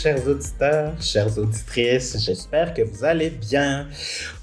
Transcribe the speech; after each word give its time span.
chers 0.00 0.26
auditeurs, 0.26 1.02
chères 1.02 1.36
auditrices, 1.36 2.16
j'espère 2.24 2.72
que 2.72 2.80
vous 2.80 3.04
allez 3.04 3.28
bien. 3.28 3.86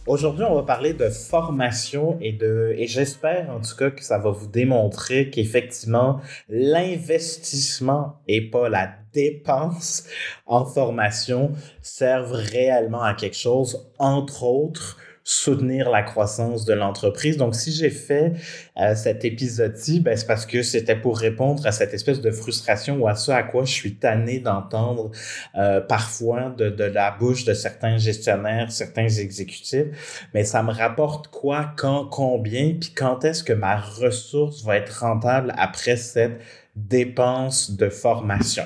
Aujourd'hui, 0.05 0.45
on 0.47 0.53
va 0.53 0.61
parler 0.61 0.93
de 0.93 1.09
formation 1.09 2.19
et 2.21 2.31
de 2.31 2.75
et 2.77 2.85
j'espère 2.85 3.49
en 3.49 3.59
tout 3.59 3.75
cas 3.75 3.89
que 3.89 4.03
ça 4.03 4.19
va 4.19 4.29
vous 4.29 4.45
démontrer 4.45 5.31
qu'effectivement 5.31 6.21
l'investissement 6.47 8.21
et 8.27 8.47
pas 8.51 8.69
la 8.69 8.91
dépense 9.13 10.03
en 10.45 10.63
formation 10.63 11.53
servent 11.81 12.33
réellement 12.33 13.01
à 13.01 13.15
quelque 13.15 13.37
chose, 13.37 13.89
entre 13.97 14.43
autres 14.43 14.97
soutenir 15.29 15.89
la 15.89 16.03
croissance 16.03 16.63
de 16.63 16.73
l'entreprise. 16.73 17.35
Donc, 17.35 17.53
si 17.53 17.73
j'ai 17.73 17.89
fait 17.89 18.31
euh, 18.79 18.95
cet 18.95 19.25
épisode-ci, 19.25 19.99
ben, 19.99 20.15
c'est 20.15 20.25
parce 20.25 20.45
que 20.45 20.63
c'était 20.63 20.95
pour 20.95 21.19
répondre 21.19 21.67
à 21.67 21.73
cette 21.73 21.93
espèce 21.93 22.21
de 22.21 22.31
frustration 22.31 22.95
ou 22.99 23.09
à 23.09 23.15
ce 23.15 23.31
à 23.31 23.43
quoi 23.43 23.65
je 23.65 23.73
suis 23.73 23.95
tanné 23.95 24.39
d'entendre 24.39 25.11
euh, 25.57 25.81
parfois 25.81 26.55
de, 26.57 26.69
de 26.69 26.85
la 26.85 27.11
bouche 27.11 27.43
de 27.43 27.53
certains 27.53 27.97
gestionnaires, 27.97 28.71
certains 28.71 29.09
exécutifs. 29.09 30.29
Mais 30.33 30.45
ça 30.45 30.63
me 30.63 30.71
rapporte 30.71 31.27
quoi, 31.27 31.73
quand, 31.75 32.05
combien, 32.05 32.75
puis 32.79 32.93
quand 32.95 33.25
est-ce 33.25 33.43
que 33.43 33.51
ma 33.51 33.75
ressource 33.75 34.63
va 34.63 34.77
être 34.77 35.01
rentable 35.01 35.53
après 35.57 35.97
cette 35.97 36.39
dépenses 36.77 37.71
de 37.71 37.89
formation? 37.89 38.63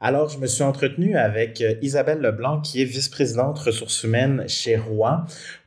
Alors, 0.00 0.28
je 0.28 0.38
me 0.38 0.46
suis 0.46 0.64
entretenu 0.64 1.16
avec 1.16 1.60
euh, 1.60 1.74
Isabelle 1.82 2.18
Leblanc, 2.18 2.62
qui 2.62 2.82
est 2.82 2.86
vice-présidente 2.86 3.58
ressources 3.58 4.02
humaines 4.02 4.44
chez 4.48 4.76
Roi, 4.76 5.26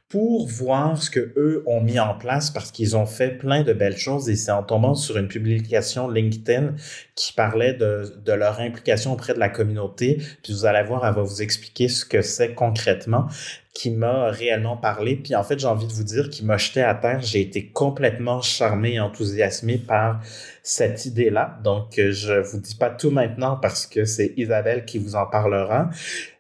pour 0.10 0.48
voir 0.48 1.02
ce 1.02 1.10
que 1.10 1.34
eux 1.36 1.64
ont 1.66 1.82
mis 1.82 2.00
en 2.00 2.14
place 2.14 2.50
parce 2.50 2.72
qu'ils 2.72 2.96
ont 2.96 3.06
fait 3.06 3.38
plein 3.38 3.64
de 3.64 3.74
belles 3.74 3.98
choses 3.98 4.30
et 4.30 4.38
c'est 4.38 4.52
en 4.52 4.64
tombant 4.64 4.96
sur 4.96 5.18
une 5.18 5.28
publication 5.28 6.10
LinkedIn 6.10 6.76
qui 7.16 7.34
parlait 7.34 7.74
de, 7.74 8.14
leur 8.26 8.62
implication 8.62 9.12
auprès 9.12 9.34
de 9.34 9.40
la 9.40 9.50
communauté. 9.50 10.22
Puis 10.44 10.54
vous 10.54 10.66
allez 10.66 10.88
voir, 10.88 11.06
elle 11.06 11.14
va 11.14 11.24
vous 11.24 11.42
expliquer 11.42 11.90
ce 11.90 12.06
que 12.06 12.22
c'est 12.22 12.54
concrètement 12.54 13.28
qui 13.74 13.92
m'a 13.92 14.32
réellement 14.32 14.78
parlé. 14.78 15.18
Puis 15.18 15.36
en 15.36 15.44
fait, 15.44 15.60
j'ai 15.60 15.68
envie 15.68 15.88
de 15.88 15.94
vous 15.94 16.06
dire 16.06 16.30
qu'il 16.30 16.46
m'a 16.46 16.58
jeté 16.58 16.82
à 16.82 16.96
terre. 16.96 17.22
J'ai 17.22 17.42
été 17.42 17.68
complètement 17.68 18.42
charmé 18.42 18.94
et 18.94 19.00
enthousiasmé 19.02 19.78
par 19.78 20.22
cette 20.68 21.06
idée-là. 21.06 21.58
Donc, 21.64 21.98
euh, 21.98 22.12
je 22.12 22.34
vous 22.34 22.60
dis 22.60 22.76
pas 22.76 22.90
tout 22.90 23.10
maintenant 23.10 23.56
parce 23.56 23.88
que 23.88 24.04
c'est 24.04 24.34
Isabelle 24.36 24.84
qui 24.84 25.00
vous 25.00 25.16
en 25.16 25.26
parlera. 25.26 25.90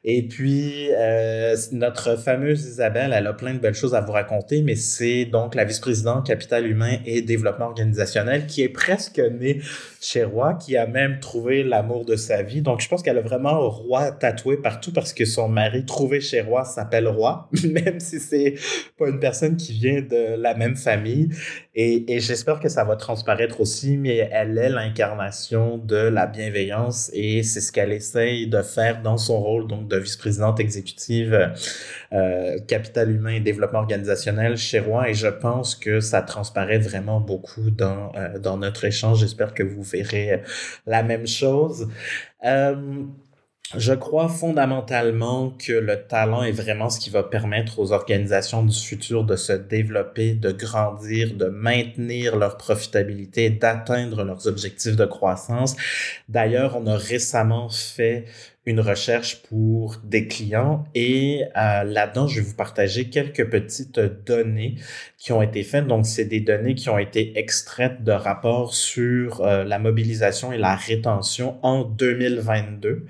Et 0.03 0.27
puis, 0.27 0.89
euh, 0.93 1.55
notre 1.71 2.17
fameuse 2.17 2.65
Isabelle, 2.65 3.13
elle 3.13 3.27
a 3.27 3.33
plein 3.33 3.53
de 3.53 3.59
belles 3.59 3.73
choses 3.73 3.95
à 3.95 4.01
vous 4.01 4.11
raconter, 4.11 4.63
mais 4.63 4.75
c'est 4.75 5.23
donc 5.25 5.55
la 5.55 5.63
vice-présidente 5.63 6.25
capital 6.25 6.65
humain 6.65 6.97
et 7.05 7.21
développement 7.21 7.67
organisationnel 7.67 8.47
qui 8.47 8.63
est 8.63 8.69
presque 8.69 9.19
née 9.19 9.61
chez 10.01 10.25
Roi, 10.25 10.55
qui 10.55 10.75
a 10.75 10.87
même 10.87 11.19
trouvé 11.19 11.63
l'amour 11.63 12.03
de 12.03 12.17
sa 12.17 12.41
vie. 12.41 12.61
Donc, 12.61 12.81
je 12.81 12.89
pense 12.89 13.03
qu'elle 13.03 13.17
a 13.17 13.21
vraiment 13.21 13.69
Roi 13.69 14.11
tatoué 14.11 14.57
partout 14.57 14.91
parce 14.91 15.13
que 15.13 15.23
son 15.23 15.47
mari 15.47 15.85
trouvé 15.85 16.19
chez 16.19 16.41
Roi 16.41 16.65
s'appelle 16.65 17.07
Roi, 17.07 17.49
même 17.63 18.01
si 18.01 18.19
c'est 18.19 18.55
pas 18.97 19.07
une 19.07 19.19
personne 19.19 19.55
qui 19.55 19.71
vient 19.71 20.01
de 20.01 20.35
la 20.37 20.53
même 20.53 20.75
famille. 20.75 21.29
Et, 21.79 22.11
et 22.11 22.19
j'espère 22.19 22.59
que 22.59 22.69
ça 22.69 22.83
va 22.83 22.95
transparaître 22.95 23.61
aussi, 23.61 23.97
mais 23.97 24.27
elle 24.31 24.57
est 24.57 24.69
l'incarnation 24.69 25.77
de 25.77 25.95
la 25.95 26.25
bienveillance 26.25 27.11
et 27.13 27.43
c'est 27.43 27.61
ce 27.61 27.71
qu'elle 27.71 27.91
essaye 27.91 28.47
de 28.47 28.63
faire 28.63 29.03
dans 29.03 29.17
son 29.17 29.39
rôle 29.39 29.67
donc 29.67 29.87
de 29.87 29.97
vice-présidente 29.97 30.59
exécutive 30.59 31.53
euh, 32.13 32.57
capital 32.67 33.11
humain 33.11 33.35
et 33.35 33.41
développement 33.41 33.77
organisationnel 33.77 34.57
chez 34.57 34.79
Roi 34.79 35.09
et 35.09 35.13
je 35.13 35.27
pense 35.27 35.75
que 35.75 35.99
ça 35.99 36.23
transparaît 36.23 36.79
vraiment 36.79 37.19
beaucoup 37.19 37.69
dans, 37.69 38.11
euh, 38.15 38.39
dans 38.39 38.57
notre 38.57 38.85
échange. 38.85 39.19
J'espère 39.19 39.53
que 39.53 39.61
vous 39.61 39.83
verrez 39.83 40.41
la 40.87 41.03
même 41.03 41.27
chose. 41.27 41.87
Euh, 42.43 43.03
je 43.75 43.93
crois 43.93 44.29
fondamentalement 44.29 45.49
que 45.51 45.73
le 45.73 46.07
talent 46.07 46.43
est 46.43 46.51
vraiment 46.51 46.89
ce 46.89 46.99
qui 46.99 47.09
va 47.09 47.23
permettre 47.23 47.79
aux 47.79 47.91
organisations 47.91 48.63
du 48.63 48.75
futur 48.75 49.25
de 49.25 49.35
se 49.35 49.51
développer, 49.51 50.33
de 50.35 50.51
grandir, 50.51 51.33
de 51.33 51.47
maintenir 51.47 52.37
leur 52.37 52.57
profitabilité, 52.57 53.49
d'atteindre 53.49 54.23
leurs 54.23 54.47
objectifs 54.47 54.95
de 54.95 55.05
croissance. 55.05 55.75
D'ailleurs, 56.29 56.77
on 56.77 56.87
a 56.87 56.95
récemment 56.95 57.69
fait 57.69 58.25
une 58.67 58.81
recherche 58.81 59.43
pour 59.43 59.95
des 60.03 60.27
clients 60.27 60.83
et 60.93 61.45
euh, 61.55 61.83
là-dedans, 61.85 62.27
je 62.27 62.41
vais 62.41 62.45
vous 62.45 62.55
partager 62.55 63.09
quelques 63.09 63.49
petites 63.49 63.97
données 64.25 64.75
qui 65.17 65.31
ont 65.31 65.41
été 65.41 65.63
faites. 65.63 65.87
Donc, 65.87 66.05
c'est 66.05 66.25
des 66.25 66.41
données 66.41 66.75
qui 66.75 66.89
ont 66.89 66.97
été 66.97 67.39
extraites 67.39 68.03
de 68.03 68.11
rapports 68.11 68.73
sur 68.75 69.39
euh, 69.39 69.63
la 69.63 69.79
mobilisation 69.79 70.51
et 70.51 70.57
la 70.57 70.75
rétention 70.75 71.57
en 71.63 71.83
2022. 71.83 73.05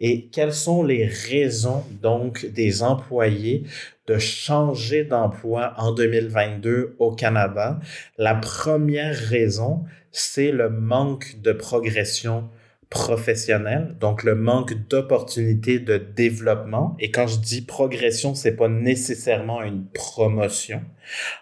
Et 0.00 0.26
quelles 0.26 0.52
sont 0.52 0.82
les 0.82 1.06
raisons 1.06 1.82
donc 2.02 2.44
des 2.44 2.82
employés 2.82 3.64
de 4.06 4.18
changer 4.18 5.04
d'emploi 5.04 5.72
en 5.78 5.92
2022 5.92 6.96
au 6.98 7.12
Canada? 7.12 7.80
La 8.18 8.34
première 8.34 9.16
raison, 9.16 9.84
c'est 10.12 10.52
le 10.52 10.68
manque 10.68 11.36
de 11.40 11.52
progression 11.52 12.50
professionnel, 12.90 13.96
donc 14.00 14.24
le 14.24 14.34
manque 14.34 14.74
d'opportunités 14.88 15.78
de 15.78 15.96
développement. 15.96 16.96
Et 16.98 17.12
quand 17.12 17.28
je 17.28 17.38
dis 17.38 17.62
progression, 17.62 18.34
c'est 18.34 18.56
pas 18.56 18.68
nécessairement 18.68 19.62
une 19.62 19.86
promotion. 19.86 20.82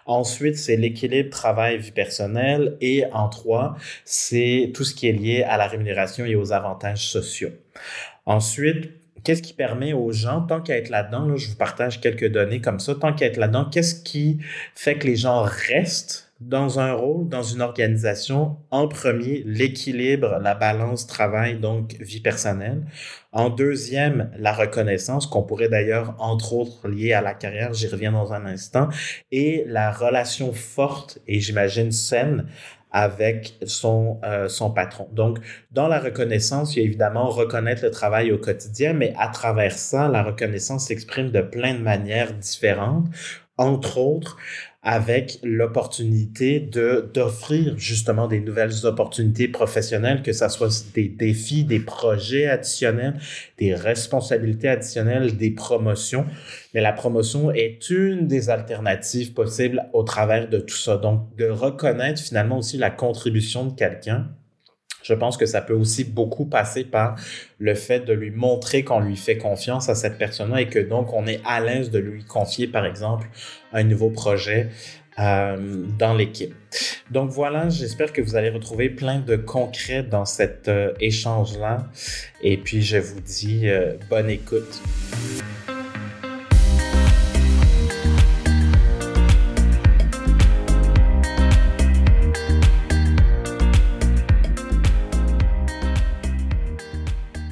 Ensuite, 0.05 0.57
c'est 0.57 0.77
l'équilibre 0.77 1.31
travail-vie 1.31 1.91
personnelle. 1.91 2.77
Et 2.81 3.03
en 3.13 3.29
trois, 3.29 3.75
c'est 4.05 4.71
tout 4.75 4.83
ce 4.83 4.93
qui 4.93 5.07
est 5.07 5.11
lié 5.11 5.41
à 5.41 5.57
la 5.57 5.65
rémunération 5.65 6.23
et 6.23 6.35
aux 6.35 6.51
avantages 6.51 7.07
sociaux. 7.07 7.51
Ensuite, 8.27 8.91
qu'est-ce 9.23 9.41
qui 9.41 9.53
permet 9.53 9.91
aux 9.91 10.11
gens, 10.11 10.41
tant 10.41 10.61
qu'à 10.61 10.77
être 10.77 10.89
là-dedans, 10.89 11.25
là, 11.25 11.35
je 11.35 11.49
vous 11.49 11.55
partage 11.55 11.99
quelques 11.99 12.31
données 12.31 12.61
comme 12.61 12.79
ça, 12.79 12.93
tant 12.93 13.11
qu'à 13.11 13.25
être 13.25 13.37
là-dedans, 13.37 13.65
qu'est-ce 13.65 14.03
qui 14.03 14.37
fait 14.75 14.99
que 14.99 15.07
les 15.07 15.15
gens 15.15 15.41
restent 15.41 16.28
dans 16.39 16.79
un 16.79 16.93
rôle, 16.93 17.27
dans 17.27 17.43
une 17.43 17.61
organisation, 17.61 18.57
en 18.71 18.87
premier, 18.87 19.43
l'équilibre, 19.45 20.39
la 20.41 20.55
balance 20.55 21.05
travail, 21.05 21.59
donc 21.59 21.95
vie 21.99 22.21
personnelle. 22.21 22.85
En 23.31 23.49
deuxième, 23.49 24.31
la 24.37 24.53
reconnaissance, 24.53 25.27
qu'on 25.27 25.43
pourrait 25.43 25.67
d'ailleurs, 25.67 26.15
entre 26.17 26.53
autres, 26.53 26.87
lier 26.87 27.13
à 27.13 27.21
la 27.21 27.33
carrière, 27.33 27.73
j'y 27.73 27.87
reviens 27.87 28.13
dans 28.13 28.31
un 28.31 28.45
instant, 28.45 28.87
et 29.31 29.65
la 29.67 29.91
relation 29.91 30.53
forte 30.53 31.19
et 31.27 31.41
j'imagine 31.41 31.91
saine 31.91 32.45
avec 32.91 33.55
son, 33.65 34.19
euh, 34.23 34.47
son 34.47 34.71
patron. 34.71 35.07
Donc, 35.11 35.39
dans 35.71 35.87
la 35.87 35.99
reconnaissance, 35.99 36.75
il 36.75 36.79
y 36.79 36.81
a 36.81 36.85
évidemment 36.85 37.29
reconnaître 37.29 37.83
le 37.83 37.91
travail 37.91 38.31
au 38.31 38.37
quotidien, 38.37 38.93
mais 38.93 39.13
à 39.17 39.27
travers 39.27 39.73
ça, 39.73 40.07
la 40.07 40.23
reconnaissance 40.23 40.87
s'exprime 40.87 41.31
de 41.31 41.41
plein 41.41 41.73
de 41.73 41.81
manières 41.81 42.33
différentes. 42.33 43.07
Entre 43.57 43.97
autres, 43.97 44.37
avec 44.81 45.39
l'opportunité 45.43 46.61
de 46.61 47.09
d'offrir 47.13 47.77
justement 47.77 48.27
des 48.27 48.39
nouvelles 48.39 48.85
opportunités 48.85 49.49
professionnelles, 49.49 50.21
que 50.23 50.31
ça 50.31 50.47
soit 50.47 50.85
des 50.95 51.09
défis, 51.09 51.65
des 51.65 51.81
projets 51.81 52.47
additionnels, 52.47 53.19
des 53.57 53.75
responsabilités 53.75 54.69
additionnelles, 54.69 55.35
des 55.35 55.51
promotions. 55.51 56.25
Mais 56.73 56.79
la 56.79 56.93
promotion 56.93 57.51
est 57.51 57.89
une 57.89 58.27
des 58.27 58.49
alternatives 58.49 59.33
possibles 59.33 59.89
au 59.91 60.03
travers 60.03 60.47
de 60.47 60.59
tout 60.59 60.77
ça. 60.77 60.97
Donc, 60.97 61.35
de 61.35 61.49
reconnaître 61.49 62.21
finalement 62.21 62.59
aussi 62.59 62.77
la 62.77 62.89
contribution 62.89 63.65
de 63.65 63.73
quelqu'un 63.73 64.29
je 65.03 65.13
pense 65.13 65.37
que 65.37 65.45
ça 65.45 65.61
peut 65.61 65.73
aussi 65.73 66.03
beaucoup 66.03 66.45
passer 66.45 66.83
par 66.83 67.15
le 67.57 67.73
fait 67.75 68.01
de 68.01 68.13
lui 68.13 68.31
montrer 68.31 68.83
qu'on 68.83 68.99
lui 68.99 69.15
fait 69.15 69.37
confiance 69.37 69.89
à 69.89 69.95
cette 69.95 70.17
personne-là 70.17 70.61
et 70.61 70.67
que 70.67 70.79
donc 70.79 71.13
on 71.13 71.25
est 71.27 71.41
à 71.45 71.59
l'aise 71.59 71.91
de 71.91 71.99
lui 71.99 72.23
confier, 72.23 72.67
par 72.67 72.85
exemple, 72.85 73.27
un 73.73 73.83
nouveau 73.83 74.09
projet 74.09 74.69
euh, 75.19 75.85
dans 75.97 76.13
l'équipe. 76.13 76.53
Donc 77.11 77.29
voilà, 77.31 77.69
j'espère 77.69 78.13
que 78.13 78.21
vous 78.21 78.35
allez 78.35 78.49
retrouver 78.49 78.89
plein 78.89 79.19
de 79.19 79.35
concrets 79.35 80.03
dans 80.03 80.25
cet 80.25 80.67
euh, 80.67 80.93
échange-là. 80.99 81.87
Et 82.41 82.57
puis 82.57 82.81
je 82.81 82.97
vous 82.97 83.19
dis 83.19 83.67
euh, 83.67 83.93
bonne 84.09 84.29
écoute. 84.29 84.81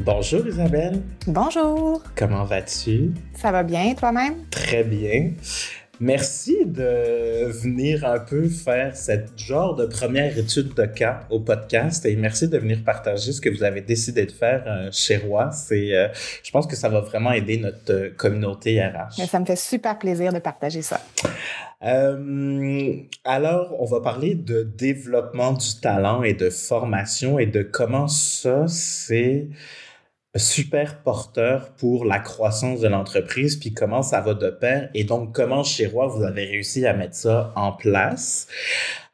Bonjour 0.07 0.47
Isabelle. 0.47 1.01
Bonjour. 1.27 2.01
Comment 2.15 2.45
vas-tu? 2.45 3.11
Ça 3.33 3.51
va 3.51 3.61
bien 3.61 3.93
toi-même? 3.93 4.35
Très 4.49 4.85
bien. 4.85 5.33
Merci 5.99 6.65
de 6.65 7.51
venir 7.51 8.05
un 8.05 8.19
peu 8.19 8.47
faire 8.47 8.95
cette 8.95 9.37
genre 9.37 9.75
de 9.75 9.85
première 9.85 10.37
étude 10.37 10.73
de 10.73 10.85
cas 10.85 11.27
au 11.29 11.41
podcast 11.41 12.05
et 12.05 12.15
merci 12.15 12.47
de 12.47 12.57
venir 12.57 12.85
partager 12.85 13.33
ce 13.33 13.41
que 13.41 13.49
vous 13.49 13.63
avez 13.63 13.81
décidé 13.81 14.25
de 14.25 14.31
faire 14.31 14.63
euh, 14.65 14.89
chez 14.93 15.17
Roi. 15.17 15.51
C'est, 15.51 15.93
euh, 15.93 16.07
je 16.41 16.51
pense 16.51 16.67
que 16.67 16.77
ça 16.77 16.87
va 16.87 17.01
vraiment 17.01 17.33
aider 17.33 17.57
notre 17.57 17.91
euh, 17.91 18.09
communauté 18.15 18.81
RH. 18.81 19.27
Ça 19.27 19.39
me 19.41 19.45
fait 19.45 19.57
super 19.57 19.99
plaisir 19.99 20.31
de 20.31 20.39
partager 20.39 20.83
ça. 20.83 21.01
alors, 21.81 23.75
on 23.77 23.85
va 23.85 23.99
parler 23.99 24.35
de 24.35 24.63
développement 24.63 25.51
du 25.51 25.81
talent 25.81 26.23
et 26.23 26.33
de 26.33 26.49
formation 26.49 27.39
et 27.39 27.45
de 27.45 27.61
comment 27.61 28.07
ça, 28.07 28.67
c'est 28.69 29.49
super 30.37 31.01
porteur 31.01 31.69
pour 31.77 32.05
la 32.05 32.19
croissance 32.19 32.79
de 32.79 32.87
l'entreprise, 32.87 33.55
puis 33.55 33.73
comment 33.73 34.01
ça 34.01 34.21
va 34.21 34.33
de 34.33 34.49
pair, 34.49 34.89
et 34.93 35.03
donc 35.03 35.33
comment 35.33 35.63
chez 35.63 35.87
Roi, 35.87 36.07
vous 36.07 36.23
avez 36.23 36.45
réussi 36.45 36.85
à 36.85 36.93
mettre 36.93 37.15
ça 37.15 37.53
en 37.55 37.71
place. 37.71 38.47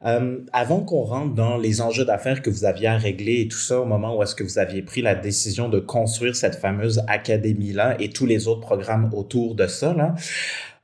Euh, 0.06 0.40
avant 0.52 0.82
qu'on 0.82 1.04
rentre 1.04 1.34
dans 1.34 1.58
les 1.58 1.82
enjeux 1.82 2.04
d'affaires 2.04 2.42
que 2.42 2.50
vous 2.50 2.66
aviez 2.66 2.88
à 2.88 2.98
régler 2.98 3.42
et 3.42 3.48
tout 3.48 3.58
ça 3.58 3.80
au 3.80 3.86
moment 3.86 4.18
où 4.18 4.24
est-ce 4.24 4.36
que 4.36 4.44
vous 4.44 4.60
aviez 4.60 4.82
pris 4.82 5.02
la 5.02 5.16
décision 5.16 5.70
de 5.70 5.80
construire 5.80 6.36
cette 6.36 6.56
fameuse 6.56 7.02
académie-là 7.08 7.96
et 8.02 8.10
tous 8.10 8.26
les 8.26 8.48
autres 8.48 8.62
programmes 8.62 9.14
autour 9.14 9.56
de 9.56 9.68
ça, 9.68 9.94
là, 9.94 10.16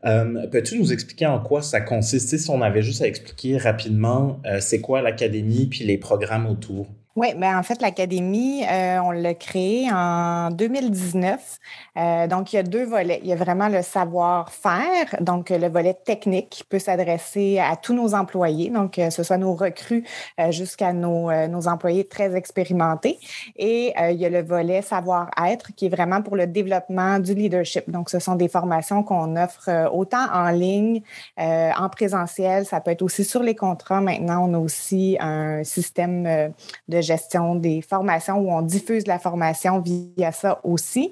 euh, 0.06 0.48
Peux-tu 0.48 0.80
nous 0.80 0.94
expliquer 0.94 1.26
en 1.26 1.40
quoi 1.40 1.62
ça 1.62 1.82
consiste? 1.82 2.38
Si 2.38 2.50
on 2.50 2.62
avait 2.62 2.82
juste 2.82 3.02
à 3.02 3.08
expliquer 3.08 3.58
rapidement, 3.58 4.40
euh, 4.46 4.60
c'est 4.62 4.80
quoi 4.80 5.02
l'académie 5.02 5.68
puis 5.68 5.84
les 5.84 5.98
programmes 5.98 6.46
autour? 6.48 6.88
Oui, 7.16 7.34
ben 7.36 7.58
en 7.58 7.64
fait, 7.64 7.82
l'Académie, 7.82 8.64
euh, 8.72 9.00
on 9.00 9.10
l'a 9.10 9.34
créée 9.34 9.90
en 9.92 10.52
2019. 10.52 11.58
Euh, 11.98 12.28
donc, 12.28 12.54
il 12.54 12.58
y 12.58 12.60
a 12.60 12.64
deux 12.64 12.86
volets. 12.86 13.20
Il 13.24 13.28
y 13.28 13.34
a 13.34 13.36
vraiment 13.36 13.68
le 13.68 13.82
savoir-faire, 13.82 15.16
donc 15.20 15.50
le 15.50 15.68
volet 15.70 15.96
technique 15.96 16.50
qui 16.50 16.64
peut 16.64 16.78
s'adresser 16.78 17.58
à 17.60 17.76
tous 17.76 17.96
nos 17.96 18.14
employés, 18.14 18.70
donc 18.70 18.94
que 18.94 19.10
ce 19.10 19.24
soit 19.24 19.38
nos 19.38 19.56
recrues 19.56 20.06
jusqu'à 20.52 20.94
nos, 20.94 21.30
employés 21.68 22.08
très 22.08 22.36
expérimentés. 22.36 23.18
Et 23.56 23.94
il 24.12 24.18
y 24.18 24.26
a 24.26 24.30
le 24.30 24.44
volet 24.44 24.84
savoir-être 24.84 25.74
qui 25.76 25.88
est 25.88 25.90
vraiment 25.90 26.22
pour 26.22 26.36
le 26.36 26.46
développement 26.46 27.18
du 27.18 27.34
leadership. 27.34 27.90
Donc, 27.90 28.12
ce 28.12 28.20
sont 28.20 28.36
des 28.36 28.48
formations 28.48 29.04
qu'on 29.04 29.36
offre 29.36 29.90
autant 29.92 30.28
en 30.32 30.52
ligne, 30.52 31.02
en 31.38 31.90
présentiel, 31.90 32.66
ça 32.66 32.80
peut 32.82 32.92
être 32.92 33.02
aussi 33.02 33.26
sur 33.26 33.42
les 33.42 33.56
contrats. 33.56 34.00
Maintenant, 34.00 34.48
on 34.48 34.54
a 34.54 34.60
aussi 34.60 35.18
un 35.20 35.64
système 35.64 36.54
de 36.88 36.99
gestion 37.02 37.56
des 37.56 37.82
formations 37.82 38.38
où 38.38 38.52
on 38.52 38.62
diffuse 38.62 39.08
la 39.08 39.20
formation 39.20 39.80
via 39.80 40.32
ça 40.32 40.60
aussi. 40.64 41.12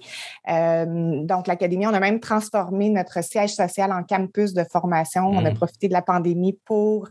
Euh, 0.49 1.23
donc, 1.23 1.47
l'Académie, 1.47 1.87
on 1.87 1.93
a 1.93 1.99
même 1.99 2.19
transformé 2.19 2.89
notre 2.89 3.23
siège 3.23 3.53
social 3.53 3.91
en 3.91 4.03
campus 4.03 4.53
de 4.53 4.63
formation. 4.63 5.27
On 5.27 5.45
a 5.45 5.51
mmh. 5.51 5.55
profité 5.55 5.87
de 5.87 5.93
la 5.93 6.01
pandémie 6.01 6.57
pour, 6.65 7.09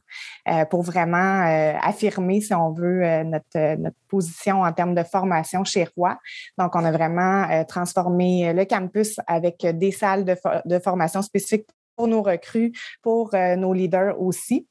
euh, 0.49 0.65
pour 0.65 0.83
vraiment 0.83 1.47
euh, 1.47 1.75
affirmer, 1.83 2.41
si 2.41 2.55
on 2.55 2.73
veut, 2.73 3.23
notre, 3.25 3.77
notre 3.77 3.97
position 4.09 4.63
en 4.63 4.73
termes 4.73 4.95
de 4.95 5.03
formation 5.03 5.65
chez 5.65 5.87
Roi. 5.97 6.19
Donc, 6.59 6.75
on 6.75 6.85
a 6.85 6.93
vraiment 6.93 7.65
transformé 7.65 8.53
le 8.53 8.65
campus 8.65 9.19
avec 9.27 9.67
des 9.67 9.93
salles 9.93 10.25
de, 10.25 10.37
de 10.65 10.79
formation 10.79 11.23
spécifiques 11.23 11.67
pour 11.97 12.09
nos 12.09 12.23
recrues, 12.23 12.73
pour 13.03 13.31
nos 13.35 13.73
leaders 13.73 14.21
aussi. 14.21 14.67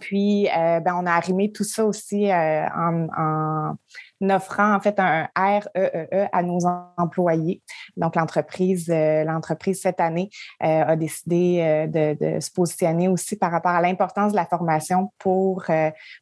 Puis, 0.00 0.48
euh, 0.48 0.80
ben, 0.80 0.94
on 0.96 1.06
a 1.06 1.12
arrimé 1.12 1.52
tout 1.52 1.64
ça 1.64 1.84
aussi 1.84 2.30
euh, 2.30 2.66
en, 2.76 3.76
offrant 4.22 4.74
en 4.74 4.80
fait 4.80 4.98
un 4.98 5.28
REEE 5.36 5.68
e 5.76 6.08
e 6.12 6.26
à 6.32 6.42
nos 6.42 6.60
employés. 6.96 7.62
Donc, 7.96 8.16
l'entreprise, 8.16 8.88
euh, 8.88 9.24
l'entreprise 9.24 9.80
cette 9.82 10.00
année 10.00 10.30
a 10.60 10.96
décidé 10.96 11.88
de, 11.88 12.40
se 12.40 12.50
positionner 12.50 13.08
aussi 13.08 13.36
par 13.36 13.50
rapport 13.50 13.72
à 13.72 13.80
l'importance 13.80 14.32
de 14.32 14.36
la 14.36 14.46
formation 14.46 15.12
pour, 15.18 15.64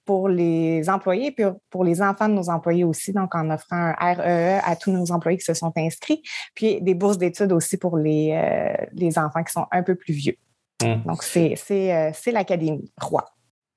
pour 0.04 0.28
les 0.28 0.88
employés 0.88 1.26
et 1.26 1.32
puis 1.32 1.44
pour 1.68 1.84
les 1.84 2.02
enfants 2.02 2.28
de 2.28 2.34
nos 2.34 2.48
employés 2.48 2.84
aussi. 2.84 3.12
Donc, 3.12 3.34
en 3.34 3.50
offrant 3.50 3.92
un 3.98 4.14
REE 4.14 4.58
e 4.58 4.60
à 4.64 4.76
tous 4.76 4.92
nos 4.92 5.12
employés 5.12 5.38
qui 5.38 5.44
se 5.44 5.54
sont 5.54 5.72
inscrits, 5.76 6.22
puis 6.54 6.80
des 6.80 6.94
bourses 6.94 7.18
d'études 7.18 7.52
aussi 7.52 7.76
pour 7.76 7.96
les, 7.96 8.88
les 8.92 9.18
enfants 9.18 9.44
qui 9.44 9.52
sont 9.52 9.66
un 9.70 9.82
peu 9.82 9.94
plus 9.94 10.14
vieux. 10.14 10.36
Mmh. 10.82 11.02
Donc, 11.06 11.22
c'est 11.22 12.32
l'Académie 12.32 12.90
Roi. 13.00 13.26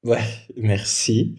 Ouais, 0.04 0.20
merci. 0.58 1.36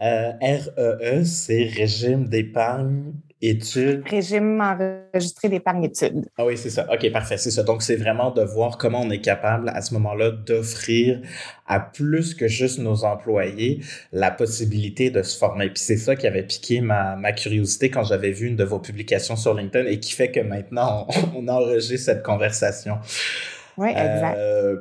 Euh, 0.00 0.32
REE, 0.40 1.24
c'est 1.24 1.64
régime 1.64 2.28
d'épargne 2.28 3.12
études. 3.42 4.04
Régime 4.08 4.58
enregistré 4.60 5.50
d'épargne 5.50 5.84
études. 5.84 6.26
Ah 6.38 6.46
oui, 6.46 6.56
c'est 6.56 6.70
ça. 6.70 6.86
OK, 6.90 7.12
parfait, 7.12 7.36
c'est 7.36 7.50
ça. 7.50 7.62
Donc, 7.62 7.82
c'est 7.82 7.96
vraiment 7.96 8.30
de 8.30 8.42
voir 8.42 8.78
comment 8.78 9.02
on 9.02 9.10
est 9.10 9.20
capable 9.20 9.68
à 9.68 9.82
ce 9.82 9.92
moment-là 9.94 10.30
d'offrir 10.30 11.20
à 11.66 11.78
plus 11.78 12.34
que 12.34 12.48
juste 12.48 12.78
nos 12.78 13.04
employés 13.04 13.82
la 14.12 14.30
possibilité 14.30 15.10
de 15.10 15.22
se 15.22 15.36
former. 15.36 15.68
Puis 15.68 15.82
c'est 15.82 15.98
ça 15.98 16.16
qui 16.16 16.26
avait 16.26 16.44
piqué 16.44 16.80
ma, 16.80 17.16
ma 17.16 17.32
curiosité 17.32 17.90
quand 17.90 18.04
j'avais 18.04 18.30
vu 18.30 18.46
une 18.46 18.56
de 18.56 18.64
vos 18.64 18.78
publications 18.78 19.36
sur 19.36 19.52
LinkedIn 19.52 19.86
et 19.86 20.00
qui 20.00 20.12
fait 20.12 20.30
que 20.30 20.40
maintenant, 20.40 21.06
on, 21.34 21.44
on 21.44 21.48
enregistre 21.48 22.06
cette 22.06 22.22
conversation. 22.22 22.98
Oui, 23.76 23.90
exact. 23.90 24.38
Euh, 24.38 24.76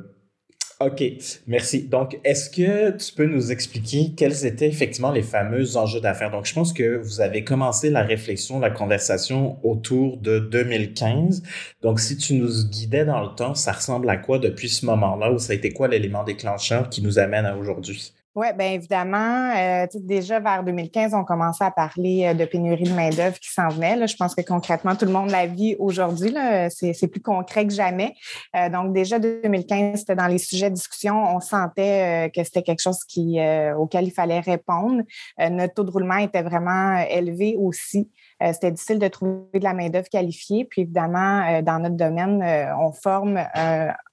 OK, 0.81 1.01
merci. 1.47 1.83
Donc, 1.87 2.19
est-ce 2.25 2.49
que 2.49 2.91
tu 2.97 3.13
peux 3.13 3.25
nous 3.25 3.53
expliquer 3.53 4.11
quels 4.15 4.45
étaient 4.45 4.67
effectivement 4.67 5.11
les 5.11 5.21
fameux 5.21 5.77
enjeux 5.77 6.01
d'affaires? 6.01 6.31
Donc, 6.31 6.45
je 6.45 6.53
pense 6.53 6.73
que 6.73 6.97
vous 6.97 7.21
avez 7.21 7.45
commencé 7.45 7.89
la 7.89 8.03
réflexion, 8.03 8.59
la 8.59 8.69
conversation 8.69 9.57
autour 9.65 10.17
de 10.17 10.37
2015. 10.39 11.43
Donc, 11.81 12.01
si 12.01 12.17
tu 12.17 12.33
nous 12.33 12.65
guidais 12.69 13.05
dans 13.05 13.21
le 13.21 13.33
temps, 13.35 13.55
ça 13.55 13.71
ressemble 13.71 14.09
à 14.09 14.17
quoi 14.17 14.37
depuis 14.37 14.67
ce 14.67 14.85
moment-là 14.85 15.31
ou 15.31 15.39
ça 15.39 15.53
a 15.53 15.55
été 15.55 15.71
quoi 15.71 15.87
l'élément 15.87 16.25
déclencheur 16.25 16.89
qui 16.89 17.01
nous 17.01 17.19
amène 17.19 17.45
à 17.45 17.55
aujourd'hui? 17.55 18.13
Oui, 18.37 18.47
bien 18.57 18.73
évidemment, 18.73 19.53
euh, 19.55 19.87
déjà 19.93 20.41
vers 20.41 20.61
2015, 20.61 21.13
on 21.13 21.23
commençait 21.23 21.63
à 21.63 21.71
parler 21.71 22.25
euh, 22.25 22.33
de 22.33 22.43
pénurie 22.43 22.83
de 22.83 22.93
main-d'œuvre 22.93 23.39
qui 23.39 23.49
s'en 23.49 23.69
venait. 23.69 23.95
Là. 23.95 24.07
Je 24.07 24.15
pense 24.17 24.35
que 24.35 24.41
concrètement, 24.41 24.93
tout 24.93 25.05
le 25.05 25.13
monde 25.13 25.29
la 25.29 25.45
vit 25.45 25.77
aujourd'hui. 25.79 26.35
C'est 26.69 27.07
plus 27.07 27.21
concret 27.21 27.65
que 27.65 27.71
jamais. 27.71 28.13
Euh, 28.57 28.67
donc, 28.67 28.91
déjà 28.91 29.19
2015, 29.19 29.99
c'était 29.99 30.17
dans 30.17 30.27
les 30.27 30.37
sujets 30.37 30.69
de 30.69 30.75
discussion. 30.75 31.15
On 31.15 31.39
sentait 31.39 32.29
que 32.35 32.43
c'était 32.43 32.61
quelque 32.61 32.81
chose 32.81 33.05
qui, 33.07 33.39
auquel 33.77 34.07
il 34.07 34.11
fallait 34.11 34.41
répondre. 34.41 35.03
notre 35.39 35.73
taux 35.73 35.85
de 35.85 35.91
roulement 35.91 36.17
était 36.17 36.43
vraiment 36.43 36.97
élevé 37.09 37.55
aussi. 37.57 38.09
Euh, 38.45 38.53
c'était 38.53 38.71
difficile 38.71 38.99
de 38.99 39.07
trouver 39.07 39.59
de 39.59 39.63
la 39.63 39.73
main-d'œuvre 39.73 40.09
qualifiée. 40.09 40.65
Puis 40.65 40.81
évidemment, 40.81 41.41
euh, 41.47 41.61
dans 41.61 41.79
notre 41.79 41.95
domaine, 41.95 42.41
euh, 42.41 42.75
on 42.77 42.91
forme 42.91 43.37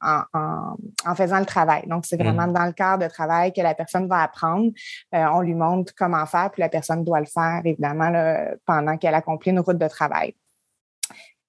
en, 0.01 1.15
faisant 1.15 1.39
le 1.39 1.47
travail. 1.47 1.83
Donc, 1.87 2.07
c'est 2.07 2.17
vraiment 2.17 2.47
mmh. 2.47 2.53
dans 2.53 2.65
le 2.65 2.73
cadre 2.73 3.05
de 3.05 3.09
travail 3.09 3.53
que 3.53 3.61
la 3.61 3.75
personne 3.75 4.09
va 4.09 4.23
apprendre. 4.23 4.71
on 5.13 5.41
lui 5.41 5.55
montre 5.55 5.93
comment 5.97 6.25
faire, 6.27 6.51
puis 6.51 6.63
la 6.63 6.69
personne 6.69 7.05
doit 7.05 7.21
le 7.21 7.27
faire, 7.27 7.61
évidemment, 7.65 8.11
pendant 8.67 8.97
qu'elle 8.97 9.15
accomplit 9.15 9.51
une 9.51 9.61
route 9.61 9.79
de 9.79 9.89
travail. 9.89 10.35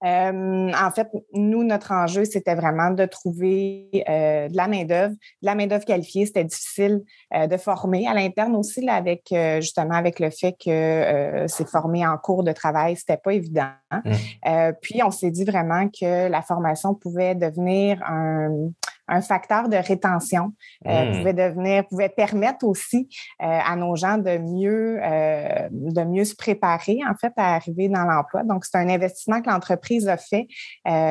Euh, 0.04 0.72
en 0.74 0.92
fait, 0.92 1.08
nous, 1.34 1.64
notre 1.64 1.92
enjeu, 1.92 2.26
c'était 2.26 2.56
vraiment 2.56 2.92
de 2.92 3.06
trouver 3.06 3.88
euh, 4.10 4.50
de 4.50 4.56
la 4.56 4.68
main-d'œuvre, 4.68 5.14
de 5.14 5.46
la 5.46 5.56
main-d'œuvre 5.56 5.86
qualifiée. 5.86 6.26
C'était 6.26 6.44
difficile 6.44 7.02
euh, 7.34 7.48
de 7.48 7.58
former 7.58 8.08
à 8.08 8.14
l'interne 8.14 8.56
aussi, 8.56 8.82
là, 8.82 8.96
avec 8.96 9.34
justement 9.62 9.96
avec 9.96 10.20
le 10.20 10.30
fait 10.30 10.56
que 10.64 11.46
c'est 11.48 11.68
formé 11.68 12.06
en 12.06 12.18
cours 12.18 12.44
de 12.44 12.52
travail, 12.52 12.96
c'était 12.96 13.18
pas 13.18 13.34
évident. 13.34 13.70
Mmh. 13.92 14.72
puis, 14.82 15.02
on 15.04 15.12
s'est 15.12 15.32
dit 15.32 15.46
vraiment 15.46 15.88
que 15.88 16.28
la 16.28 16.42
formation 16.42 16.96
pouvait 16.96 17.36
devenir 17.36 18.02
un, 18.06 18.70
un 19.08 19.22
facteur 19.22 19.70
de 19.70 19.76
rétention, 19.76 20.54
euh, 20.88 21.06
hmm. 21.06 21.18
pouvait 21.18 21.34
devenir, 21.34 21.88
pouvait 21.88 22.10
permettre 22.10 22.66
aussi 22.66 23.10
euh, 23.42 23.46
à 23.46 23.76
nos 23.76 23.96
gens 23.96 24.18
de 24.18 24.38
mieux, 24.38 25.00
euh, 25.04 25.68
de 25.72 26.04
mieux 26.04 26.26
se 26.26 26.36
préparer 26.36 27.00
en 27.10 27.16
fait 27.16 27.34
à 27.38 27.56
arriver 27.56 27.90
dans 27.90 28.04
l'emploi. 28.04 28.44
Donc, 28.44 28.66
c'est 28.66 28.78
un 28.78 28.90
investissement 28.90 29.42
que 29.42 29.50
l'entreprise 29.50 30.08
a 30.08 30.18
fait. 30.18 30.48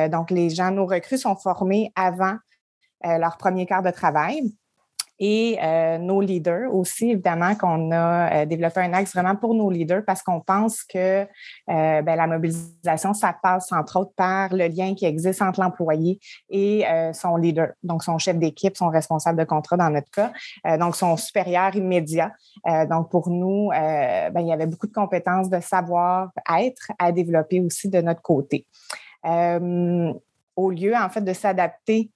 donc, 0.09 0.31
les 0.31 0.49
gens, 0.49 0.71
nos 0.71 0.85
recrues 0.85 1.17
sont 1.17 1.35
formés 1.35 1.91
avant 1.95 2.35
leur 3.03 3.37
premier 3.37 3.65
quart 3.65 3.83
de 3.83 3.91
travail 3.91 4.53
et 5.25 5.57
euh, 5.63 5.99
nos 5.99 6.19
leaders 6.19 6.75
aussi, 6.75 7.11
évidemment, 7.11 7.55
qu'on 7.55 7.91
a 7.91 8.41
euh, 8.41 8.45
développé 8.45 8.81
un 8.81 8.91
axe 8.91 9.13
vraiment 9.15 9.37
pour 9.37 9.55
nos 9.55 9.69
leaders 9.69 10.03
parce 10.05 10.21
qu'on 10.21 10.41
pense 10.41 10.83
que 10.83 11.21
euh, 11.21 11.25
ben, 12.01 12.15
la 12.17 12.27
mobilisation, 12.27 13.13
ça 13.13 13.33
passe 13.41 13.71
entre 13.71 14.01
autres 14.01 14.11
par 14.17 14.53
le 14.53 14.67
lien 14.67 14.93
qui 14.95 15.05
existe 15.05 15.41
entre 15.41 15.61
l'employé 15.61 16.19
et 16.49 16.83
son 17.13 17.37
leader, 17.37 17.69
donc 17.83 18.03
son 18.03 18.17
chef 18.17 18.37
d'équipe, 18.37 18.75
son 18.75 18.89
responsable 18.89 19.39
de 19.39 19.45
contrat 19.45 19.77
dans 19.77 19.89
notre 19.89 20.09
cas, 20.11 20.33
donc 20.77 20.97
son 20.97 21.15
supérieur 21.15 21.73
immédiat. 21.75 22.33
donc 22.89 23.09
pour 23.09 23.29
nous, 23.29 23.69
ben, 23.69 24.39
il 24.39 24.47
y 24.47 24.51
avait 24.51 24.67
beaucoup 24.67 24.87
de 24.87 24.93
compétences 24.93 25.49
de 25.49 25.59
savoir-être 25.61 26.91
à 26.99 27.11
développer 27.13 27.61
aussi 27.61 27.87
de 27.89 28.01
notre 28.01 28.21
côté. 28.21 28.65
au 29.23 30.71
lieu, 30.71 30.95
en 30.95 31.09
fait, 31.09 31.21
de 31.21 31.33
s'adapter 31.33 32.11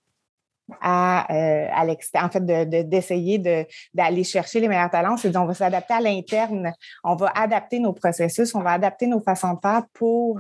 à, 0.81 1.33
euh, 1.33 1.67
à 1.74 1.86
l'extérieur, 1.86 2.27
en 2.27 2.31
fait, 2.31 2.45
d'essayer 2.89 3.38
de, 3.38 3.65
d'aller 3.93 4.24
chercher 4.24 4.59
les 4.59 4.67
meilleurs 4.67 4.89
talents. 4.89 5.17
C'est 5.17 5.36
on 5.38 5.45
va 5.45 5.53
s'adapter 5.53 5.93
à 5.93 6.01
l'interne, 6.01 6.74
on 7.03 7.15
va 7.15 7.31
adapter 7.36 7.79
nos 7.79 7.93
processus, 7.93 8.53
on 8.55 8.62
va 8.62 8.71
adapter 8.71 9.07
nos 9.07 9.19
façons 9.19 9.53
de 9.53 9.59
faire 9.62 9.83
pour 9.93 10.39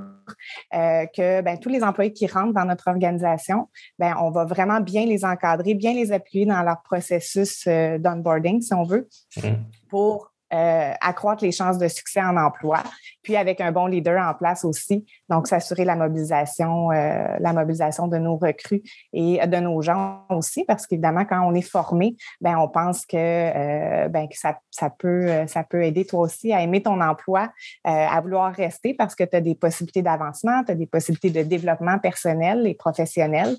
euh, 0.73 1.05
que 1.15 1.41
ben, 1.41 1.57
tous 1.57 1.69
les 1.69 1.83
employés 1.83 2.13
qui 2.13 2.27
rentrent 2.27 2.53
dans 2.53 2.65
notre 2.65 2.87
organisation, 2.87 3.69
ben, 3.99 4.15
on 4.19 4.31
va 4.31 4.45
vraiment 4.45 4.79
bien 4.79 5.05
les 5.05 5.23
encadrer, 5.23 5.73
bien 5.73 5.93
les 5.93 6.11
appuyer 6.11 6.45
dans 6.45 6.61
leur 6.61 6.81
processus 6.83 7.65
euh, 7.67 7.97
d'onboarding, 7.97 8.61
si 8.61 8.73
on 8.73 8.83
veut, 8.83 9.07
mmh. 9.37 9.49
pour 9.89 10.31
euh, 10.53 10.93
accroître 11.01 11.43
les 11.43 11.51
chances 11.51 11.77
de 11.77 11.87
succès 11.89 12.21
en 12.21 12.37
emploi, 12.37 12.81
puis 13.21 13.35
avec 13.35 13.59
un 13.59 13.73
bon 13.73 13.85
leader 13.85 14.17
en 14.21 14.33
place 14.33 14.63
aussi, 14.63 15.05
donc 15.29 15.47
s'assurer 15.47 15.83
la 15.83 15.97
mobilisation, 15.97 16.89
euh, 16.91 17.35
la 17.39 17.51
mobilisation 17.51 18.07
de 18.07 18.17
nos 18.17 18.37
recrues 18.37 18.81
et 19.11 19.45
de 19.45 19.57
nos 19.57 19.81
gens 19.81 20.23
aussi, 20.29 20.63
parce 20.63 20.87
qu'évidemment, 20.87 21.25
quand 21.25 21.41
on 21.45 21.53
est 21.53 21.61
formé, 21.61 22.15
ben 22.39 22.57
on 22.57 22.69
pense 22.69 23.05
que, 23.05 23.17
euh, 23.17 24.07
ben, 24.07 24.27
ça, 24.71 24.89
peut, 24.89 25.83
aider 25.83 26.05
toi 26.05 26.21
aussi 26.21 26.53
à 26.53 26.61
aimer 26.61 26.81
ton 26.81 27.01
emploi, 27.01 27.49
à 27.83 28.19
vouloir 28.21 28.53
rester 28.53 28.93
parce 28.93 29.15
que 29.15 29.23
tu 29.23 29.35
as 29.35 29.41
des 29.41 29.55
possibilités 29.55 30.01
d'avancement, 30.01 30.63
tu 30.63 30.71
as 30.71 30.75
des 30.75 30.87
possibilités 30.87 31.29
de 31.29 31.43
développement 31.43 31.99
personnel 31.99 32.65
et 32.65 32.73
professionnel. 32.73 33.55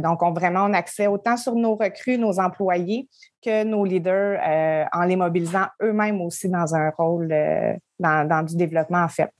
donc, 0.00 0.22
on 0.22 0.32
vraiment 0.32 0.66
on 0.66 0.74
accès 0.74 1.06
autant 1.06 1.36
sur 1.36 1.54
nos 1.54 1.76
recrues, 1.76 2.18
nos 2.18 2.38
employés, 2.38 3.08
que 3.42 3.64
nos 3.64 3.84
leaders 3.84 4.40
euh, 4.46 4.84
en 4.92 5.04
les 5.04 5.16
mobilisant 5.16 5.66
eux-mêmes 5.82 6.20
aussi 6.20 6.48
dans 6.48 6.74
un 6.74 6.90
rôle 6.90 7.30
euh, 7.32 7.74
dans, 7.98 8.44
du 8.44 8.56
développement 8.56 9.02
en 9.02 9.08
fait. 9.08 9.30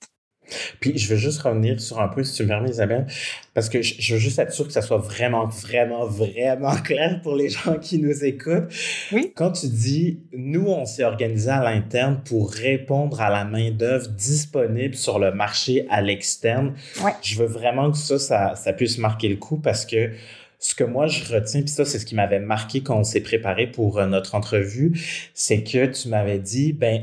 Puis 0.78 0.96
je 0.96 1.08
veux 1.08 1.16
juste 1.16 1.42
revenir 1.42 1.80
sur 1.80 2.00
un 2.00 2.06
point, 2.06 2.22
si 2.22 2.34
tu 2.34 2.44
me 2.44 2.48
permets, 2.48 2.70
Isabelle, 2.70 3.06
parce 3.52 3.68
que 3.68 3.82
je 3.82 4.14
veux 4.14 4.20
juste 4.20 4.38
être 4.38 4.52
sûr 4.52 4.64
que 4.64 4.72
ça 4.72 4.80
soit 4.80 4.98
vraiment, 4.98 5.46
vraiment, 5.46 6.06
vraiment 6.06 6.76
clair 6.84 7.20
pour 7.22 7.34
les 7.34 7.48
gens 7.48 7.76
qui 7.80 7.98
nous 7.98 8.24
écoutent. 8.24 8.72
Oui. 9.10 9.32
Quand 9.34 9.50
tu 9.50 9.66
dis, 9.66 10.20
nous, 10.32 10.68
on 10.68 10.86
s'est 10.86 11.02
organisé 11.02 11.50
à 11.50 11.64
l'interne 11.64 12.20
pour 12.24 12.52
répondre 12.52 13.20
à 13.20 13.28
la 13.28 13.44
main-d'œuvre 13.44 14.06
disponible 14.08 14.94
sur 14.94 15.18
le 15.18 15.32
marché 15.32 15.84
à 15.90 16.00
l'externe, 16.00 16.74
je 17.22 17.36
veux 17.36 17.46
vraiment 17.46 17.90
que 17.90 17.98
ça, 17.98 18.20
ça, 18.20 18.54
ça 18.54 18.72
puisse 18.72 18.98
marquer 18.98 19.28
le 19.28 19.36
coup 19.36 19.56
parce 19.56 19.84
que 19.84 20.12
ce 20.58 20.74
que 20.74 20.84
moi 20.84 21.06
je 21.06 21.32
retiens, 21.32 21.60
puis 21.60 21.70
ça, 21.70 21.84
c'est 21.84 21.98
ce 21.98 22.06
qui 22.06 22.14
m'avait 22.14 22.40
marqué 22.40 22.82
quand 22.82 22.98
on 22.98 23.04
s'est 23.04 23.20
préparé 23.20 23.66
pour 23.66 23.98
euh, 23.98 24.06
notre 24.06 24.34
entrevue, 24.34 25.00
c'est 25.34 25.62
que 25.62 25.86
tu 25.86 26.08
m'avais 26.08 26.38
dit, 26.38 26.72
ben, 26.72 27.02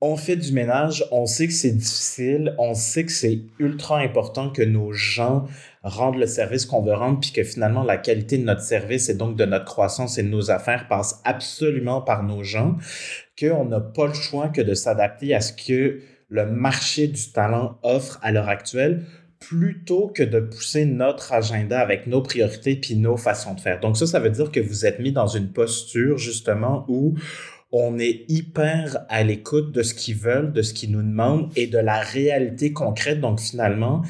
on 0.00 0.16
fait 0.16 0.36
du 0.36 0.52
ménage, 0.52 1.04
on 1.10 1.26
sait 1.26 1.48
que 1.48 1.52
c'est 1.52 1.72
difficile, 1.72 2.54
on 2.58 2.74
sait 2.74 3.04
que 3.04 3.10
c'est 3.10 3.40
ultra 3.58 3.98
important 3.98 4.50
que 4.50 4.62
nos 4.62 4.92
gens 4.92 5.46
rendent 5.82 6.18
le 6.18 6.26
service 6.26 6.66
qu'on 6.66 6.82
veut 6.82 6.94
rendre, 6.94 7.18
puis 7.18 7.32
que 7.32 7.42
finalement 7.42 7.82
la 7.82 7.96
qualité 7.96 8.38
de 8.38 8.44
notre 8.44 8.60
service 8.60 9.08
et 9.08 9.14
donc 9.14 9.36
de 9.36 9.44
notre 9.44 9.64
croissance 9.64 10.16
et 10.18 10.22
de 10.22 10.28
nos 10.28 10.52
affaires 10.52 10.86
passe 10.86 11.20
absolument 11.24 12.00
par 12.00 12.22
nos 12.22 12.44
gens, 12.44 12.76
qu'on 13.38 13.64
n'a 13.64 13.80
pas 13.80 14.06
le 14.06 14.14
choix 14.14 14.48
que 14.48 14.60
de 14.60 14.74
s'adapter 14.74 15.34
à 15.34 15.40
ce 15.40 15.52
que 15.52 16.00
le 16.28 16.46
marché 16.46 17.08
du 17.08 17.32
talent 17.32 17.78
offre 17.82 18.20
à 18.22 18.30
l'heure 18.30 18.48
actuelle 18.48 19.04
plutôt 19.40 20.08
que 20.08 20.22
de 20.22 20.40
pousser 20.40 20.84
notre 20.84 21.32
agenda 21.32 21.80
avec 21.80 22.06
nos 22.06 22.22
priorités 22.22 22.76
puis 22.76 22.96
nos 22.96 23.16
façons 23.16 23.54
de 23.54 23.60
faire. 23.60 23.80
Donc 23.80 23.96
ça, 23.96 24.06
ça 24.06 24.20
veut 24.20 24.30
dire 24.30 24.50
que 24.50 24.60
vous 24.60 24.86
êtes 24.86 24.98
mis 24.98 25.12
dans 25.12 25.26
une 25.26 25.52
posture 25.52 26.18
justement 26.18 26.84
où 26.88 27.14
on 27.70 27.98
est 27.98 28.24
hyper 28.28 29.04
à 29.08 29.22
l'écoute 29.22 29.72
de 29.72 29.82
ce 29.82 29.92
qu'ils 29.92 30.16
veulent, 30.16 30.52
de 30.52 30.62
ce 30.62 30.72
qu'ils 30.72 30.90
nous 30.90 31.02
demandent 31.02 31.50
et 31.54 31.66
de 31.66 31.78
la 31.78 32.00
réalité 32.00 32.72
concrète. 32.72 33.20
Donc 33.20 33.40
finalement, 33.40 34.02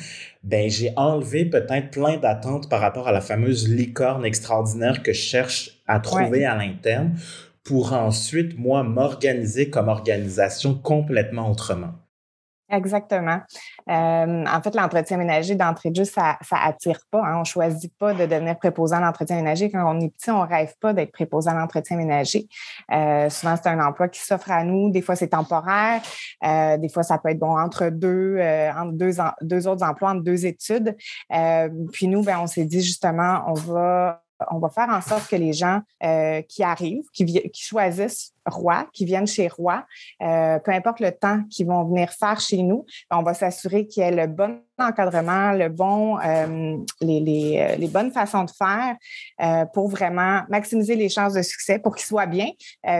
ben 0.45 0.71
j'ai 0.71 0.93
enlevé 0.97 1.45
peut-être 1.45 1.91
plein 1.91 2.19
d'attentes 2.19 2.69
par 2.69 2.81
rapport 2.81 3.09
à 3.09 3.13
la 3.13 3.21
fameuse 3.21 3.69
licorne 3.69 4.25
extraordinaire 4.25 5.03
que 5.03 5.13
je 5.13 5.21
cherche 5.21 5.83
à 5.87 5.99
trouver 5.99 6.45
à 6.45 6.57
l'interne 6.57 7.15
pour 7.65 7.93
ensuite 7.93 8.57
moi 8.57 8.83
m'organiser 8.83 9.69
comme 9.69 9.89
organisation 9.89 10.75
complètement 10.75 11.51
autrement. 11.51 11.95
Exactement. 12.71 13.41
Euh, 13.89 14.45
en 14.45 14.63
fait, 14.63 14.75
l'entretien 14.75 15.17
ménager 15.17 15.55
d'entrée 15.55 15.91
de 15.91 15.97
jeu, 15.97 16.05
ça, 16.05 16.37
ça 16.43 16.57
attire 16.63 17.01
pas. 17.11 17.23
Hein. 17.25 17.41
On 17.41 17.45
choisit 17.45 17.93
pas 17.99 18.13
de 18.13 18.27
devenir 18.27 18.59
préposant 18.59 18.97
à 18.97 19.01
l'entretien 19.01 19.37
ménager. 19.37 19.71
Quand 19.71 19.91
on 19.91 19.99
est 20.01 20.11
petit, 20.11 20.31
on 20.31 20.43
rêve 20.43 20.75
pas 20.79 20.93
d'être 20.93 21.13
préposant 21.13 21.53
à 21.53 21.55
l'entretien 21.55 21.97
ménager. 21.97 22.47
Euh, 22.93 23.31
souvent, 23.31 23.57
c'est 23.57 23.71
un 23.71 23.81
emploi 23.81 24.09
qui 24.09 24.21
s'offre 24.21 24.51
à 24.51 24.65
nous. 24.65 24.91
Des 24.91 25.01
fois, 25.01 25.17
c'est 25.17 25.29
temporaire. 25.29 26.03
Euh, 26.45 26.77
des 26.77 26.91
fois, 26.91 27.03
ça 27.03 27.17
peut 27.17 27.31
être 27.31 27.39
bon 27.39 27.59
entre 27.59 27.89
deux, 27.89 28.37
euh, 28.39 28.71
entre 28.73 28.93
deux, 28.93 29.13
deux 29.41 29.67
autres 29.67 29.85
emplois, 29.85 30.11
entre 30.11 30.23
deux 30.23 30.45
études. 30.45 30.95
Euh, 31.35 31.71
puis 31.93 32.07
nous, 32.07 32.23
ben, 32.23 32.39
on 32.43 32.47
s'est 32.47 32.67
dit 32.67 32.83
justement, 32.83 33.45
on 33.47 33.55
va 33.55 34.23
on 34.51 34.59
va 34.59 34.69
faire 34.69 34.89
en 34.89 35.01
sorte 35.01 35.29
que 35.29 35.37
les 35.37 35.53
gens 35.53 35.81
euh, 36.05 36.43
qui 36.43 36.63
arrivent, 36.63 37.05
qui, 37.13 37.25
qui, 37.25 37.63
choisissent 37.63 38.33
Roi, 38.47 38.87
qui 38.93 39.05
viennent 39.05 39.27
chez 39.27 39.49
Roi, 39.49 39.85
euh, 40.23 40.59
peu 40.61 40.73
importe 40.73 41.01
le 41.01 41.13
temps 41.13 41.43
qu'ils 41.51 41.67
vont 41.67 41.85
venir 41.85 42.11
faire 42.11 42.41
chez 42.41 42.63
nous, 42.63 42.87
on 43.11 43.23
va 43.23 43.35
s'assurer 43.35 43.87
qu'il 43.87 44.03
y 44.03 44.07
ait 44.07 44.11
le 44.11 44.27
bon 44.27 44.61
encadrement, 44.79 45.53
le 45.53 45.69
bon, 45.69 46.19
euh, 46.21 46.77
les, 47.01 47.21
les, 47.21 47.77
les, 47.77 47.89
bonnes 47.89 48.13
façons 48.13 48.45
de 48.45 48.51
faire 48.51 48.97
pour 49.75 49.89
vraiment 49.89 50.43
maximiser 50.49 50.95
les 50.95 51.09
chances 51.09 51.35
de 51.35 51.43
succès 51.43 51.79
pour 51.79 51.97
qu'ils 51.97 52.07
soient 52.07 52.27
bien. 52.27 52.47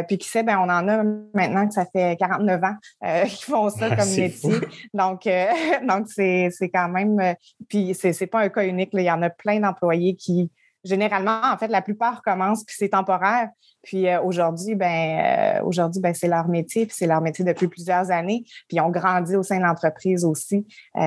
puis 0.09 0.19
qui 0.19 0.29
sait, 0.29 0.43
ben, 0.43 0.59
on 0.59 0.65
en 0.65 0.89
a 0.89 1.05
maintenant 1.35 1.69
que 1.69 1.73
ça 1.73 1.87
fait 1.87 2.19
49 2.19 2.63
ans 2.65 2.75
qu'ils 3.29 3.45
font 3.45 3.71
ça 3.71 3.95
comme 3.95 4.11
métier. 4.11 4.57
Donc, 4.93 5.23
donc 5.89 6.09
c'est, 6.09 6.51
quand 6.75 6.89
même, 6.89 7.37
puis 7.69 7.95
c'est, 7.95 8.13
c'est 8.13 8.27
pas 8.27 8.41
un 8.41 8.49
cas 8.49 8.65
unique. 8.65 8.91
Il 8.93 9.01
y 9.03 9.11
en 9.11 9.23
a 9.23 9.31
plein 9.31 9.61
d'employés 9.61 10.17
qui 10.17 10.51
généralement, 10.89 11.41
en 11.45 11.57
fait, 11.59 11.69
la 11.69 11.83
plupart 11.83 12.23
commencent, 12.23 12.65
puis 12.65 12.77
c'est 12.79 12.89
temporaire. 12.91 13.51
Puis 13.83 14.09
euh, 14.09 14.21
aujourd'hui, 14.21 14.75
ben, 14.75 15.59
euh, 15.59 15.65
aujourd'hui, 15.65 16.01
ben, 16.01 16.13
c'est 16.15 16.29
leur 16.29 16.49
métier, 16.49 16.87
puis 16.87 16.95
c'est 16.99 17.07
leur 17.07 17.21
métier 17.21 17.45
depuis 17.45 17.69
plusieurs 17.69 18.11
années. 18.11 18.43
Puis 18.69 18.77
ils 18.77 18.81
ont 18.81 18.91
grandi 18.91 19.37
au 19.37 19.43
sein 19.43 19.59
de 19.59 19.63
l'entreprise 19.63 20.25
aussi, 20.25 20.67
euh, 20.97 21.01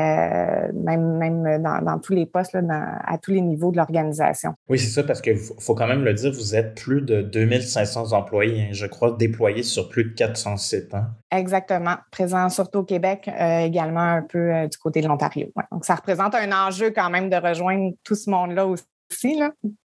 même, 0.74 1.18
même 1.18 1.62
dans, 1.62 2.00
tous 2.00 2.14
les 2.14 2.26
postes, 2.26 2.54
là, 2.54 3.00
à 3.06 3.18
tous 3.18 3.32
les 3.32 3.42
niveaux 3.42 3.72
de 3.72 3.78
l'organisation. 3.78 4.54
Oui, 4.70 4.80
c'est 4.80 4.90
ça, 4.90 5.04
parce 5.04 5.22
qu'il 5.22 5.38
faut 5.38 5.76
quand 5.76 5.88
même 5.88 6.04
le 6.04 6.14
dire, 6.14 6.32
vous 6.32 6.56
êtes 6.56 6.76
plus 6.76 7.02
de 7.02 7.22
2500 7.22 8.14
employés, 8.14 8.62
hein, 8.62 8.70
je 8.72 8.86
crois, 8.86 9.12
déployés 9.12 9.64
sur 9.64 9.90
plus 9.90 10.06
de 10.06 10.14
400 10.14 10.58
sites. 10.58 10.94
Hein? 10.94 11.10
Exactement. 11.32 11.96
Présent 12.12 12.50
surtout 12.50 12.80
au 12.80 12.84
Québec, 12.84 13.30
également 13.40 14.00
un 14.00 14.22
peu 14.22 14.68
du 14.68 14.78
côté 14.78 15.02
de 15.02 15.08
l'Ontario. 15.08 15.48
Donc, 15.72 15.86
ça 15.86 15.96
représente 15.96 16.36
un 16.36 16.52
enjeu 16.52 16.92
quand 16.92 17.10
même 17.10 17.30
de 17.30 17.36
rejoindre 17.36 17.92
tout 18.04 18.16
ce 18.16 18.30
monde-là 18.30 18.66
aussi 18.66 18.84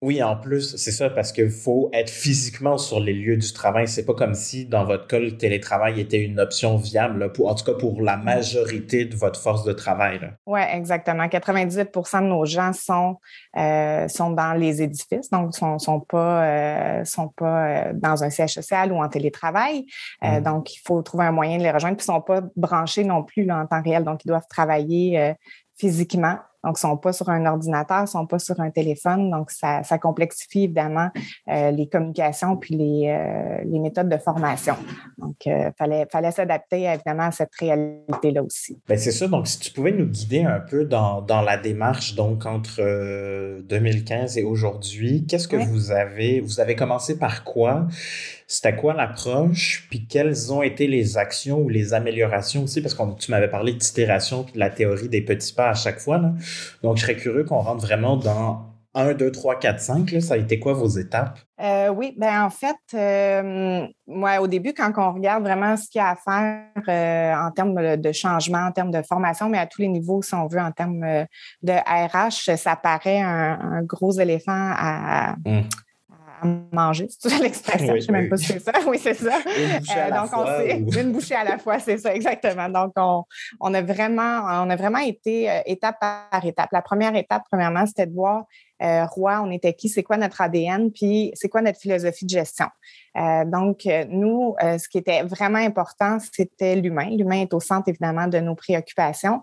oui, 0.03 0.21
en 0.21 0.35
plus, 0.35 0.75
c'est 0.75 0.91
ça, 0.91 1.09
parce 1.09 1.31
qu'il 1.31 1.49
faut 1.49 1.89
être 1.93 2.09
physiquement 2.09 2.77
sur 2.77 2.99
les 2.99 3.13
lieux 3.13 3.37
du 3.37 3.53
travail. 3.53 3.87
C'est 3.87 4.05
pas 4.05 4.13
comme 4.13 4.33
si, 4.33 4.65
dans 4.65 4.83
votre 4.83 5.07
cas, 5.07 5.17
le 5.17 5.37
télétravail 5.37 5.97
était 6.01 6.19
une 6.19 6.41
option 6.41 6.75
viable, 6.75 7.31
pour, 7.31 7.47
en 7.47 7.55
tout 7.55 7.63
cas 7.63 7.79
pour 7.79 8.01
la 8.01 8.17
majorité 8.17 9.05
de 9.05 9.15
votre 9.15 9.39
force 9.39 9.63
de 9.63 9.71
travail. 9.71 10.19
Oui, 10.45 10.59
exactement. 10.73 11.23
98% 11.23 12.21
de 12.21 12.27
nos 12.27 12.43
gens 12.43 12.73
sont, 12.73 13.15
euh, 13.55 14.09
sont 14.09 14.31
dans 14.31 14.51
les 14.51 14.81
édifices, 14.81 15.29
donc 15.29 15.55
sont, 15.55 15.79
sont 15.79 16.01
pas, 16.01 16.47
euh, 16.47 17.05
sont 17.05 17.29
pas 17.29 17.67
euh, 17.67 17.93
dans 17.93 18.25
un 18.25 18.29
siège 18.29 18.55
social 18.55 18.91
ou 18.91 19.01
en 19.01 19.07
télétravail. 19.07 19.85
Mm. 20.21 20.41
Donc, 20.41 20.75
il 20.75 20.81
faut 20.85 21.01
trouver 21.01 21.23
un 21.23 21.31
moyen 21.31 21.59
de 21.59 21.63
les 21.63 21.71
rejoindre. 21.71 21.95
Puis, 21.95 22.05
ils 22.05 22.11
ne 22.11 22.15
sont 22.15 22.21
pas 22.21 22.41
branchés 22.57 23.05
non 23.05 23.23
plus 23.23 23.49
en 23.49 23.65
temps 23.67 23.81
réel, 23.81 24.03
donc 24.03 24.25
ils 24.25 24.27
doivent 24.27 24.47
travailler 24.49 25.33
physiquement 25.77 26.39
donc, 26.63 26.77
ils 26.81 26.85
ne 26.85 26.91
sont 26.91 26.97
pas 26.97 27.11
sur 27.11 27.29
un 27.29 27.45
ordinateur, 27.45 27.99
ils 27.99 28.03
ne 28.03 28.07
sont 28.07 28.25
pas 28.25 28.39
sur 28.39 28.59
un 28.61 28.71
téléphone. 28.71 29.29
Donc, 29.29 29.51
ça, 29.51 29.83
complexifie 30.01 30.63
évidemment 30.63 31.09
euh, 31.49 31.71
les 31.71 31.87
communications 31.87 32.55
puis 32.55 32.75
les, 32.75 33.09
euh, 33.09 33.63
les, 33.65 33.79
méthodes 33.79 34.09
de 34.09 34.17
formation. 34.17 34.75
Donc, 35.17 35.35
il 35.45 35.51
euh, 35.51 35.71
fallait, 35.77 36.07
fallait 36.09 36.31
s'adapter 36.31 36.83
évidemment 36.83 37.23
à 37.23 37.31
cette 37.31 37.53
réalité-là 37.59 38.43
aussi. 38.43 38.79
Bien, 38.87 38.97
c'est 38.97 39.11
ça. 39.11 39.27
Donc, 39.27 39.47
si 39.47 39.59
tu 39.59 39.71
pouvais 39.71 39.91
nous 39.91 40.05
guider 40.05 40.43
un 40.43 40.61
peu 40.61 40.85
dans, 40.85 41.21
dans 41.21 41.41
la 41.41 41.57
démarche, 41.57 42.15
donc 42.15 42.45
entre 42.45 43.61
2015 43.63 44.37
et 44.37 44.43
aujourd'hui, 44.43 45.25
qu'est-ce 45.27 45.49
que 45.49 45.57
vous 45.57 45.91
avez, 45.91 46.39
vous 46.39 46.61
avez 46.61 46.75
commencé 46.75 47.19
par 47.19 47.43
quoi? 47.43 47.87
C'était 48.47 48.75
quoi 48.75 48.93
l'approche? 48.93 49.87
Puis 49.89 50.05
quelles 50.07 50.51
ont 50.51 50.61
été 50.61 50.87
les 50.87 51.17
actions 51.17 51.59
ou 51.59 51.69
les 51.69 51.93
améliorations 51.93 52.63
aussi? 52.63 52.81
Parce 52.81 52.93
que 52.93 53.03
tu 53.17 53.31
m'avais 53.31 53.49
parlé 53.49 53.73
d'itération 53.73 54.43
puis 54.43 54.53
de 54.53 54.59
la 54.59 54.69
théorie 54.69 55.09
des 55.09 55.21
petits 55.21 55.53
pas 55.53 55.69
à 55.69 55.73
chaque 55.73 55.99
fois. 55.99 56.17
Là. 56.17 56.33
Donc, 56.81 56.97
je 56.97 57.03
serais 57.03 57.15
curieux 57.15 57.43
qu'on 57.43 57.59
rentre 57.59 57.85
vraiment 57.85 58.17
dans 58.17 58.73
1, 58.95 59.13
2, 59.13 59.31
3, 59.31 59.59
4, 59.59 59.79
5. 59.79 60.11
Là. 60.11 60.21
Ça 60.21 60.35
a 60.35 60.37
été 60.37 60.59
quoi 60.59 60.73
vos 60.73 60.87
étapes? 60.87 61.39
Euh, 61.61 61.89
oui, 61.89 62.13
ben 62.17 62.43
en 62.43 62.49
fait, 62.49 62.75
euh, 62.93 63.87
moi, 64.05 64.39
au 64.39 64.47
début, 64.47 64.73
quand 64.73 64.91
on 64.97 65.13
regarde 65.13 65.43
vraiment 65.43 65.77
ce 65.77 65.89
qu'il 65.89 65.99
y 65.99 66.01
a 66.01 66.09
à 66.09 66.15
faire 66.15 66.65
euh, 66.87 67.47
en 67.47 67.51
termes 67.51 67.97
de 67.97 68.11
changement, 68.11 68.65
en 68.65 68.71
termes 68.71 68.91
de 68.91 69.01
formation, 69.01 69.49
mais 69.49 69.57
à 69.57 69.65
tous 69.65 69.81
les 69.81 69.87
niveaux, 69.87 70.21
si 70.21 70.33
on 70.35 70.47
veut, 70.47 70.59
en 70.59 70.71
termes 70.71 71.25
de 71.61 71.73
RH, 71.73 72.55
ça 72.57 72.75
paraît 72.75 73.21
un, 73.21 73.81
gros 73.83 74.11
éléphant 74.11 74.71
à, 74.75 75.35
hum 75.45 75.63
manger, 76.43 77.07
c'est 77.09 77.39
l'expression, 77.39 77.87
je 77.87 77.93
ne 77.93 77.99
sais 77.99 78.11
même 78.11 78.29
pas 78.29 78.37
si 78.37 78.45
c'est 78.45 78.59
ça. 78.59 78.71
Oui, 78.87 78.99
c'est 79.01 79.13
ça. 79.13 79.39
Une 79.39 79.79
bouchée 79.79 79.99
à 79.99 80.09
la 80.09 80.19
donc, 80.19 80.29
fois, 80.29 80.45
on 80.45 80.91
une 80.91 81.11
bouchée 81.11 81.35
à 81.35 81.43
la 81.43 81.57
fois, 81.57 81.79
c'est 81.79 81.97
ça, 81.97 82.13
exactement. 82.13 82.69
Donc, 82.69 82.93
on, 82.97 83.23
on, 83.59 83.73
a 83.73 83.81
vraiment, 83.81 84.41
on 84.63 84.69
a 84.69 84.75
vraiment 84.75 84.99
été 84.99 85.49
euh, 85.49 85.61
étape 85.65 85.99
par 85.99 86.45
étape. 86.45 86.69
La 86.71 86.81
première 86.81 87.15
étape, 87.15 87.43
premièrement, 87.49 87.85
c'était 87.85 88.07
de 88.07 88.13
voir 88.13 88.45
euh, 88.83 89.05
Roi, 89.05 89.41
on 89.43 89.51
était 89.51 89.73
qui, 89.73 89.89
c'est 89.89 90.03
quoi 90.03 90.17
notre 90.17 90.41
ADN, 90.41 90.91
puis 90.91 91.31
c'est 91.35 91.49
quoi 91.49 91.61
notre 91.61 91.79
philosophie 91.79 92.25
de 92.25 92.29
gestion? 92.29 92.67
Euh, 93.15 93.45
donc, 93.45 93.87
nous, 94.09 94.55
ce 94.59 94.89
qui 94.89 94.97
était 94.97 95.23
vraiment 95.23 95.59
important, 95.59 96.17
c'était 96.19 96.75
l'humain. 96.75 97.09
L'humain 97.11 97.41
est 97.41 97.53
au 97.53 97.59
centre, 97.59 97.87
évidemment, 97.89 98.27
de 98.27 98.39
nos 98.39 98.55
préoccupations. 98.55 99.41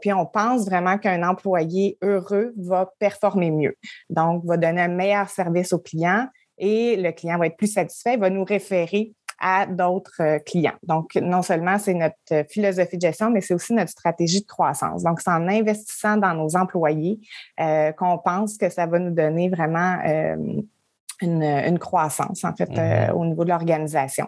puis, 0.00 0.12
on 0.12 0.26
pense 0.26 0.64
vraiment 0.64 0.98
qu'un 0.98 1.22
employé 1.22 1.98
heureux 2.02 2.54
va 2.56 2.90
performer 2.98 3.50
mieux. 3.50 3.76
Donc, 4.08 4.44
va 4.46 4.56
donner 4.56 4.82
un 4.82 4.88
meilleur 4.88 5.28
service 5.28 5.72
aux 5.72 5.78
clients 5.78 6.26
et 6.58 6.96
le 6.96 7.10
client 7.12 7.38
va 7.38 7.46
être 7.46 7.56
plus 7.56 7.72
satisfait, 7.72 8.14
il 8.14 8.20
va 8.20 8.30
nous 8.30 8.44
référer 8.44 9.14
à 9.42 9.66
d'autres 9.66 10.38
clients. 10.46 10.78
Donc, 10.84 11.16
non 11.16 11.42
seulement 11.42 11.78
c'est 11.78 11.94
notre 11.94 12.48
philosophie 12.48 12.96
de 12.96 13.02
gestion, 13.02 13.30
mais 13.30 13.42
c'est 13.42 13.52
aussi 13.52 13.74
notre 13.74 13.90
stratégie 13.90 14.40
de 14.40 14.46
croissance. 14.46 15.02
Donc, 15.02 15.20
c'est 15.20 15.30
en 15.30 15.48
investissant 15.48 16.16
dans 16.16 16.32
nos 16.32 16.56
employés 16.56 17.20
qu'on 17.58 18.18
pense 18.24 18.56
que 18.56 18.70
ça 18.70 18.86
va 18.86 18.98
nous 18.98 19.14
donner 19.14 19.50
vraiment 19.50 19.98
une, 21.22 21.78
croissance, 21.78 22.44
en 22.44 22.54
fait, 22.54 22.70
mm-hmm. 22.70 23.10
euh, 23.10 23.12
au 23.14 23.24
niveau 23.24 23.44
de 23.44 23.48
l'organisation. 23.50 24.26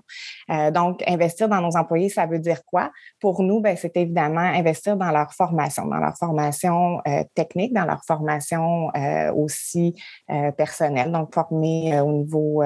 Euh, 0.50 0.70
donc, 0.70 1.02
investir 1.06 1.48
dans 1.48 1.60
nos 1.60 1.76
employés, 1.76 2.08
ça 2.08 2.26
veut 2.26 2.38
dire 2.38 2.64
quoi? 2.64 2.90
Pour 3.20 3.42
nous, 3.42 3.60
ben, 3.60 3.76
c'est 3.76 3.96
évidemment 3.96 4.40
investir 4.40 4.96
dans 4.96 5.10
leur 5.10 5.32
formation, 5.32 5.86
dans 5.86 5.98
leur 5.98 6.16
formation 6.16 7.00
euh, 7.06 7.22
technique, 7.34 7.72
dans 7.72 7.84
leur 7.84 8.02
formation 8.04 8.90
aussi 9.34 9.94
personnelle. 10.56 11.10
Donc, 11.10 11.34
former 11.34 12.00
au, 12.00 12.12
niveau, 12.12 12.62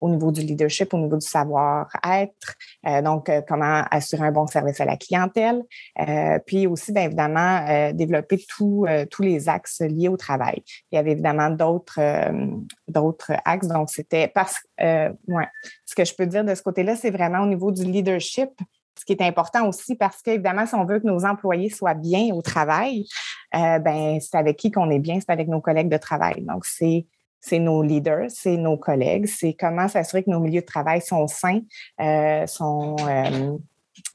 au 0.00 0.10
niveau 0.10 0.30
du 0.30 0.42
leadership, 0.42 0.92
au 0.94 0.98
niveau 0.98 1.16
du 1.16 1.26
savoir-être. 1.26 2.54
donc, 3.02 3.30
comment 3.48 3.84
assurer 3.90 4.28
un 4.28 4.32
bon 4.32 4.46
service 4.46 4.80
à 4.80 4.84
la 4.84 4.96
clientèle. 4.96 5.62
puis 6.46 6.66
aussi, 6.66 6.92
bien 6.92 7.04
évidemment, 7.04 7.92
développer 7.92 8.38
tous 8.48 8.86
les 9.20 9.48
axes 9.48 9.80
liés 9.80 10.08
au 10.08 10.16
travail. 10.16 10.62
Il 10.90 10.96
y 10.96 10.98
avait 10.98 11.12
évidemment 11.12 11.50
d'autres 11.50 12.00
d'autres 12.88 13.32
axes 13.44 13.68
donc, 13.72 13.90
c'était 13.90 14.28
parce 14.28 14.58
que, 14.58 14.84
euh, 14.84 15.12
ce 15.86 15.94
que 15.94 16.04
je 16.04 16.14
peux 16.14 16.26
dire 16.26 16.44
de 16.44 16.54
ce 16.54 16.62
côté-là, 16.62 16.96
c'est 16.96 17.10
vraiment 17.10 17.40
au 17.40 17.46
niveau 17.46 17.72
du 17.72 17.84
leadership, 17.84 18.50
ce 18.98 19.04
qui 19.04 19.12
est 19.12 19.22
important 19.22 19.66
aussi 19.66 19.96
parce 19.96 20.20
qu'évidemment, 20.20 20.66
si 20.66 20.74
on 20.74 20.84
veut 20.84 21.00
que 21.00 21.06
nos 21.06 21.24
employés 21.24 21.70
soient 21.70 21.94
bien 21.94 22.34
au 22.34 22.42
travail, 22.42 23.06
euh, 23.54 23.78
ben, 23.78 24.20
c'est 24.20 24.36
avec 24.36 24.56
qui 24.56 24.70
qu'on 24.70 24.90
est 24.90 24.98
bien, 24.98 25.18
c'est 25.20 25.30
avec 25.30 25.48
nos 25.48 25.60
collègues 25.60 25.88
de 25.88 25.96
travail. 25.96 26.42
Donc, 26.42 26.64
c'est 26.66 27.06
c'est 27.42 27.58
nos 27.58 27.82
leaders, 27.82 28.26
c'est 28.28 28.58
nos 28.58 28.76
collègues, 28.76 29.26
c'est 29.26 29.54
comment 29.54 29.88
s'assurer 29.88 30.22
que 30.22 30.28
nos 30.28 30.40
milieux 30.40 30.60
de 30.60 30.66
travail 30.66 31.00
sont 31.00 31.26
sains, 31.26 31.60
euh, 31.98 32.46
sont 32.46 32.96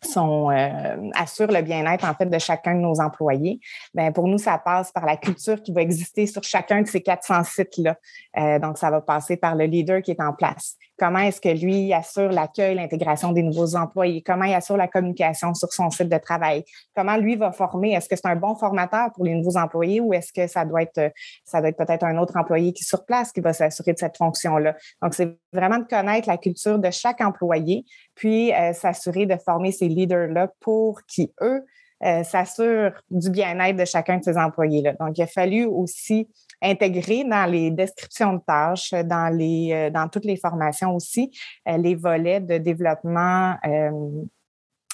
sont, 0.03 0.50
euh, 0.51 1.10
assurent 1.13 1.51
le 1.51 1.62
bien-être 1.62 2.05
en 2.05 2.13
fait 2.13 2.25
de 2.25 2.39
chacun 2.39 2.75
de 2.75 2.79
nos 2.79 3.00
employés. 3.00 3.60
Bien, 3.94 4.12
pour 4.12 4.27
nous, 4.27 4.38
ça 4.38 4.58
passe 4.58 4.91
par 4.91 5.05
la 5.05 5.17
culture 5.17 5.62
qui 5.62 5.74
va 5.74 5.82
exister 5.82 6.25
sur 6.27 6.44
chacun 6.44 6.82
de 6.82 6.88
ces 6.88 7.01
400 7.01 7.44
sites-là. 7.44 7.98
Euh, 8.38 8.60
donc, 8.60 8.77
ça 8.77 8.89
va 8.89 9.01
passer 9.01 9.38
par 9.38 9.55
le 9.55 9.65
leader 9.65 10.01
qui 10.01 10.12
est 10.12 10.22
en 10.22 10.34
place. 10.34 10.77
Comment 10.98 11.20
est-ce 11.20 11.42
que 11.42 11.50
lui 11.50 11.94
assure 11.94 12.30
l'accueil, 12.30 12.75
l'intégration 12.75 13.32
des 13.34 13.44
nouveaux 13.44 13.75
employés? 13.75 14.22
Comment 14.22 14.46
il 14.46 14.54
assure 14.54 14.78
la 14.78 14.88
communication 14.88 15.54
sur 15.54 15.74
son 15.74 15.90
site 15.90 16.10
de 16.10 16.18
travail? 16.18 16.64
Comment 16.96 17.18
lui 17.18 17.36
va 17.36 17.52
former? 17.52 17.94
Est-ce 17.94 18.08
que 18.08 18.16
c'est 18.16 18.28
un 18.28 18.36
bon 18.36 18.56
formateur 18.56 19.12
pour 19.14 19.25
les 19.25 19.36
nouveaux 19.36 19.58
employés 19.58 20.00
ou 20.00 20.14
est-ce 20.14 20.32
que 20.32 20.48
ça 20.48 20.64
doit 20.64 20.84
être, 20.84 21.12
peut-être 21.52 22.04
un 22.04 22.18
autre 22.18 22.38
employé 22.38 22.72
qui 22.72 22.84
est 22.84 22.88
sur 22.88 23.06
place 23.06 23.32
qui 23.32 23.42
va 23.42 23.52
s'assurer 23.52 23.94
de 23.94 24.00
cette 24.00 24.18
fonction-là? 24.18 24.75
Donc, 25.02 25.14
c'est 25.14 25.38
vraiment 25.52 25.80
de 25.80 25.86
connaître 25.86 26.30
la 26.30 26.38
culture 26.38 26.80
de 26.80 26.92
chaque 26.92 27.22
employé, 27.22 27.86
puis 28.16 28.54
euh, 28.54 28.72
s'assurer 28.74 29.25
de 29.25 29.36
former 29.36 29.72
ces 29.72 29.88
leaders-là 29.88 30.50
pour 30.62 31.02
qui, 31.08 31.34
eux, 31.42 31.66
euh, 32.04 32.24
s'assurent 32.24 33.02
du 33.10 33.30
bien-être 33.30 33.78
de 33.78 33.86
chacun 33.86 34.18
de 34.18 34.24
ces 34.24 34.38
employés-là. 34.38 34.94
Donc, 35.00 35.18
il 35.18 35.22
a 35.24 35.28
fallu 35.28 35.66
aussi 35.66 36.30
intégrer 36.65 37.24
dans 37.24 37.50
les 37.50 37.72
descriptions 37.72 38.34
de 38.34 38.41
tâches, 38.45 38.91
dans, 38.91 39.36
les, 39.36 39.72
euh, 39.74 39.89
dans 39.89 40.07
toutes 40.10 40.25
les 40.25 40.38
formations 40.38 40.95
aussi, 40.95 41.31
euh, 41.67 41.77
les 41.77 41.95
volets 41.95 42.39
de 42.39 42.57
développement, 42.57 43.55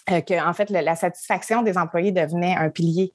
que, 0.07 0.49
en 0.49 0.53
fait, 0.53 0.69
la, 0.69 0.95
satisfaction 0.95 1.61
des 1.61 1.77
employés 1.77 2.11
devenait 2.11 2.55
un 2.55 2.69
pilier 2.69 3.13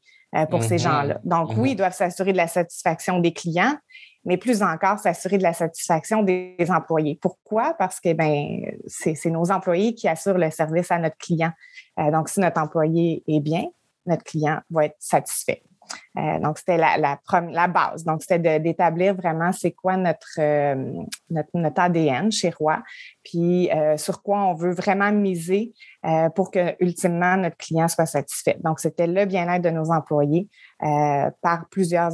pour 0.50 0.62
ces 0.62 0.76
mm-hmm. 0.76 0.82
gens-là. 0.82 1.20
Donc, 1.24 1.50
oui, 1.50 1.54
mm-hmm. 1.56 1.72
ils 1.72 1.76
doivent 1.76 1.94
s'assurer 1.94 2.32
de 2.32 2.36
la 2.36 2.46
satisfaction 2.46 3.18
des 3.18 3.32
clients, 3.32 3.76
mais 4.24 4.36
plus 4.38 4.62
encore 4.62 4.98
s'assurer 4.98 5.36
de 5.36 5.42
la 5.42 5.52
satisfaction 5.52 6.22
des 6.22 6.56
employés. 6.68 7.18
Pourquoi? 7.20 7.74
Parce 7.78 8.00
que 8.00 8.12
ben, 8.12 8.60
c'est 8.86 9.30
nos 9.30 9.50
employés 9.50 9.94
qui 9.94 10.08
assurent 10.08 10.38
le 10.38 10.50
service 10.50 10.90
à 10.90 10.98
notre 10.98 11.18
client. 11.18 11.52
donc, 11.98 12.28
si 12.28 12.40
notre 12.40 12.60
employé 12.60 13.22
est 13.28 13.40
bien, 13.40 13.64
notre 14.06 14.24
client 14.24 14.60
va 14.70 14.86
être 14.86 14.96
satisfait. 14.98 15.62
Euh, 16.18 16.38
donc, 16.40 16.58
c'était 16.58 16.76
la, 16.76 17.66
base. 17.68 18.04
Donc, 18.04 18.22
c'était 18.22 18.58
d'établir 18.60 19.14
vraiment 19.14 19.52
c'est 19.52 19.72
quoi 19.72 19.96
notre, 19.96 20.38
euh, 20.38 21.02
ADN 21.76 22.32
chez 22.32 22.50
Roi, 22.50 22.82
puis 23.22 23.70
euh, 23.70 23.96
sur 23.96 24.22
quoi 24.22 24.44
on 24.44 24.54
veut 24.54 24.72
vraiment 24.72 25.12
miser 25.12 25.72
pour 26.36 26.52
que, 26.52 26.76
ultimement, 26.80 27.36
notre 27.36 27.56
client 27.56 27.88
soit 27.88 28.06
satisfait. 28.06 28.56
Donc, 28.62 28.78
c'était 28.78 29.08
le 29.08 29.24
bien-être 29.24 29.62
de 29.62 29.70
nos 29.70 29.90
employés 29.90 30.48
par 30.78 31.68
plusieurs, 31.68 32.12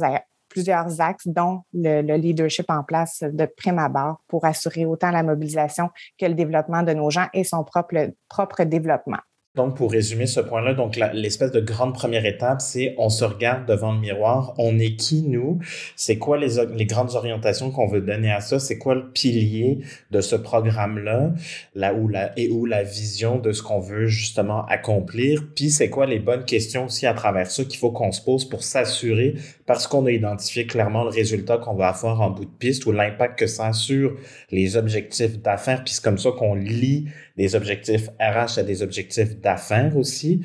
plusieurs 0.49 0.99
axes, 0.99 1.27
dont 1.27 1.61
le, 1.73 2.01
le, 2.01 2.15
leadership 2.15 2.65
en 2.69 2.83
place 2.83 3.21
de 3.21 3.45
prime 3.45 3.77
abord 3.77 4.17
pour 4.27 4.45
assurer 4.45 4.85
autant 4.85 5.11
la 5.11 5.21
mobilisation 5.21 5.91
que 6.19 6.25
le 6.25 6.33
développement 6.33 6.81
de 6.81 6.93
nos 6.93 7.11
gens 7.11 7.27
et 7.33 7.43
son 7.43 7.63
propre 7.63 8.63
développement. 8.63 9.19
Donc, 9.55 9.77
pour 9.77 9.91
résumer 9.91 10.25
ce 10.25 10.39
point-là, 10.39 10.73
donc 10.73 10.95
l'espèce 10.95 11.51
de 11.51 11.59
grande 11.59 11.93
première 11.93 12.25
étape, 12.25 12.59
c'est 12.59 12.95
on 12.97 13.09
se 13.09 13.23
regarde 13.23 13.67
devant 13.67 13.93
le 13.93 13.99
miroir, 13.99 14.55
on 14.57 14.79
est 14.79 14.95
qui 14.95 15.21
nous, 15.21 15.59
c'est 15.95 16.17
quoi 16.17 16.39
les, 16.39 16.85
grandes 16.87 17.13
orientations 17.13 17.69
qu'on 17.69 17.85
veut 17.85 18.01
donner 18.01 18.31
à 18.31 18.41
ça, 18.41 18.57
c'est 18.57 18.79
quoi 18.79 18.95
le 18.95 19.11
pilier 19.11 19.81
de 20.09 20.21
ce 20.21 20.35
programme-là, 20.35 21.33
là 21.75 21.93
où 21.93 22.07
la 22.07 22.31
et 22.35 22.49
où 22.49 22.65
la 22.65 22.81
vision 22.81 23.37
de 23.37 23.51
ce 23.51 23.61
qu'on 23.61 23.79
veut 23.79 24.07
justement 24.07 24.65
accomplir, 24.65 25.43
puis 25.55 25.69
c'est 25.69 25.91
quoi 25.91 26.07
les 26.07 26.17
bonnes 26.17 26.45
questions 26.45 26.85
aussi 26.85 27.05
à 27.05 27.13
travers 27.13 27.51
ça 27.51 27.63
qu'il 27.63 27.77
faut 27.77 27.91
qu'on 27.91 28.11
se 28.11 28.23
pose 28.23 28.49
pour 28.49 28.63
s'assurer, 28.63 29.35
parce 29.67 29.85
qu'on 29.85 30.07
a 30.07 30.11
identifié 30.11 30.65
clairement 30.65 31.03
le 31.03 31.11
résultat 31.11 31.59
qu'on 31.59 31.75
va 31.75 31.89
avoir 31.89 32.21
en 32.21 32.31
bout 32.31 32.45
de 32.45 32.57
piste 32.57 32.87
ou 32.87 32.91
l'impact 32.91 33.37
que 33.37 33.45
ça 33.45 33.67
a 33.67 33.73
sur 33.73 34.17
les 34.49 34.77
objectifs 34.77 35.39
d'affaires, 35.43 35.83
puis 35.83 35.93
c'est 35.93 36.03
comme 36.03 36.17
ça 36.17 36.31
qu'on 36.31 36.55
lit 36.55 37.05
des 37.37 37.55
objectifs 37.55 38.09
RH 38.19 38.59
à 38.59 38.63
des 38.63 38.81
objectifs 38.81 39.42
d'affaires 39.43 39.97
aussi. 39.97 40.41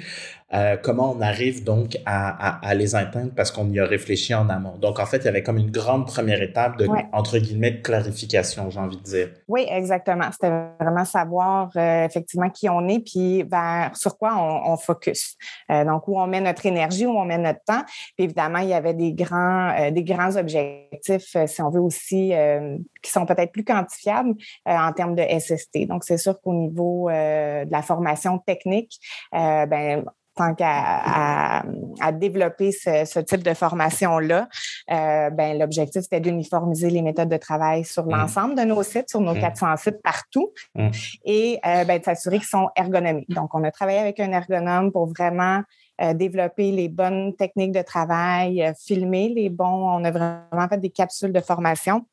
Euh, 0.55 0.79
comment 0.83 1.13
on 1.15 1.21
arrive 1.21 1.63
donc 1.63 1.99
à, 2.07 2.67
à, 2.67 2.75
les 2.75 2.95
atteindre 2.95 3.33
parce 3.37 3.51
qu'on 3.51 3.69
y 3.69 3.79
a 3.79 3.85
réfléchi 3.85 4.35
en 4.35 4.49
amont. 4.49 4.77
Donc, 4.79 4.99
en 4.99 5.05
fait, 5.05 5.19
il 5.19 5.25
y 5.27 5.29
avait 5.29 5.43
comme 5.43 5.59
une 5.59 5.71
grande 5.71 6.07
première 6.07 6.41
étape 6.41 6.79
de, 6.79 6.89
entre 7.13 7.39
guillemets, 7.39 7.73
de 7.73 7.83
clarification, 7.83 8.71
j'ai 8.71 8.81
envie 8.81 8.97
de 8.97 9.03
dire. 9.03 9.29
Oui, 9.47 9.67
exactement. 9.69 10.31
C'était 10.33 10.51
vraiment 10.81 11.05
savoir 11.05 11.71
euh, 11.77 12.05
effectivement 12.05 12.49
qui 12.49 12.69
on 12.71 12.89
est, 12.89 13.01
puis 13.01 13.43
vers 13.43 13.95
sur 13.95 14.17
quoi 14.17 14.37
on, 14.37 14.73
on 14.73 14.77
focus. 14.79 15.37
Euh, 15.71 15.85
donc, 15.85 16.09
où 16.09 16.19
on 16.19 16.27
met 16.27 16.41
notre 16.41 16.65
énergie, 16.65 17.05
où 17.05 17.11
on 17.11 17.27
met 17.27 17.39
notre 17.39 17.63
temps. 17.67 17.83
Puis, 18.17 18.25
évidemment, 18.25 18.61
il 18.61 18.69
y 18.69 18.75
avait 18.75 18.95
des 18.95 19.13
grands, 19.13 19.91
des 19.91 20.05
grands 20.05 20.35
objectifs, 20.37 21.37
si 21.47 21.63
on 21.63 21.69
veut 21.69 21.81
aussi, 21.81 22.33
qui 23.03 23.11
sont 23.11 23.27
peut-être 23.27 23.53
plus 23.53 23.65
quantifiables 23.65 24.35
en 24.65 24.93
termes 24.93 25.15
de 25.15 25.23
SST. 25.23 25.87
Donc, 25.87 26.05
c'est 26.05 26.17
sûr 26.17 26.41
qu'au 26.41 26.55
niveau 26.55 27.11
de 27.11 27.71
la 27.71 27.83
formation 27.83 28.39
technique, 28.39 28.99
ben 29.33 30.05
tant 30.39 30.55
qu'à 30.55 31.63
à, 32.01 32.13
développer 32.13 32.73
ce, 32.73 33.19
type 33.21 33.43
de 33.43 33.55
formation-là, 33.55 34.49
euh, 34.91 35.31
ben, 35.31 35.59
l'objectif, 35.59 36.03
c'était 36.03 36.21
d'uniformiser 36.21 36.91
les 36.91 37.03
méthodes 37.03 37.29
de 37.29 37.37
travail 37.37 37.85
sur 37.85 38.07
mmh. 38.07 38.11
l'ensemble 38.11 38.55
de 38.55 38.63
nos 38.63 38.83
sites, 38.83 39.11
sur 39.11 39.21
nos 39.21 39.35
400 39.35 39.67
mmh. 39.67 39.77
sites 39.77 40.03
partout, 40.03 40.53
mmh. 40.75 40.89
et 41.25 41.59
euh, 41.67 41.85
ben, 41.85 41.99
de 41.99 42.05
s'assurer 42.05 42.39
qu'ils 42.39 42.49
sont 42.49 42.69
ergonomiques. 42.77 43.31
Donc, 43.31 43.55
on 43.55 43.65
a 43.65 43.71
travaillé 43.71 43.99
avec 43.99 44.21
un 44.21 44.33
ergonome 44.33 44.93
pour 44.93 45.07
vraiment 45.07 45.63
euh, 46.01 46.15
développer 46.15 46.71
les 46.71 46.89
bonnes 46.89 47.35
techniques 47.37 47.73
de 47.73 47.83
travail, 47.83 48.73
filmer 48.81 49.29
les 49.29 49.51
bons. 49.51 49.65
On 49.67 50.05
a 50.05 50.11
vraiment 50.11 50.69
fait 50.69 50.79
des 50.79 50.91
capsules 50.91 51.33
de 51.33 51.41
formation 51.41 52.05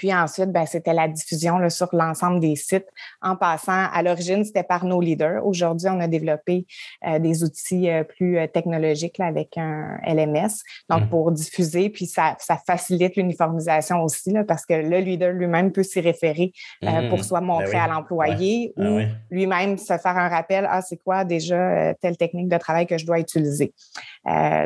puis 0.00 0.14
ensuite, 0.14 0.50
ben, 0.50 0.64
c'était 0.64 0.94
la 0.94 1.08
diffusion 1.08 1.58
là, 1.58 1.68
sur 1.68 1.90
l'ensemble 1.92 2.40
des 2.40 2.56
sites. 2.56 2.86
En 3.20 3.36
passant, 3.36 3.84
à 3.92 4.02
l'origine, 4.02 4.46
c'était 4.46 4.62
par 4.62 4.86
nos 4.86 4.98
leaders. 4.98 5.44
Aujourd'hui, 5.44 5.90
on 5.90 6.00
a 6.00 6.08
développé 6.08 6.64
euh, 7.06 7.18
des 7.18 7.44
outils 7.44 7.90
euh, 7.90 8.02
plus 8.02 8.38
euh, 8.38 8.46
technologiques 8.46 9.18
là, 9.18 9.26
avec 9.26 9.58
un 9.58 9.98
LMS, 10.06 10.62
donc 10.88 11.02
mmh. 11.02 11.08
pour 11.10 11.30
diffuser, 11.32 11.90
puis 11.90 12.06
ça, 12.06 12.34
ça 12.38 12.56
facilite 12.66 13.14
l'uniformisation 13.16 14.02
aussi, 14.02 14.30
là, 14.30 14.42
parce 14.42 14.64
que 14.64 14.72
le 14.72 15.00
leader 15.00 15.34
lui-même 15.34 15.70
peut 15.70 15.82
s'y 15.82 16.00
référer 16.00 16.54
pour 16.80 17.18
mmh. 17.18 17.22
soit 17.22 17.40
ben 17.40 17.46
montrer 17.48 17.76
à 17.76 17.86
l'employé 17.86 18.72
ah 18.78 18.82
ou 18.82 19.00
lui-même 19.30 19.76
se 19.76 19.98
faire 19.98 20.16
un 20.16 20.30
rappel, 20.30 20.66
ah, 20.70 20.80
c'est 20.80 20.96
quoi 20.96 21.24
déjà 21.24 21.92
telle 22.00 22.16
technique 22.16 22.48
de 22.48 22.56
travail 22.56 22.86
que 22.86 22.96
je 22.96 23.04
dois 23.04 23.18
utiliser. 23.18 23.74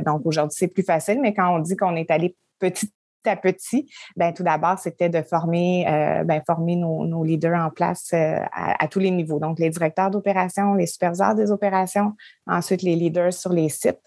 donc 0.06 0.24
aujourd'hui, 0.26 0.56
c'est 0.56 0.68
plus 0.68 0.84
facile, 0.84 1.20
mais 1.20 1.34
quand 1.34 1.52
on 1.52 1.58
dit 1.58 1.74
qu'on 1.74 1.96
est 1.96 2.12
allé 2.12 2.36
petit 2.60 2.88
à 3.26 3.36
petit, 3.36 3.90
ben, 4.16 4.32
tout 4.32 4.42
d'abord, 4.42 4.78
c'était 4.78 5.08
de 5.08 5.22
former, 5.22 5.86
euh, 5.88 6.24
ben, 6.24 6.42
former 6.46 6.76
nos, 6.76 7.24
leaders 7.24 7.58
en 7.58 7.70
place 7.70 8.10
euh, 8.12 8.38
à, 8.52 8.86
tous 8.88 8.98
les 8.98 9.10
niveaux. 9.10 9.38
Donc, 9.38 9.58
les 9.58 9.70
directeurs 9.70 10.10
d'opération, 10.10 10.74
les 10.74 10.86
superviseurs 10.86 11.34
des 11.34 11.50
opérations, 11.50 12.12
ensuite 12.46 12.82
les 12.82 12.96
leaders 12.96 13.32
sur 13.32 13.52
les 13.52 13.68
sites. 13.68 14.00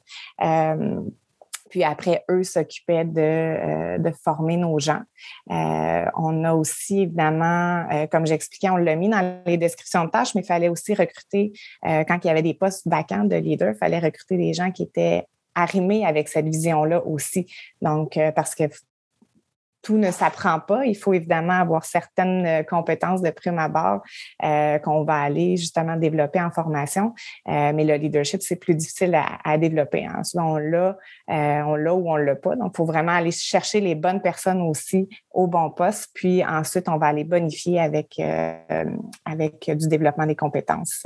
Euh, 0.43 1.01
puis 1.69 1.83
après, 1.83 2.23
eux 2.29 2.43
s'occupaient 2.43 3.03
de, 3.03 3.97
de, 4.01 4.11
former 4.23 4.55
nos 4.55 4.79
gens. 4.79 5.01
on 5.49 6.43
a 6.45 6.53
aussi, 6.53 7.01
évidemment, 7.01 7.85
comme 8.09 8.25
j'expliquais, 8.25 8.69
on 8.69 8.77
l'a 8.77 8.95
mis 8.95 9.09
dans 9.09 9.41
les 9.45 9.57
descriptions 9.57 10.05
de 10.05 10.09
tâches, 10.09 10.33
mais 10.33 10.41
il 10.41 10.47
fallait 10.47 10.69
aussi 10.69 10.93
recruter, 10.93 11.51
quand 11.83 12.19
il 12.23 12.27
y 12.27 12.29
avait 12.29 12.41
des 12.41 12.53
postes 12.53 12.87
vacants 12.87 13.25
de 13.25 13.35
leaders, 13.35 13.73
il 13.73 13.77
fallait 13.77 13.99
recruter 13.99 14.37
des 14.37 14.53
gens 14.53 14.71
qui 14.71 14.83
étaient 14.83 15.25
arrimés 15.55 16.05
avec 16.05 16.29
cette 16.29 16.45
vision-là 16.45 17.05
aussi. 17.05 17.51
Donc, 17.81 18.17
parce 18.33 18.55
que 18.55 18.63
tout 19.81 19.97
ne 19.97 20.11
s'apprend 20.11 20.59
pas. 20.59 20.85
Il 20.85 20.95
faut 20.95 21.13
évidemment 21.13 21.53
avoir 21.53 21.85
certaines 21.85 22.65
compétences 22.65 23.21
de 23.21 23.29
prime 23.29 23.59
abord 23.59 24.01
qu'on 24.39 25.03
va 25.03 25.21
aller 25.21 25.57
justement 25.57 25.95
développer 25.95 26.41
en 26.41 26.51
formation. 26.51 27.13
mais 27.45 27.83
le 27.83 27.95
leadership, 27.95 28.41
c'est 28.41 28.55
plus 28.55 28.75
difficile 28.75 29.17
à, 29.43 29.57
développer. 29.57 30.05
Hein. 30.05 30.21
On 30.35 30.57
l'a, 30.57 30.97
on 31.27 31.75
l'a 31.75 31.93
ou 31.93 32.09
on 32.09 32.15
l'a 32.15 32.35
pas. 32.35 32.55
Donc, 32.55 32.71
il 32.73 32.77
faut 32.77 32.85
vraiment 32.85 33.13
aller 33.13 33.31
chercher 33.31 33.79
les 33.79 33.95
bonnes 33.95 34.21
personnes 34.21 34.61
aussi 34.61 35.07
au 35.31 35.47
bon 35.47 35.69
poste. 35.69 36.09
Puis 36.13 36.43
ensuite, 36.43 36.89
on 36.89 36.97
va 36.97 37.07
aller 37.07 37.23
bonifier 37.23 37.79
avec, 37.79 38.19
avec 39.25 39.71
du 39.75 39.87
développement 39.87 40.25
des 40.25 40.35
compétences 40.35 41.03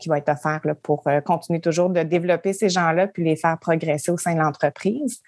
qui 0.00 0.08
va 0.08 0.18
être 0.18 0.30
offert 0.30 0.60
pour 0.82 1.04
continuer 1.24 1.60
toujours 1.60 1.90
de 1.90 2.02
développer 2.02 2.52
ces 2.52 2.68
gens-là 2.68 3.06
puis 3.06 3.24
les 3.24 3.36
faire 3.36 3.58
progresser 3.58 4.10
au 4.10 4.16
sein 4.16 4.34
de 4.34 4.40
l'entreprise. 4.40 5.20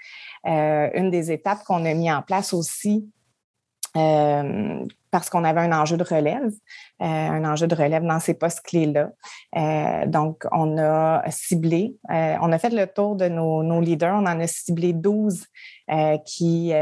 Euh, 0.47 0.91
une 0.95 1.11
des 1.11 1.33
étapes 1.33 1.65
qu'on 1.65 1.85
a 1.85 1.95
mis 1.95 2.13
en 2.13 2.23
place 2.23 2.53
aussi, 2.53 3.11
euh, 3.97 4.85
parce 5.15 5.31
qu'on 5.31 5.45
avait 5.45 5.61
un 5.61 5.71
enjeu 5.71 5.97
de 5.97 6.03
relève, 6.03 6.51
euh, 7.01 7.05
un 7.07 7.45
enjeu 7.45 7.69
de 7.69 7.75
relève 7.77 8.03
dans 8.03 8.19
ces 8.19 8.35
postes 8.35 8.63
clés-là. 8.63 9.11
Euh, 9.57 10.07
donc, 10.07 10.43
on 10.51 10.77
a 10.77 11.23
ciblé, 11.31 11.95
euh, 12.11 12.35
on 12.43 12.51
a 12.51 12.59
fait 12.59 12.71
le 12.71 12.89
tour 12.89 13.15
de 13.15 13.29
nos, 13.29 13.63
nos, 13.63 13.81
leaders, 13.81 14.13
on 14.13 14.27
en 14.27 14.41
a 14.41 14.47
ciblé 14.49 14.93
12 14.93 15.47
qui, 16.25 16.73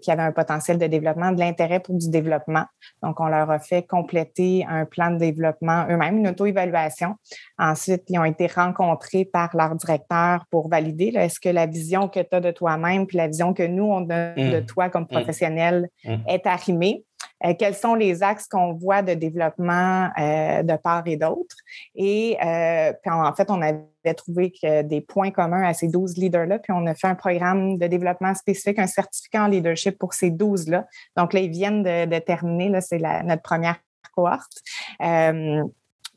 qui 0.00 0.10
avaient 0.10 0.22
un 0.22 0.32
potentiel 0.32 0.78
de 0.78 0.86
développement, 0.86 1.32
de 1.32 1.38
l'intérêt 1.38 1.80
pour 1.80 1.96
du 1.96 2.08
développement. 2.08 2.64
Donc, 3.02 3.20
on 3.20 3.26
leur 3.26 3.50
a 3.50 3.58
fait 3.58 3.82
compléter 3.82 4.64
un 4.66 4.86
plan 4.86 5.10
de 5.10 5.18
développement 5.18 5.84
eux-mêmes, 5.90 6.16
une 6.16 6.28
auto-évaluation. 6.28 7.14
Ensuite, 7.58 8.04
ils 8.08 8.18
ont 8.18 8.24
été 8.24 8.46
rencontrés 8.46 9.26
par 9.26 9.54
leur 9.54 9.74
directeur 9.74 10.46
pour 10.50 10.70
valider 10.70 11.12
est-ce 11.14 11.40
que 11.40 11.50
la 11.50 11.66
vision 11.66 12.08
que 12.08 12.20
tu 12.20 12.34
as 12.34 12.40
de 12.40 12.50
toi-même 12.52 13.06
puis 13.06 13.18
la 13.18 13.26
vision 13.26 13.52
que 13.52 13.64
nous, 13.64 13.84
on 13.84 14.08
a 14.08 14.32
de 14.32 14.60
mmh. 14.60 14.66
toi 14.66 14.88
comme 14.88 15.02
mmh. 15.02 15.08
professionnel 15.08 15.88
mmh. 16.06 16.14
est 16.26 16.46
arrimée. 16.46 17.04
Euh, 17.44 17.54
quels 17.58 17.74
sont 17.74 17.94
les 17.94 18.22
axes 18.22 18.46
qu'on 18.48 18.72
voit 18.74 19.02
de 19.02 19.14
développement 19.14 20.10
euh, 20.18 20.62
de 20.62 20.76
part 20.76 21.02
et 21.06 21.16
d'autre? 21.16 21.56
Et 21.94 22.36
euh, 22.44 22.92
puis 23.02 23.10
en 23.10 23.32
fait, 23.34 23.50
on 23.50 23.60
avait 23.62 24.14
trouvé 24.16 24.52
que 24.52 24.82
des 24.82 25.00
points 25.00 25.30
communs 25.30 25.62
à 25.62 25.74
ces 25.74 25.88
12 25.88 26.16
leaders-là, 26.16 26.58
puis 26.58 26.72
on 26.72 26.86
a 26.86 26.94
fait 26.94 27.06
un 27.06 27.14
programme 27.14 27.78
de 27.78 27.86
développement 27.86 28.34
spécifique, 28.34 28.78
un 28.78 28.86
certificat 28.86 29.44
en 29.44 29.48
leadership 29.48 29.98
pour 29.98 30.14
ces 30.14 30.30
12-là. 30.30 30.86
Donc 31.16 31.32
là, 31.32 31.40
ils 31.40 31.50
viennent 31.50 31.82
de, 31.82 32.18
terminer, 32.18 32.68
là, 32.68 32.80
c'est 32.80 32.98
notre 32.98 33.42
première 33.42 33.78
cohorte. 34.14 34.62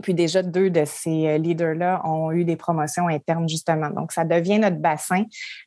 Puis 0.02 0.14
déjà, 0.14 0.44
deux 0.44 0.70
de 0.70 0.84
ces 0.86 1.28
euh, 1.28 1.38
leaders-là 1.38 2.02
ont 2.06 2.32
eu 2.32 2.44
des 2.44 2.58
promotions 2.58 3.08
internes, 3.08 3.48
justement. 3.48 3.90
Donc, 3.90 4.12
ça 4.12 4.26
devient 4.26 4.60
notre 4.60 4.78
bassin, 4.78 5.24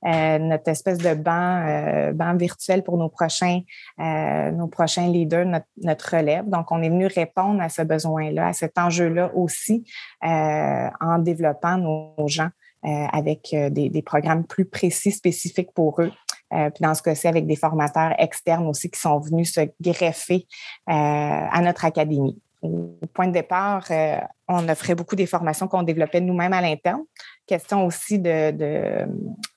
euh, 0.07 0.39
notre 0.39 0.69
espèce 0.69 0.99
de 0.99 1.15
banc, 1.15 1.67
euh, 1.67 2.13
banc 2.13 2.37
virtuel 2.37 2.83
pour 2.83 2.99
nos 2.99 3.09
prochains, 3.09 3.61
nos 3.99 4.67
prochains 4.67 5.09
leaders, 5.09 5.47
notre, 5.77 6.17
relève. 6.17 6.49
Donc, 6.49 6.71
on 6.71 6.83
est 6.83 6.89
venu 6.89 7.07
répondre 7.07 7.61
à 7.63 7.69
ce 7.69 7.83
besoin-là, 7.83 8.49
à 8.49 8.53
cet 8.53 8.79
enjeu-là 8.79 9.31
aussi, 9.35 9.85
en 10.23 11.19
développant 11.19 11.79
nos, 11.79 12.29
gens 12.29 12.51
avec 12.83 13.49
des, 13.53 13.89
des, 13.89 14.03
programmes 14.03 14.45
plus 14.45 14.65
précis, 14.65 15.11
spécifiques 15.11 15.73
pour 15.73 16.01
eux. 16.01 16.13
puis 16.51 16.81
dans 16.81 16.95
ce 16.95 17.03
cas-ci, 17.03 17.27
avec 17.29 17.47
des 17.47 17.57
formateurs 17.57 18.15
externes 18.19 18.67
aussi 18.67 18.91
qui 18.91 19.01
sont 19.01 19.19
venus 19.19 19.53
se 19.53 19.61
greffer 19.81 20.47
à 20.87 21.61
notre 21.63 21.85
académie 21.85 22.41
au 22.61 22.99
point 23.15 23.29
de 23.29 23.33
départ, 23.33 23.85
euh, 23.91 24.19
on 24.49 24.69
offrait 24.69 24.95
beaucoup 24.95 25.15
des 25.15 25.27
formations 25.27 25.69
qu'on 25.69 25.83
développait 25.83 26.21
nous-mêmes 26.21 26.53
à 26.53 26.61
l'interne. 26.61 27.03
Question 27.47 27.87
aussi 27.87 28.19
de, 28.19 28.51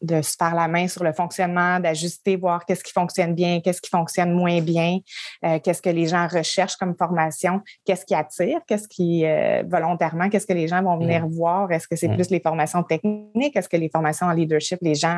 de, 0.02 0.22
se 0.22 0.36
faire 0.38 0.54
la 0.54 0.68
main 0.68 0.88
sur 0.88 1.04
le 1.04 1.12
fonctionnement, 1.12 1.80
d'ajuster, 1.80 2.36
voir 2.36 2.66
qu'est-ce 2.66 2.84
qui 2.84 2.92
fonctionne 2.92 3.34
bien, 3.34 3.60
qu'est-ce 3.62 3.82
qui 3.82 3.90
fonctionne 3.90 4.34
moins 4.34 4.62
bien, 4.62 5.00
euh, 5.46 5.60
qu'est-ce 5.60 5.82
que 5.82 5.90
les 5.90 6.06
gens 6.06 6.28
recherchent 6.28 6.76
comme 6.76 6.96
formation, 6.96 7.62
qu'est-ce 7.86 8.06
qui 8.06 8.14
attire, 8.14 8.60
qu'est-ce 8.68 8.88
qui, 8.88 9.26
euh, 9.26 9.64
volontairement, 9.68 10.30
qu'est-ce 10.30 10.48
que 10.48 10.54
les 10.54 10.68
gens 10.68 10.84
vont 10.84 10.98
venir 10.98 11.26
mmh. 11.26 11.32
voir. 11.32 11.72
Est-ce 11.72 11.88
que 11.88 11.96
c'est 11.96 12.08
mmh. 12.08 12.16
plus 12.16 12.30
les 12.30 12.40
formations 12.40 12.84
techniques? 12.84 13.56
Est-ce 13.56 13.70
que 13.70 13.78
les 13.78 13.90
formations 13.90 14.28
en 14.28 14.34
leadership, 14.34 14.80
les 14.82 14.96
gens 14.96 15.18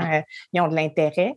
y 0.54 0.60
ont 0.62 0.68
de 0.68 0.76
l'intérêt? 0.76 1.36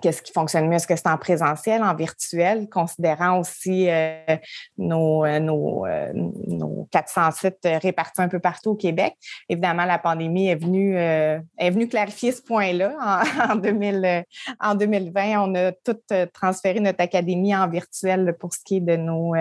Qu'est-ce 0.00 0.22
qui 0.22 0.32
fonctionne 0.32 0.68
mieux? 0.68 0.76
Est-ce 0.76 0.86
que 0.86 0.96
c'est 0.96 1.08
en 1.08 1.18
présentiel, 1.18 1.82
en 1.82 1.94
virtuel, 1.94 2.68
considérant 2.68 3.38
aussi 3.40 3.88
euh, 3.88 4.36
nos, 4.76 5.24
euh, 5.24 5.38
nos, 5.38 5.86
euh, 5.86 6.12
nos 6.14 6.88
400 6.90 7.30
sites 7.32 7.68
répartis 7.82 8.20
un 8.20 8.28
peu 8.28 8.38
partout 8.38 8.70
au 8.70 8.76
Québec? 8.76 9.14
Évidemment, 9.48 9.84
la 9.84 9.98
pandémie 9.98 10.48
est 10.48 10.56
venue, 10.56 10.96
est 10.96 11.70
venue 11.70 11.88
clarifier 11.88 12.32
ce 12.32 12.42
point-là. 12.42 12.94
En, 13.00 13.52
en, 13.52 13.56
2000, 13.56 14.24
en 14.60 14.74
2020, 14.74 15.40
on 15.42 15.54
a 15.54 15.72
tout 15.72 15.98
transféré 16.32 16.80
notre 16.80 17.00
académie 17.00 17.54
en 17.54 17.68
virtuel 17.68 18.36
pour 18.38 18.54
ce 18.54 18.60
qui 18.64 18.76
est 18.76 18.80
de 18.80 18.96
nos, 18.96 19.34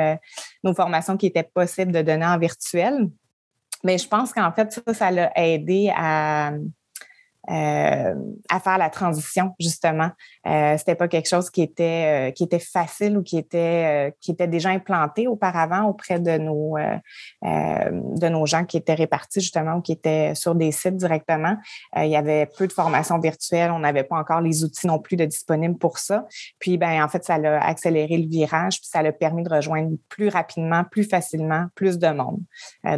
nos 0.64 0.74
formations 0.74 1.18
qui 1.18 1.28
étaient 1.28 1.44
possibles 1.44 1.92
de 1.92 2.02
donner 2.02 2.26
en 2.26 2.38
virtuel. 2.38 3.10
Mais 3.84 3.98
je 3.98 4.08
pense 4.08 4.34
qu'en 4.34 4.52
fait, 4.52 4.72
ça, 4.72 4.94
ça 4.94 5.12
l'a 5.12 5.32
aidé 5.36 5.92
à, 5.96 6.52
euh, 7.50 8.16
à 8.50 8.60
faire 8.60 8.78
la 8.78 8.90
transition 8.90 9.54
justement. 9.60 10.10
Euh, 10.48 10.78
c'était 10.78 10.96
pas 10.96 11.08
quelque 11.08 11.30
chose 11.30 11.50
qui 11.50 11.62
était 11.62 12.30
euh, 12.30 12.32
qui 12.32 12.44
était 12.44 12.60
facile 12.60 13.18
ou 13.18 13.24
qui 13.24 13.38
était 13.38 14.08
euh, 14.08 14.12
qui 14.20 14.32
était 14.32 14.48
déjà 14.48 14.70
implanté 14.70 15.28
auparavant 15.28 15.86
auprès 15.86 16.20
de 16.20 16.38
nos 16.38 16.76
de 17.44 18.30
nos 18.30 18.46
gens 18.46 18.66
qui 18.66 18.78
étaient 18.78 18.94
répartis 18.94 19.40
justement 19.40 19.76
ou 19.76 19.82
qui 19.82 19.92
étaient 19.92 20.34
sur 20.36 20.56
des 20.56 20.72
sites 20.72 20.98
directement. 20.98 21.56
il 21.96 22.08
y 22.08 22.16
avait 22.16 22.48
peu 22.58 22.68
de 22.68 22.74
formations 22.74 23.20
virtuelles, 23.20 23.72
on 23.72 23.80
n'avait 23.80 24.04
pas 24.04 24.18
encore 24.18 24.42
les 24.42 24.64
outils 24.64 24.88
non 24.88 25.00
plus 25.00 25.16
de 25.16 25.26
disponibles 25.26 25.78
pour 25.78 25.98
ça. 25.98 26.26
Puis 26.60 26.78
ben 26.78 27.04
en 27.04 27.08
fait 27.08 27.24
ça 27.24 27.36
a 27.36 27.66
accéléré 27.66 28.18
le 28.18 28.28
virage 28.28 28.80
puis 28.80 28.90
ça 28.90 29.00
a 29.00 29.12
permis 29.12 29.44
de 29.44 29.50
rejoindre 29.50 29.92
plus 30.10 30.30
rapidement, 30.30 30.84
plus 30.84 31.04
facilement, 31.04 31.68
plus 31.76 31.98
de 31.98 32.10
monde. 32.10 32.42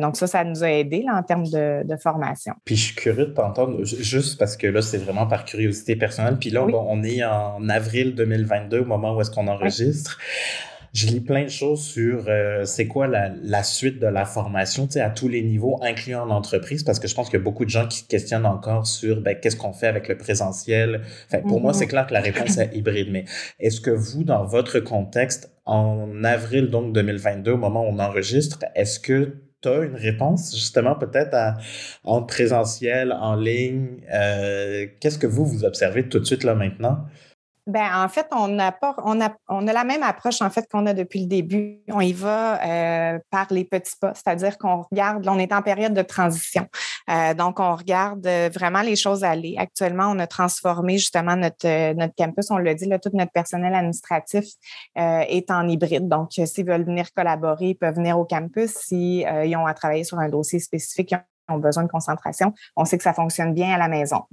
donc 0.01 0.17
ça 0.17 0.27
ça 0.27 0.43
nous 0.43 0.63
a 0.63 0.71
aidé 0.71 1.03
là, 1.03 1.15
en 1.15 1.23
termes 1.23 1.47
de, 1.47 1.83
de 1.85 1.95
formation. 1.97 2.53
Puis 2.65 2.75
je 2.75 2.85
suis 2.85 2.95
curieux 2.95 3.27
de 3.27 3.33
t'entendre 3.33 3.83
juste 3.83 4.38
parce 4.39 4.57
que 4.57 4.67
là, 4.67 4.81
c'est 4.81 4.97
vraiment 4.97 5.27
par 5.27 5.45
curiosité 5.45 5.95
personnelle. 5.95 6.37
Puis 6.39 6.49
là, 6.49 6.63
on 6.63 7.03
est 7.03 7.23
en 7.23 7.69
avril 7.69 8.15
2022, 8.15 8.79
au 8.79 8.85
moment 8.85 9.15
où 9.15 9.21
est-ce 9.21 9.29
qu'on 9.29 9.47
enregistre. 9.47 10.17
Je 10.91 11.05
lis 11.05 11.19
plein 11.19 11.43
de 11.43 11.49
choses 11.49 11.83
sur 11.83 12.25
euh, 12.27 12.65
c'est 12.65 12.87
quoi 12.87 13.05
la, 13.05 13.29
la, 13.43 13.61
suite 13.61 13.99
de 13.99 14.07
la 14.07 14.25
formation, 14.25 14.87
tu 14.87 14.93
sais, 14.93 15.01
à 15.01 15.11
tous 15.11 15.27
les 15.27 15.43
niveaux, 15.43 15.77
incluant 15.83 16.25
l'entreprise, 16.25 16.83
parce 16.83 16.97
que 16.97 17.07
je 17.07 17.13
pense 17.13 17.29
qu'il 17.29 17.37
y 17.37 17.41
a 17.41 17.43
beaucoup 17.43 17.63
de 17.63 17.69
gens 17.69 17.87
qui 17.87 17.99
se 17.99 18.07
questionnent 18.07 18.47
encore 18.47 18.87
sur 18.87 19.21
ben, 19.21 19.37
qu'est-ce 19.39 19.55
qu'on 19.55 19.71
fait 19.71 19.85
avec 19.85 20.07
le 20.07 20.17
présentiel? 20.17 21.01
Enfin, 21.27 21.43
pour 21.47 21.61
moi, 21.61 21.73
c'est 21.73 21.85
mm-hmm. 21.85 21.89
clair 21.89 22.07
que 22.07 22.13
la 22.13 22.21
réponse 22.21 22.57
est 22.57 22.71
hybride, 22.73 23.09
mais 23.11 23.25
est-ce 23.59 23.81
que 23.81 23.91
vous, 23.91 24.23
dans 24.23 24.45
votre 24.45 24.79
contexte, 24.79 25.51
en 25.65 26.23
avril 26.23 26.71
donc 26.71 26.93
2022, 26.93 27.51
au 27.51 27.57
moment 27.57 27.83
où 27.85 27.89
on 27.89 27.99
enregistre, 27.99 28.65
est-ce 28.73 28.99
que 28.99 29.35
tu 29.61 29.69
as 29.69 29.83
une 29.83 29.95
réponse 29.95 30.53
justement 30.53 30.95
peut-être 30.95 31.35
en 32.03 32.23
présentiel, 32.23 33.11
en 33.11 33.35
ligne. 33.35 34.01
Euh, 34.13 34.87
qu'est-ce 34.99 35.17
que 35.17 35.27
vous, 35.27 35.45
vous 35.45 35.65
observez 35.65 36.07
tout 36.07 36.19
de 36.19 36.25
suite 36.25 36.43
là 36.43 36.55
maintenant? 36.55 37.05
Ben, 37.69 38.03
en 38.03 38.09
fait, 38.09 38.25
on 38.31 38.57
a, 38.57 38.71
pas, 38.71 38.95
on, 39.03 39.21
a, 39.21 39.31
on 39.47 39.67
a 39.67 39.73
la 39.73 39.83
même 39.83 40.01
approche 40.01 40.41
en 40.41 40.49
fait 40.49 40.65
qu'on 40.71 40.87
a 40.87 40.93
depuis 40.93 41.19
le 41.21 41.27
début. 41.27 41.81
On 41.89 42.01
y 42.01 42.13
va 42.13 42.59
euh, 42.65 43.19
par 43.29 43.45
les 43.51 43.63
petits 43.63 43.93
pas, 44.01 44.11
c'est-à-dire 44.15 44.57
qu'on 44.57 44.81
regarde, 44.89 45.27
on 45.27 45.37
est 45.37 45.53
en 45.53 45.61
période 45.61 45.93
de 45.93 46.01
transition. 46.01 46.65
Euh, 47.09 47.33
donc, 47.33 47.59
on 47.59 47.75
regarde 47.75 48.25
euh, 48.27 48.49
vraiment 48.53 48.81
les 48.81 48.95
choses 48.95 49.23
aller. 49.23 49.55
Actuellement, 49.57 50.11
on 50.11 50.19
a 50.19 50.27
transformé 50.27 50.97
justement 50.97 51.35
notre, 51.35 51.93
notre 51.93 52.13
campus, 52.15 52.51
on 52.51 52.57
l'a 52.57 52.73
dit, 52.73 52.85
là, 52.85 52.99
tout 52.99 53.11
notre 53.13 53.31
personnel 53.31 53.73
administratif 53.73 54.45
est 54.95 55.51
en 55.51 55.67
hybride. 55.67 56.07
Donc, 56.07 56.31
s'ils 56.33 56.65
veulent 56.65 56.85
venir 56.85 57.13
collaborer, 57.13 57.69
ils 57.69 57.75
peuvent 57.75 57.95
venir 57.95 58.19
au 58.19 58.25
campus. 58.25 58.71
S'ils 58.71 59.27
ils 59.45 59.55
ont 59.55 59.65
à 59.65 59.73
travailler 59.73 60.03
sur 60.03 60.19
un 60.19 60.29
dossier 60.29 60.59
spécifique, 60.59 61.13
ont 61.49 61.57
besoin 61.57 61.83
de 61.83 61.89
concentration, 61.89 62.53
on 62.75 62.85
sait 62.85 62.97
que 62.97 63.03
ça 63.03 63.13
fonctionne 63.13 63.53
bien 63.53 63.73
à 63.73 63.77
la 63.77 63.87
maison. 63.87 64.23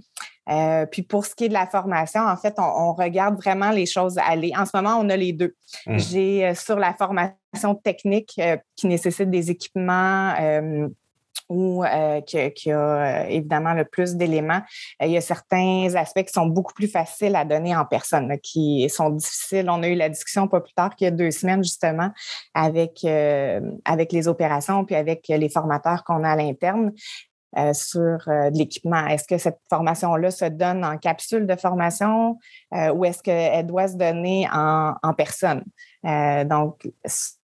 Euh, 0.49 0.87
puis 0.87 1.03
pour 1.03 1.27
ce 1.27 1.35
qui 1.35 1.45
est 1.45 1.49
de 1.49 1.55
la 1.55 1.67
formation, 1.67 2.21
en 2.21 2.37
fait, 2.37 2.55
on, 2.59 2.93
regarde 2.93 3.37
vraiment 3.37 3.71
les 3.71 3.87
choses 3.87 4.17
aller. 4.19 4.53
En 4.57 4.65
ce 4.65 4.71
moment, 4.75 4.97
on 5.01 5.09
a 5.09 5.17
les 5.17 5.33
deux. 5.33 5.55
Mmh. 5.87 5.99
J'ai 5.99 6.47
euh, 6.47 6.55
sur 6.55 6.79
la 6.79 6.95
formation 6.95 7.75
technique 7.83 8.35
euh, 8.39 8.57
qui 8.77 8.87
nécessite 8.87 9.31
des 9.31 9.51
équipements 9.51 10.35
ou 11.49 11.85
qui, 12.27 12.73
a 12.73 13.29
évidemment 13.29 13.73
le 13.73 13.85
plus 13.85 14.17
d'éléments. 14.17 14.63
il 15.01 15.11
y 15.11 15.17
a 15.17 15.21
certains 15.21 15.95
aspects 15.95 16.25
qui 16.25 16.33
sont 16.33 16.47
beaucoup 16.47 16.75
plus 16.75 16.89
faciles 16.89 17.37
à 17.37 17.45
donner 17.45 17.77
en 17.77 17.85
personne, 17.85 18.37
qui 18.43 18.89
sont 18.91 19.11
difficiles. 19.11 19.69
On 19.71 19.83
a 19.83 19.89
eu 19.89 19.95
la 19.95 20.09
discussion 20.09 20.49
pas 20.49 20.61
plus 20.61 20.75
tard 20.75 20.95
qu'il 20.97 21.05
y 21.05 21.09
a 21.09 21.13
deux 21.13 21.31
semaines, 21.31 21.63
justement, 21.63 22.11
avec, 22.55 23.07
avec 23.85 24.13
les 24.13 24.29
opérations 24.29 24.85
puis 24.85 24.97
avec 24.97 25.27
les 25.29 25.49
formateurs 25.49 26.05
qu'on 26.05 26.25
a 26.25 26.31
à 26.31 26.37
l'interne. 26.37 26.93
Euh, 27.57 27.73
sur 27.73 28.19
euh, 28.29 28.51
de 28.51 28.59
l'équipement. 28.59 29.07
Est-ce 29.07 29.27
que 29.27 29.39
cette 29.39 29.61
formation-là 29.71 30.31
se 30.31 30.45
donne 30.45 30.85
en 30.85 30.99
capsule 30.99 31.47
de 31.47 31.57
formation 31.57 32.39
euh, 32.75 32.93
ou 32.93 33.07
est-ce 33.07 33.23
qu'elle 33.23 33.67
doit 33.67 33.89
se 33.89 33.97
donner 33.97 34.47
en, 34.53 34.95
en 35.03 35.15
personne? 35.15 35.65
donc, 36.05 36.89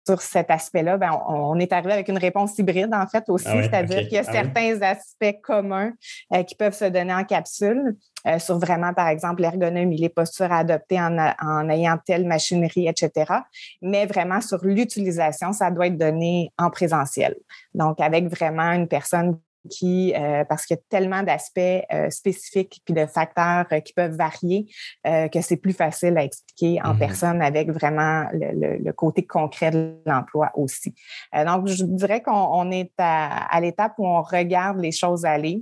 sur 0.07 0.21
cet 0.21 0.49
aspect-là, 0.49 0.97
ben, 0.97 1.11
on, 1.27 1.59
est 1.59 1.73
arrivé 1.73 1.91
avec 1.91 2.07
une 2.07 2.17
réponse 2.17 2.57
hybride, 2.57 2.93
en 2.93 3.05
fait, 3.07 3.25
aussi, 3.27 3.47
ah 3.49 3.61
c'est-à-dire 3.63 4.03
qu'il 4.03 4.13
y 4.13 4.17
a 4.17 4.23
ah 4.25 4.31
certains 4.31 4.81
aspects 4.81 5.41
communs 5.43 5.91
euh, 6.33 6.43
qui 6.43 6.55
peuvent 6.55 6.73
se 6.73 6.85
donner 6.85 7.13
en 7.13 7.25
capsule 7.25 7.97
euh, 8.25 8.39
sur 8.39 8.57
vraiment, 8.57 8.93
par 8.93 9.09
exemple, 9.09 9.41
l'ergonomie, 9.41 9.97
les 9.97 10.09
postures 10.09 10.51
à 10.51 10.59
adopter 10.59 10.99
en, 10.99 11.17
en, 11.41 11.69
ayant 11.69 11.97
telle 12.05 12.25
machinerie, 12.25 12.87
etc. 12.87 13.33
Mais 13.81 14.05
vraiment, 14.05 14.39
sur 14.39 14.63
l'utilisation, 14.63 15.51
ça 15.51 15.71
doit 15.71 15.87
être 15.87 15.97
donné 15.97 16.51
en 16.57 16.69
présentiel. 16.69 17.35
Donc, 17.73 17.99
avec 17.99 18.27
vraiment 18.27 18.71
une 18.71 18.87
personne 18.87 19.37
qui, 19.67 20.13
euh, 20.15 20.43
parce 20.45 20.65
qu'il 20.65 20.75
y 20.75 20.79
a 20.79 20.81
tellement 20.89 21.23
d'aspects 21.23 21.59
euh, 21.59 22.09
spécifiques 22.09 22.81
puis 22.85 22.93
de 22.93 23.05
facteurs 23.05 23.65
euh, 23.71 23.79
qui 23.79 23.93
peuvent 23.93 24.15
varier 24.15 24.67
que 25.03 25.41
c'est 25.41 25.57
plus 25.57 25.73
facile 25.73 26.17
à 26.17 26.23
expliquer 26.23 26.81
en 26.83 26.93
mm-hmm. 26.93 26.99
personne 26.99 27.41
avec 27.41 27.71
vraiment 27.71 28.25
le, 28.33 28.91
côté 28.91 29.25
concret 29.25 29.71
de 29.71 29.95
l'emploi 30.05 30.51
aussi. 30.55 30.93
donc, 31.33 31.67
je 31.67 31.83
dirais 31.85 32.21
qu'on 32.21 32.71
est 32.71 32.91
à 32.97 33.59
l'étape 33.61 33.93
où 33.97 34.07
on 34.07 34.21
regarde 34.21 34.79
les 34.79 34.91
choses 34.91 35.25
aller 35.25 35.61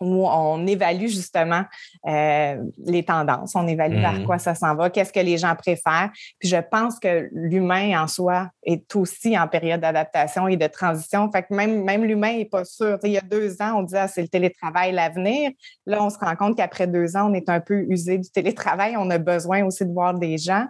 où 0.00 0.26
on 0.26 0.66
évalue 0.66 1.06
justement 1.06 1.64
euh, 2.06 2.56
les 2.84 3.04
tendances, 3.04 3.54
on 3.54 3.66
évalue 3.66 4.00
vers 4.00 4.20
mmh. 4.20 4.24
quoi 4.24 4.38
ça 4.38 4.54
s'en 4.54 4.74
va, 4.74 4.90
qu'est-ce 4.90 5.12
que 5.12 5.20
les 5.20 5.38
gens 5.38 5.54
préfèrent. 5.54 6.10
Puis 6.38 6.48
je 6.48 6.56
pense 6.70 6.98
que 6.98 7.28
l'humain 7.32 8.02
en 8.02 8.06
soi 8.06 8.48
est 8.62 8.94
aussi 8.94 9.38
en 9.38 9.48
période 9.48 9.80
d'adaptation 9.80 10.48
et 10.48 10.56
de 10.56 10.66
transition. 10.66 11.30
Fait 11.30 11.42
que 11.42 11.54
même, 11.54 11.84
même 11.84 12.04
l'humain 12.04 12.36
n'est 12.36 12.44
pas 12.44 12.64
sûr. 12.64 12.98
il 13.02 13.12
y 13.12 13.18
a 13.18 13.22
deux 13.22 13.60
ans, 13.62 13.78
on 13.78 13.82
disait 13.82 14.00
ah, 14.00 14.08
c'est 14.08 14.22
le 14.22 14.28
télétravail 14.28 14.92
l'avenir. 14.92 15.50
Là, 15.86 16.02
on 16.02 16.10
se 16.10 16.18
rend 16.18 16.34
compte 16.36 16.56
qu'après 16.56 16.86
deux 16.86 17.16
ans, 17.16 17.30
on 17.30 17.34
est 17.34 17.48
un 17.48 17.60
peu 17.60 17.84
usé 17.88 18.18
du 18.18 18.30
télétravail. 18.30 18.96
On 18.96 19.10
a 19.10 19.18
besoin 19.18 19.64
aussi 19.64 19.84
de 19.84 19.92
voir 19.92 20.14
des 20.14 20.38
gens. 20.38 20.66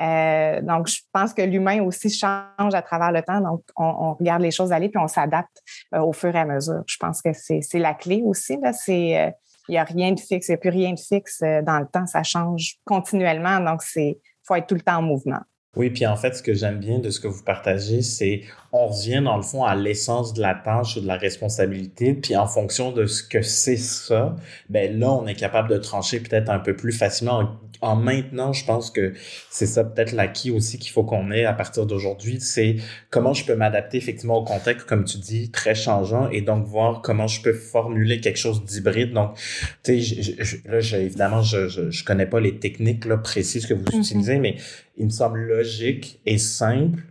Euh, 0.00 0.60
donc, 0.62 0.88
je 0.88 1.00
pense 1.12 1.34
que 1.34 1.42
l'humain 1.42 1.82
aussi 1.82 2.10
change 2.10 2.74
à 2.74 2.82
travers 2.82 3.12
le 3.12 3.22
temps. 3.22 3.40
Donc, 3.40 3.62
on, 3.76 4.14
regarde 4.14 4.42
les 4.42 4.50
choses 4.50 4.72
aller 4.72 4.88
puis 4.88 5.00
on 5.02 5.08
s'adapte 5.08 5.62
euh, 5.94 6.00
au 6.00 6.12
fur 6.12 6.34
et 6.34 6.38
à 6.38 6.44
mesure. 6.44 6.82
Je 6.86 6.96
pense 6.98 7.22
que 7.22 7.30
c'est 7.32 7.78
la 7.78 7.94
clé 7.94 8.22
aussi. 8.24 8.58
Là 8.60 8.69
euh, 8.70 9.30
il 9.68 9.72
n'y 9.72 9.78
a 9.78 9.84
rien 9.84 10.12
de 10.12 10.20
fixe, 10.20 10.48
il 10.48 10.52
n'y 10.52 10.54
a 10.54 10.58
plus 10.58 10.70
rien 10.70 10.92
de 10.92 10.98
fixe 10.98 11.40
euh, 11.42 11.62
dans 11.62 11.78
le 11.78 11.86
temps, 11.86 12.06
ça 12.06 12.22
change 12.22 12.76
continuellement, 12.84 13.60
donc 13.60 13.82
c'est 13.82 14.18
faut 14.42 14.54
être 14.54 14.66
tout 14.66 14.74
le 14.74 14.80
temps 14.80 14.96
en 14.98 15.02
mouvement. 15.02 15.40
Oui, 15.76 15.90
puis 15.90 16.04
en 16.04 16.16
fait, 16.16 16.34
ce 16.34 16.42
que 16.42 16.52
j'aime 16.52 16.80
bien 16.80 16.98
de 16.98 17.10
ce 17.10 17.20
que 17.20 17.28
vous 17.28 17.44
partagez, 17.44 18.02
c'est 18.02 18.42
on 18.72 18.88
revient 18.88 19.22
dans 19.22 19.36
le 19.36 19.42
fond 19.42 19.62
à 19.62 19.76
l'essence 19.76 20.34
de 20.34 20.40
la 20.40 20.56
tâche 20.56 20.96
ou 20.96 21.00
de 21.00 21.06
la 21.06 21.16
responsabilité, 21.16 22.14
puis 22.14 22.34
en 22.34 22.46
fonction 22.46 22.90
de 22.90 23.06
ce 23.06 23.22
que 23.22 23.40
c'est 23.42 23.76
ça, 23.76 24.34
ben 24.68 24.98
là, 24.98 25.12
on 25.12 25.28
est 25.28 25.36
capable 25.36 25.68
de 25.68 25.78
trancher 25.78 26.18
peut-être 26.18 26.50
un 26.50 26.58
peu 26.58 26.74
plus 26.74 26.92
facilement 26.92 27.52
en 27.80 27.96
maintenant, 27.96 28.52
je 28.52 28.64
pense 28.64 28.90
que 28.90 29.14
c'est 29.50 29.66
ça 29.66 29.84
peut-être 29.84 30.12
l'acquis 30.12 30.50
aussi 30.50 30.78
qu'il 30.78 30.92
faut 30.92 31.04
qu'on 31.04 31.30
ait 31.30 31.44
à 31.44 31.52
partir 31.52 31.86
d'aujourd'hui, 31.86 32.40
c'est 32.40 32.76
comment 33.10 33.32
je 33.32 33.44
peux 33.44 33.54
m'adapter 33.54 33.96
effectivement 33.96 34.36
au 34.38 34.44
contexte, 34.44 34.86
comme 34.86 35.04
tu 35.04 35.18
dis, 35.18 35.50
très 35.50 35.74
changeant, 35.74 36.28
et 36.30 36.42
donc 36.42 36.66
voir 36.66 37.02
comment 37.02 37.26
je 37.26 37.42
peux 37.42 37.52
formuler 37.52 38.20
quelque 38.20 38.38
chose 38.38 38.64
d'hybride. 38.64 39.12
Donc, 39.12 39.36
tu 39.82 40.02
sais, 40.02 40.60
là, 40.66 40.78
évidemment, 40.98 41.42
je, 41.42 41.68
je, 41.68 41.90
je, 41.90 42.04
connais 42.04 42.26
pas 42.26 42.40
les 42.40 42.58
techniques 42.58 43.04
là, 43.04 43.16
précises 43.16 43.66
que 43.66 43.74
vous 43.74 43.84
mm-hmm. 43.84 43.98
utilisez, 43.98 44.38
mais 44.38 44.56
il 44.96 45.06
me 45.06 45.10
semble 45.10 45.40
logique 45.40 46.20
et 46.26 46.38
simple 46.38 47.02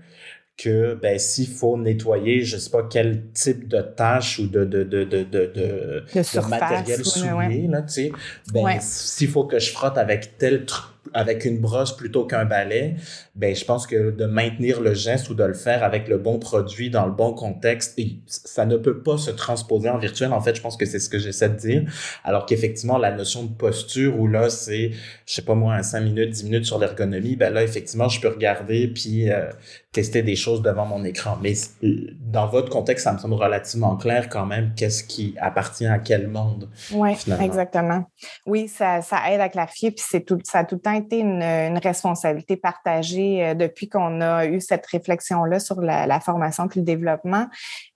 que 0.60 0.94
ben, 0.96 1.18
s'il 1.18 1.48
faut 1.48 1.78
nettoyer, 1.78 2.44
je 2.44 2.58
sais 2.58 2.70
pas 2.70 2.84
quel 2.84 3.24
type 3.34 3.70
de 3.70 3.82
tâche 3.82 4.40
ou 4.40 4.48
de, 4.48 4.66
de, 4.66 4.84
de, 4.84 5.06
de, 5.06 5.24
de, 5.24 5.46
de, 5.56 6.50
matériel 6.50 7.06
souillé, 7.06 7.68
là, 7.68 7.82
tu 7.84 7.94
sais, 7.94 8.12
ben, 8.54 8.78
s'il 8.82 9.30
faut 9.30 9.46
que 9.46 9.58
je 9.58 9.72
frotte 9.72 9.98
avec 9.98 10.38
tel 10.38 10.66
truc 10.66 10.86
avec 11.14 11.46
une 11.46 11.60
brosse 11.60 11.96
plutôt 11.96 12.26
qu'un 12.26 12.46
balai, 12.46 12.96
ben 13.40 13.56
je 13.56 13.64
pense 13.64 13.88
que 13.88 14.12
de 14.12 14.26
maintenir 14.26 14.82
le 14.82 14.94
geste 14.94 15.30
ou 15.30 15.34
de 15.34 15.46
le 15.46 15.54
faire 15.54 15.86
avec 15.86 16.10
le 16.10 16.18
bon 16.18 16.40
produit 16.40 16.90
dans 16.90 17.06
le 17.06 17.14
bon 17.14 17.34
contexte, 17.34 17.98
ça 18.28 18.66
ne 18.66 18.76
peut 18.76 19.02
pas 19.02 19.18
se 19.18 19.32
transposer 19.32 19.90
en 19.90 19.98
virtuel. 19.98 20.34
En 20.34 20.42
fait, 20.42 20.56
je 20.56 20.62
pense 20.62 20.76
que 20.76 20.86
c'est 20.86 21.00
ce 21.00 21.10
que 21.10 21.20
j'essaie 21.20 21.48
de 21.48 21.56
dire. 21.56 21.84
Alors 22.26 22.46
qu'effectivement, 22.46 22.98
la 22.98 23.12
notion 23.12 23.44
de 23.44 23.54
posture 23.54 24.20
où 24.20 24.28
là, 24.28 24.50
c'est, 24.50 24.92
je 25.26 25.34
sais 25.34 25.42
pas 25.42 25.56
moi, 25.56 25.76
un 25.76 25.84
5 25.84 26.02
minutes, 26.02 26.32
10 26.32 26.44
minutes 26.44 26.66
sur 26.66 26.80
l'ergonomie, 26.80 27.38
ben 27.38 27.54
là, 27.54 27.64
effectivement, 27.64 28.10
je 28.10 28.20
peux 28.20 28.28
regarder 28.28 28.90
puis 28.90 29.32
euh, 29.32 29.50
tester 29.92 30.22
des 30.22 30.36
choses 30.36 30.62
devant 30.62 30.86
mon 30.86 31.04
écran. 31.04 31.38
Mais 31.42 31.54
dans 31.82 32.48
votre 32.48 32.70
contexte, 32.70 33.06
ça 33.06 33.14
me 33.14 33.18
semble 33.18 33.36
relativement 33.36 33.96
clair 33.98 34.30
quand 34.30 34.46
même 34.46 34.74
qu'est-ce 34.76 35.04
qui 35.04 35.36
appartient 35.40 35.88
à 35.88 35.98
quel 35.98 36.28
monde. 36.28 36.70
Oui, 36.92 37.16
exactement. 37.42 38.04
Oui, 38.46 38.68
ça, 38.68 39.02
ça 39.02 39.32
aide 39.32 39.42
à 39.42 39.50
clarifier, 39.50 39.92
puis 39.92 40.04
c'est 40.08 40.22
tout, 40.22 40.38
ça 40.44 40.60
a 40.60 40.64
tout 40.66 40.76
le 40.76 40.82
temps 40.82 40.94
été 40.94 41.20
une, 41.20 41.80
responsabilité 41.80 42.58
partagée 42.58 43.29
euh, 43.38 43.54
depuis 43.54 43.90
qu'on 43.90 44.22
a 44.22 44.46
eu 44.46 44.60
cette 44.62 44.86
réflexion-là 44.86 45.60
sur 45.60 45.82
la, 45.82 46.20
formation 46.20 46.68
puis 46.68 46.82
le 46.82 46.86
développement. 46.86 47.48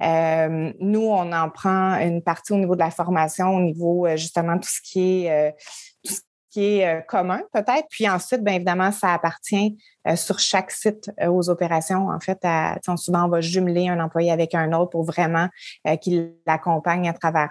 Euh, 0.01 0.71
nous, 0.79 1.01
on 1.01 1.31
en 1.31 1.49
prend 1.49 1.99
une 1.99 2.21
partie 2.21 2.53
au 2.53 2.57
niveau 2.57 2.75
de 2.75 2.79
la 2.79 2.91
formation, 2.91 3.55
au 3.55 3.61
niveau 3.61 4.05
euh, 4.05 4.15
justement 4.15 4.57
tout 4.57 4.69
ce 4.69 4.81
qui 4.81 5.25
est 5.25 5.53
qui 6.53 6.77
est 6.77 6.87
euh, 6.87 7.01
commun 7.01 7.41
peut-être. 7.51 7.87
Puis 7.89 8.07
ensuite, 8.07 8.43
bien 8.43 8.53
évidemment, 8.53 8.91
ça 8.91 9.13
appartient 9.13 9.75
euh, 10.07 10.15
sur 10.15 10.37
chaque 10.37 10.69
site 10.69 11.09
euh, 11.19 11.27
aux 11.27 11.49
opérations. 11.49 12.09
En 12.09 12.19
fait, 12.19 12.37
à, 12.43 12.77
souvent, 12.95 13.25
on 13.25 13.29
va 13.29 13.41
jumeler 13.41 13.89
un 13.89 13.99
employé 13.99 14.31
avec 14.31 14.53
un 14.53 14.71
autre 14.73 14.91
pour 14.91 15.03
vraiment 15.03 15.47
qu'il 16.01 16.35
l'accompagne 16.45 17.09
à 17.09 17.13
travers, 17.13 17.49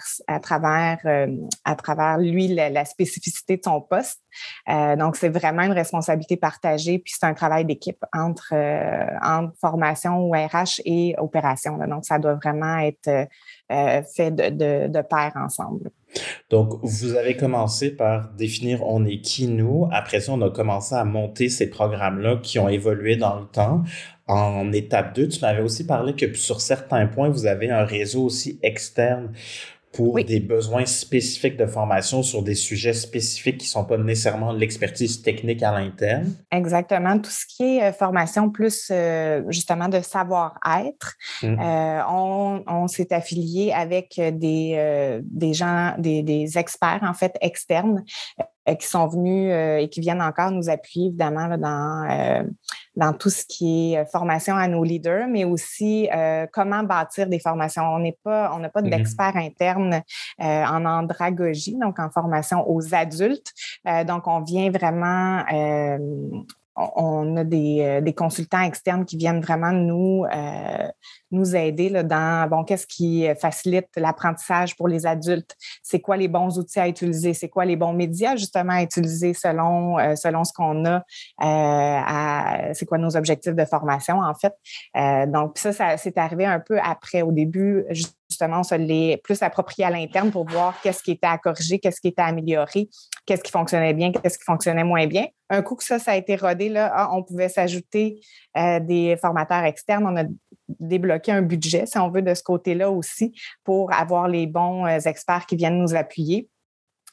à 1.64 2.18
lui 2.18 2.48
la, 2.48 2.84
spécificité 2.84 3.56
de 3.56 3.62
son 3.64 3.80
poste. 3.80 4.20
donc, 4.68 5.16
c'est 5.16 5.28
vraiment 5.28 5.62
une 5.62 5.72
responsabilité 5.72 6.36
partagée. 6.36 6.98
Puis 6.98 7.14
c'est 7.18 7.26
un 7.26 7.34
travail 7.34 7.64
d'équipe 7.64 8.04
entre, 8.12 8.54
entre 9.22 9.52
formation 9.60 10.20
ou 10.20 10.32
RH 10.32 10.80
et 10.84 11.14
opération. 11.18 11.78
Donc, 11.88 12.04
ça 12.04 12.18
doit 12.18 12.34
vraiment 12.34 12.78
être 12.78 13.28
fait 13.68 14.30
de, 14.30 14.50
de, 14.50 14.88
de 14.88 15.02
pair 15.02 15.32
ensemble. 15.36 15.90
Donc, 16.50 16.78
vous 16.82 17.14
avez 17.14 17.36
commencé 17.36 17.94
par 17.94 18.32
définir 18.34 18.82
on 18.82 19.04
est 19.04 19.20
qui 19.20 19.48
nous. 19.48 19.88
Après 19.90 20.20
ça, 20.20 20.32
on 20.32 20.40
a 20.42 20.50
commencé 20.50 20.94
à 20.94 21.04
monter 21.04 21.48
ces 21.48 21.70
programmes-là 21.70 22.38
qui 22.42 22.58
ont 22.58 22.68
évolué 22.68 23.16
dans 23.16 23.38
le 23.40 23.46
temps. 23.46 23.82
En 24.26 24.72
étape 24.72 25.14
2, 25.14 25.28
tu 25.28 25.40
m'avais 25.40 25.62
aussi 25.62 25.86
parlé 25.86 26.14
que 26.14 26.32
sur 26.34 26.60
certains 26.60 27.06
points, 27.06 27.28
vous 27.28 27.46
avez 27.46 27.70
un 27.70 27.84
réseau 27.84 28.24
aussi 28.24 28.58
externe 28.62 29.32
pour 29.92 30.14
des 30.24 30.40
besoins 30.40 30.86
spécifiques 30.86 31.58
de 31.58 31.66
formation 31.66 32.22
sur 32.22 32.42
des 32.42 32.54
sujets 32.54 32.94
spécifiques 32.94 33.58
qui 33.58 33.66
ne 33.66 33.70
sont 33.70 33.84
pas 33.84 33.98
nécessairement 33.98 34.52
l'expertise 34.52 35.20
technique 35.20 35.62
à 35.62 35.72
l'interne. 35.72 36.34
Exactement. 36.50 37.18
Tout 37.18 37.30
ce 37.30 37.44
qui 37.46 37.76
est 37.76 37.82
euh, 37.82 37.92
formation 37.92 38.50
plus 38.50 38.88
euh, 38.90 39.42
justement 39.48 39.88
de 39.88 40.00
savoir-être, 40.00 41.14
mmh. 41.42 41.46
euh, 41.46 42.00
on, 42.08 42.64
on 42.66 42.88
s'est 42.88 43.12
affilié 43.12 43.72
avec 43.72 44.18
des, 44.18 45.20
des 45.22 45.52
gens, 45.52 45.94
des, 45.98 46.22
des, 46.22 46.56
experts 46.56 47.02
en 47.02 47.14
fait 47.14 47.36
externes 47.40 48.04
qui 48.78 48.86
sont 48.86 49.06
venus 49.08 49.50
euh, 49.52 49.78
et 49.78 49.88
qui 49.88 50.00
viennent 50.00 50.22
encore 50.22 50.50
nous 50.50 50.70
appuyer 50.70 51.08
évidemment 51.08 51.46
là, 51.46 51.56
dans, 51.56 52.10
euh, 52.10 52.42
dans 52.96 53.12
tout 53.12 53.30
ce 53.30 53.44
qui 53.44 53.94
est 53.94 54.04
formation 54.10 54.56
à 54.56 54.68
nos 54.68 54.84
leaders, 54.84 55.26
mais 55.28 55.44
aussi 55.44 56.08
comment 56.52 56.82
bâtir 56.82 57.26
des 57.28 57.38
formations. 57.38 57.82
On 57.82 57.98
n'est 57.98 58.18
pas, 58.22 58.52
on 58.54 58.58
n'a 58.58 58.68
pas 58.68 58.82
mm-hmm. 58.82 58.90
d'experts 58.90 59.36
internes 59.36 60.02
en 60.38 60.84
andragogie, 60.84 61.76
donc 61.80 61.98
en 61.98 62.10
formation 62.10 62.68
aux 62.68 62.94
adultes. 62.94 63.52
donc, 64.06 64.26
on 64.26 64.40
vient 64.42 64.70
vraiment 64.70 65.42
on 66.76 67.36
a 67.36 67.44
des, 67.44 68.00
des, 68.02 68.14
consultants 68.14 68.62
externes 68.62 69.04
qui 69.04 69.16
viennent 69.16 69.40
vraiment 69.40 69.72
nous, 69.72 70.24
nous 71.30 71.56
aider 71.56 71.88
là, 71.88 72.02
dans 72.02 72.48
bon, 72.48 72.64
qu'est-ce 72.64 72.86
qui 72.86 73.26
facilite 73.40 73.88
l'apprentissage 73.96 74.76
pour 74.76 74.88
les 74.88 75.06
adultes, 75.06 75.56
c'est 75.82 76.00
quoi 76.00 76.16
les 76.16 76.28
bons 76.28 76.58
outils 76.58 76.80
à 76.80 76.88
utiliser, 76.88 77.34
c'est 77.34 77.48
quoi 77.48 77.64
les 77.64 77.76
bons 77.76 77.92
médias 77.92 78.36
justement 78.36 78.74
à 78.74 78.82
utiliser 78.82 79.34
selon, 79.34 79.98
euh, 79.98 80.14
selon 80.16 80.44
ce 80.44 80.52
qu'on 80.52 80.84
a, 80.84 81.04
euh, 81.42 82.70
c'est 82.74 82.86
quoi 82.86 82.98
nos 82.98 83.16
objectifs 83.16 83.54
de 83.54 83.64
formation 83.64 84.20
en 84.20 84.34
fait? 84.34 84.54
Euh, 84.96 85.26
donc 85.26 85.58
ça, 85.58 85.72
ça 85.72 85.96
c'est 85.96 86.18
arrivé 86.18 86.46
un 86.46 86.60
peu 86.60 86.78
après. 86.82 87.22
Au 87.22 87.32
début, 87.32 87.84
justement, 88.32 88.60
on 88.60 88.64
se 88.64 88.74
l'est 88.74 89.18
plus 89.22 89.42
approprié 89.42 89.84
à 89.84 89.90
l'interne 89.90 90.30
pour 90.30 90.48
voir 90.48 90.80
qu'est-ce 90.82 91.02
qui 91.02 91.12
était 91.12 91.26
à 91.26 91.38
corriger, 91.38 91.78
qu'est-ce 91.78 92.00
qui 92.00 92.08
était 92.08 92.22
à 92.22 92.26
améliorer, 92.26 92.88
qu'est-ce 93.26 93.42
qui 93.42 93.52
fonctionnait 93.52 93.94
bien, 93.94 94.12
qu'est-ce 94.12 94.38
qui 94.38 94.44
fonctionnait 94.44 94.84
moins 94.84 95.06
bien. 95.06 95.26
Un 95.50 95.62
coup 95.62 95.76
que 95.76 95.84
ça, 95.84 95.98
ça 95.98 96.12
a 96.12 96.16
été 96.16 96.36
rodé, 96.36 96.68
là, 96.68 96.90
ah, 96.94 97.10
on 97.12 97.22
pouvait 97.22 97.48
s'ajouter 97.50 98.20
des 98.54 99.16
formateurs 99.20 99.64
externes. 99.64 100.06
On 100.06 100.16
a 100.16 100.24
débloquer 100.80 101.32
un 101.32 101.42
budget, 101.42 101.86
si 101.86 101.98
on 101.98 102.10
veut, 102.10 102.22
de 102.22 102.34
ce 102.34 102.42
côté-là 102.42 102.90
aussi, 102.90 103.32
pour 103.64 103.92
avoir 103.92 104.28
les 104.28 104.46
bons 104.46 104.86
euh, 104.86 104.98
experts 104.98 105.46
qui 105.46 105.56
viennent 105.56 105.78
nous 105.78 105.94
appuyer. 105.94 106.48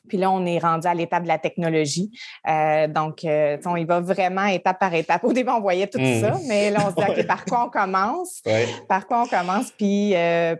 Puis 0.10 0.17
là, 0.17 0.30
on 0.32 0.45
est 0.45 0.60
rendu 0.60 0.88
à 0.88 0.93
l'étape 0.93 1.24
de 1.24 1.28
la 1.30 1.38
technologie. 1.38 2.12
Euh, 2.50 2.88
donc, 2.88 3.24
euh, 3.24 3.58
on 3.65 3.76
y 3.76 3.86
va 3.86 4.02
vraiment 4.02 4.45
étape 4.45 4.80
par 4.80 4.93
étape. 4.93 5.24
Au 5.24 5.32
début, 5.32 5.52
on 5.52 5.62
voyait 5.62 5.88
tout 5.88 6.00
hmm. 6.00 6.22
ça, 6.22 6.34
mais 6.48 6.72
là, 6.72 6.80
on 6.86 6.89
se 6.89 6.95
dit, 6.95 7.12
OK, 7.19 7.28
par 7.28 7.45
quoi 7.45 7.65
on 7.65 7.69
commence? 7.69 8.41
Par 8.88 9.08
quoi 9.08 9.24
on 9.24 9.28
commence? 9.28 9.72
Puis, 9.72 10.13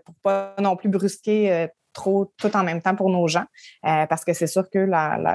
pour 0.06 0.16
pas 0.24 0.56
non 0.60 0.76
plus 0.76 0.90
brusquer 0.90 1.68
trop 1.92 2.32
tout 2.38 2.56
en 2.56 2.64
même 2.64 2.82
temps 2.82 2.96
pour 2.96 3.10
nos 3.10 3.28
gens, 3.28 3.46
parce 3.82 4.24
que 4.24 4.34
c'est 4.34 4.48
sûr 4.48 4.70
que 4.70 4.88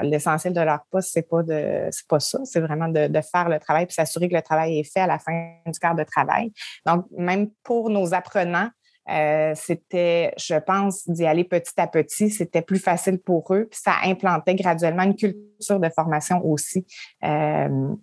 l'essentiel 0.03 0.53
de 0.53 0.61
leur 0.61 0.85
poste, 0.89 1.09
c'est 1.13 1.29
pas 1.29 1.43
de 1.43 1.89
c'est 1.91 2.07
pas 2.07 2.19
ça, 2.19 2.39
c'est 2.45 2.61
vraiment 2.61 2.87
de, 2.87 3.07
de, 3.07 3.21
faire 3.21 3.49
le 3.49 3.59
travail 3.59 3.85
puis 3.85 3.93
s'assurer 3.93 4.29
que 4.29 4.35
le 4.35 4.41
travail 4.41 4.79
est 4.79 4.91
fait 4.91 5.01
à 5.01 5.07
la 5.07 5.19
fin 5.19 5.51
du 5.65 5.77
quart 5.77 5.95
de 5.95 6.03
travail. 6.03 6.51
Donc, 6.85 7.05
même 7.11 7.49
pour 7.63 7.89
nos 7.89 8.13
apprenants, 8.13 8.69
euh, 9.09 9.53
c'était, 9.55 10.33
je 10.37 10.55
pense, 10.55 11.07
d'y 11.07 11.25
aller 11.25 11.43
petit 11.43 11.73
à 11.77 11.87
petit. 11.87 12.29
C'était 12.29 12.61
plus 12.61 12.79
facile 12.79 13.19
pour 13.19 13.53
eux. 13.53 13.67
Puis 13.69 13.79
ça 13.83 13.93
implantait 14.03 14.55
graduellement 14.55 15.03
une 15.03 15.15
culture 15.15 15.79
de 15.79 15.89
formation 15.89 16.43
aussi. 16.45 16.85
Euh, 17.23 17.93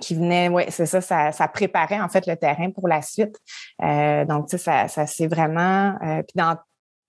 qui 0.00 0.14
venait, 0.14 0.48
oui, 0.48 0.62
c'est 0.68 0.86
ça, 0.86 1.00
ça, 1.32 1.48
préparait 1.48 2.00
en 2.00 2.08
fait 2.08 2.24
le 2.28 2.36
terrain 2.36 2.70
pour 2.70 2.86
la 2.86 3.02
suite. 3.02 3.36
Euh, 3.82 4.24
donc, 4.24 4.46
tu 4.46 4.56
sais, 4.56 4.62
ça, 4.62 4.86
ça 4.86 5.06
c'est 5.06 5.26
vraiment, 5.26 5.96
puis 6.00 6.34
dans 6.36 6.56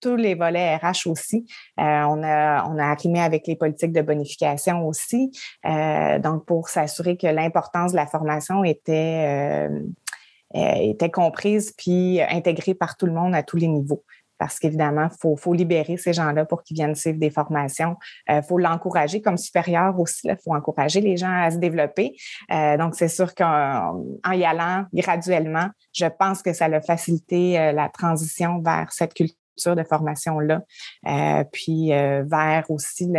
tous 0.01 0.15
les 0.15 0.33
volets 0.33 0.77
RH 0.77 1.07
aussi. 1.07 1.45
on 1.77 2.23
a 2.23 2.65
on 2.67 2.79
a 2.79 2.85
arrimé 2.85 3.21
avec 3.21 3.45
les 3.45 3.55
politiques 3.55 3.91
de 3.91 4.01
bonification 4.01 4.87
aussi. 4.87 5.29
donc 5.63 6.45
pour 6.45 6.69
s'assurer 6.69 7.15
que 7.15 7.27
l'importance 7.27 7.91
de 7.91 7.97
la 7.97 8.07
formation 8.07 8.63
était 8.63 9.69
était 10.53 11.11
comprise 11.11 11.73
puis 11.77 12.21
intégrée 12.21 12.73
par 12.73 12.97
tout 12.97 13.05
le 13.05 13.13
monde 13.13 13.35
à 13.35 13.43
tous 13.43 13.57
les 13.57 13.67
niveaux 13.67 14.03
parce 14.39 14.57
qu'évidemment, 14.57 15.09
il 15.11 15.17
faut, 15.19 15.35
faut, 15.35 15.53
libérer 15.53 15.97
ces 15.97 16.13
gens-là 16.13 16.45
pour 16.45 16.63
qu'ils 16.63 16.75
viennent 16.75 16.95
suivre 16.95 17.19
des 17.19 17.29
formations. 17.29 17.97
Il 18.27 18.35
euh, 18.35 18.41
faut 18.41 18.57
l'encourager 18.57 19.21
comme 19.21 19.37
supérieur 19.37 19.99
aussi. 19.99 20.21
Il 20.27 20.37
faut 20.43 20.55
encourager 20.55 21.01
les 21.01 21.17
gens 21.17 21.31
à 21.31 21.51
se 21.51 21.57
développer. 21.57 22.15
Euh, 22.51 22.77
donc, 22.77 22.95
c'est 22.95 23.09
sûr 23.09 23.35
qu'en 23.35 24.01
y 24.31 24.45
allant 24.45 24.85
graduellement, 24.93 25.67
je 25.93 26.05
pense 26.05 26.41
que 26.41 26.53
ça 26.53 26.65
a 26.65 26.81
facilité 26.81 27.73
la 27.73 27.89
transition 27.89 28.61
vers 28.61 28.91
cette 28.91 29.13
culture 29.13 29.38
de 29.67 29.83
formation-là, 29.83 30.61
euh, 31.07 31.43
puis 31.51 31.93
euh, 31.93 32.23
vers 32.25 32.65
aussi 32.69 33.11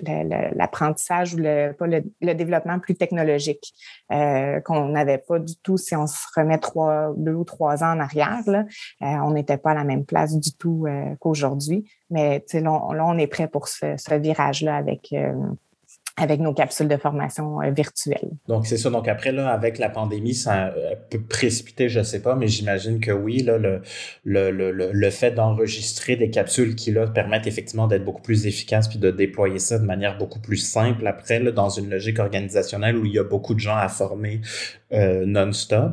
l'apprentissage 0.00 1.34
ou 1.34 1.38
le, 1.38 1.74
le, 2.20 2.34
développement 2.34 2.78
plus 2.78 2.94
technologique 2.94 3.72
euh, 4.10 4.60
qu'on 4.60 4.88
n'avait 4.88 5.18
pas 5.18 5.38
du 5.38 5.56
tout 5.62 5.76
si 5.76 5.94
on 5.94 6.06
se 6.06 6.18
remet 6.36 6.58
trois, 6.58 7.12
deux 7.16 7.34
ou 7.34 7.44
trois 7.44 7.82
ans 7.84 7.96
en 7.96 8.00
arrière. 8.00 8.42
Là, 8.46 8.64
on 9.00 9.32
n'était 9.32 9.58
pas 9.58 9.70
à 9.70 9.74
la 9.74 9.84
même 9.84 10.04
place 10.04 10.38
du 10.38 10.52
tout 10.52 10.86
qu'aujourd'hui, 11.20 11.90
mais 12.10 12.44
là, 12.52 12.60
là, 12.60 13.06
on 13.06 13.18
est 13.18 13.26
prêt 13.26 13.48
pour 13.48 13.68
ce, 13.68 13.96
ce 13.96 14.14
virage-là 14.14 14.76
avec 14.76 15.14
avec 16.16 16.40
nos 16.40 16.52
capsules 16.52 16.88
de 16.88 16.96
formation 16.96 17.60
euh, 17.60 17.70
virtuelles. 17.70 18.30
Donc, 18.48 18.66
c'est 18.66 18.76
ça. 18.76 18.90
Donc, 18.90 19.08
après, 19.08 19.32
là, 19.32 19.48
avec 19.50 19.78
la 19.78 19.88
pandémie, 19.88 20.34
ça 20.34 20.66
euh, 20.66 20.94
peut 21.10 21.22
précipiter, 21.22 21.88
je 21.88 22.00
ne 22.00 22.04
sais 22.04 22.20
pas, 22.20 22.36
mais 22.36 22.48
j'imagine 22.48 23.00
que 23.00 23.12
oui, 23.12 23.42
là, 23.42 23.58
le, 23.58 23.80
le, 24.24 24.50
le, 24.50 24.72
le 24.92 25.10
fait 25.10 25.30
d'enregistrer 25.30 26.16
des 26.16 26.30
capsules 26.30 26.74
qui, 26.74 26.92
là, 26.92 27.06
permettent 27.06 27.46
effectivement 27.46 27.86
d'être 27.86 28.04
beaucoup 28.04 28.22
plus 28.22 28.46
efficaces 28.46 28.88
puis 28.88 28.98
de 28.98 29.10
déployer 29.10 29.58
ça 29.58 29.78
de 29.78 29.84
manière 29.84 30.18
beaucoup 30.18 30.40
plus 30.40 30.58
simple 30.58 31.06
après, 31.06 31.40
là, 31.40 31.50
dans 31.50 31.70
une 31.70 31.88
logique 31.88 32.18
organisationnelle 32.18 32.96
où 32.96 33.06
il 33.06 33.12
y 33.12 33.18
a 33.18 33.24
beaucoup 33.24 33.54
de 33.54 33.60
gens 33.60 33.76
à 33.76 33.88
former 33.88 34.40
euh, 34.92 35.24
non-stop. 35.24 35.92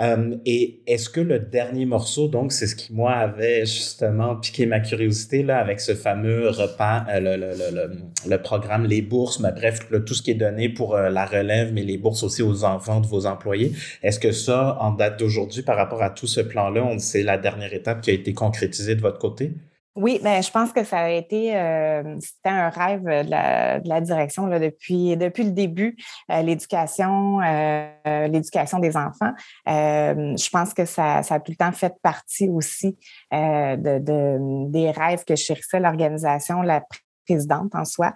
Euh, 0.00 0.36
et 0.46 0.80
est-ce 0.86 1.08
que 1.08 1.20
le 1.20 1.38
dernier 1.38 1.86
morceau, 1.86 2.28
donc, 2.28 2.52
c'est 2.52 2.66
ce 2.66 2.76
qui, 2.76 2.92
moi, 2.92 3.12
avait 3.12 3.66
justement 3.66 4.36
piqué 4.36 4.66
ma 4.66 4.80
curiosité, 4.80 5.42
là, 5.42 5.58
avec 5.58 5.80
ce 5.80 5.94
fameux 5.94 6.50
repas, 6.50 7.04
euh, 7.10 7.20
le, 7.20 7.36
le, 7.36 7.52
le, 7.74 7.90
le, 8.28 8.42
programme 8.42 8.84
Les 8.86 9.02
Bourses, 9.02 9.40
mais 9.40 9.52
bref, 9.52 9.80
tout 10.06 10.14
ce 10.14 10.22
qui 10.22 10.30
est 10.30 10.34
donné 10.34 10.68
pour 10.68 10.94
euh, 10.94 11.10
la 11.10 11.26
relève, 11.26 11.72
mais 11.72 11.82
les 11.82 11.98
bourses 11.98 12.22
aussi 12.22 12.42
aux 12.42 12.64
enfants 12.64 13.00
de 13.00 13.06
vos 13.06 13.26
employés. 13.26 13.72
Est-ce 14.02 14.20
que 14.20 14.32
ça, 14.32 14.76
en 14.80 14.92
date 14.92 15.18
d'aujourd'hui, 15.18 15.62
par 15.62 15.76
rapport 15.76 16.02
à 16.02 16.10
tout 16.10 16.26
ce 16.26 16.40
plan-là, 16.40 16.96
c'est 16.98 17.22
la 17.22 17.38
dernière 17.38 17.72
étape 17.74 18.00
qui 18.00 18.10
a 18.10 18.14
été 18.14 18.32
concrétisée 18.34 18.94
de 18.94 19.00
votre 19.00 19.18
côté? 19.18 19.52
Oui, 19.98 20.20
ben, 20.22 20.40
je 20.40 20.50
pense 20.52 20.72
que 20.72 20.84
ça 20.84 21.00
a 21.00 21.08
été 21.08 21.56
euh, 21.56 22.14
c'était 22.20 22.50
un 22.50 22.68
rêve 22.68 23.02
de 23.02 23.28
la, 23.28 23.80
de 23.80 23.88
la 23.88 24.00
direction 24.00 24.46
là, 24.46 24.60
depuis, 24.60 25.16
depuis 25.16 25.42
le 25.42 25.50
début, 25.50 25.96
euh, 26.30 26.40
l'éducation, 26.40 27.40
euh, 27.40 28.28
l'éducation 28.28 28.78
des 28.78 28.96
enfants. 28.96 29.32
je 29.66 30.50
pense 30.50 30.72
que 30.72 30.84
ça, 30.84 31.24
ça 31.24 31.34
a 31.34 31.40
tout 31.40 31.50
le 31.50 31.56
temps 31.56 31.72
fait 31.72 31.94
partie 32.00 32.48
aussi 32.48 32.96
de, 33.32 33.98
de, 33.98 34.70
des 34.70 34.92
rêves 34.92 35.24
que 35.24 35.34
chérissait 35.34 35.80
l'organisation, 35.80 36.62
la 36.62 36.84
présidente 37.26 37.74
en 37.74 37.84
soi. 37.84 38.14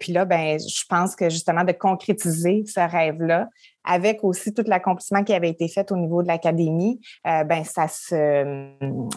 puis 0.00 0.12
là, 0.12 0.24
ben, 0.24 0.58
je 0.58 0.84
pense 0.88 1.14
que 1.14 1.30
justement 1.30 1.62
de 1.62 1.72
concrétiser 1.72 2.64
ce 2.66 2.80
rêve-là, 2.80 3.48
avec 3.84 4.24
aussi 4.24 4.54
tout 4.54 4.64
l'accomplissement 4.66 5.22
qui 5.24 5.34
avait 5.34 5.50
été 5.50 5.68
fait 5.68 5.92
au 5.92 5.96
niveau 5.96 6.22
de 6.22 6.28
l'académie, 6.28 7.00
euh, 7.26 7.44
ben 7.44 7.64
ça 7.64 7.88
se 7.88 8.70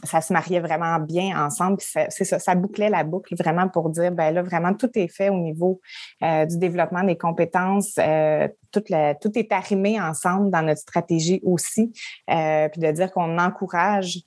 ça 0.04 0.22
se 0.22 0.34
mariait 0.34 0.60
vraiment 0.60 1.00
bien 1.00 1.46
ensemble. 1.46 1.78
C'est 1.80 2.26
ça, 2.26 2.40
ça 2.40 2.56
bouclait 2.56 2.90
la 2.90 3.04
boucle 3.04 3.36
vraiment 3.36 3.70
pour 3.70 3.90
dire 3.90 4.12
ben 4.12 4.32
là 4.32 4.44
vraiment 4.44 4.74
tout 4.74 4.90
est 4.96 5.08
fait 5.08 5.30
au 5.30 5.38
niveau 5.38 5.80
euh, 6.24 6.46
du 6.46 6.58
développement 6.58 7.04
des 7.04 7.18
compétences, 7.18 7.96
euh, 8.00 8.48
tout, 8.72 8.84
est 8.92 9.52
arrimé 9.52 10.00
ensemble 10.00 10.52
dans 10.52 10.62
notre 10.62 10.82
stratégie 10.82 11.42
aussi, 11.44 11.92
puis 12.28 12.82
de 12.82 12.92
dire 12.92 13.12
qu'on 13.12 13.40
encourage 13.40 14.20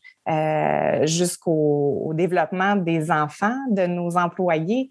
jusqu'au 1.03 2.13
développement 2.15 2.77
des 2.77 3.11
enfants 3.11 3.57
de 3.71 3.87
nos 3.87 4.17
employés, 4.17 4.89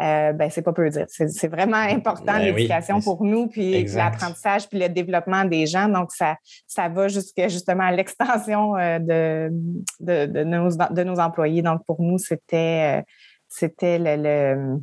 euh, 0.00 0.32
ben 0.32 0.48
c'est 0.50 0.62
pas 0.62 0.72
peu 0.72 0.88
dire. 0.90 1.06
C'est 1.08 1.48
vraiment 1.48 1.76
important 1.76 2.38
ben 2.38 2.38
l'éducation 2.38 3.00
pour 3.00 3.24
nous, 3.24 3.48
puis 3.48 3.84
l'apprentissage, 3.84 4.68
puis 4.68 4.78
le 4.78 4.88
développement 4.88 5.44
des 5.44 5.66
gens. 5.66 5.88
Donc 5.88 6.12
ça, 6.12 6.36
ça 6.66 6.88
va 6.88 7.08
jusqu'à 7.08 7.48
justement 7.48 7.84
à 7.84 7.92
l'extension 7.92 8.76
euh, 8.76 8.98
de, 8.98 9.50
de, 10.00 10.26
de, 10.26 10.44
nos, 10.44 10.68
de 10.68 11.02
nos 11.02 11.18
employés. 11.18 11.62
Donc 11.62 11.84
pour 11.84 12.00
nous, 12.00 12.18
c'était 12.18 13.00
euh, 13.00 13.02
c'était 13.48 13.98
le, 13.98 14.78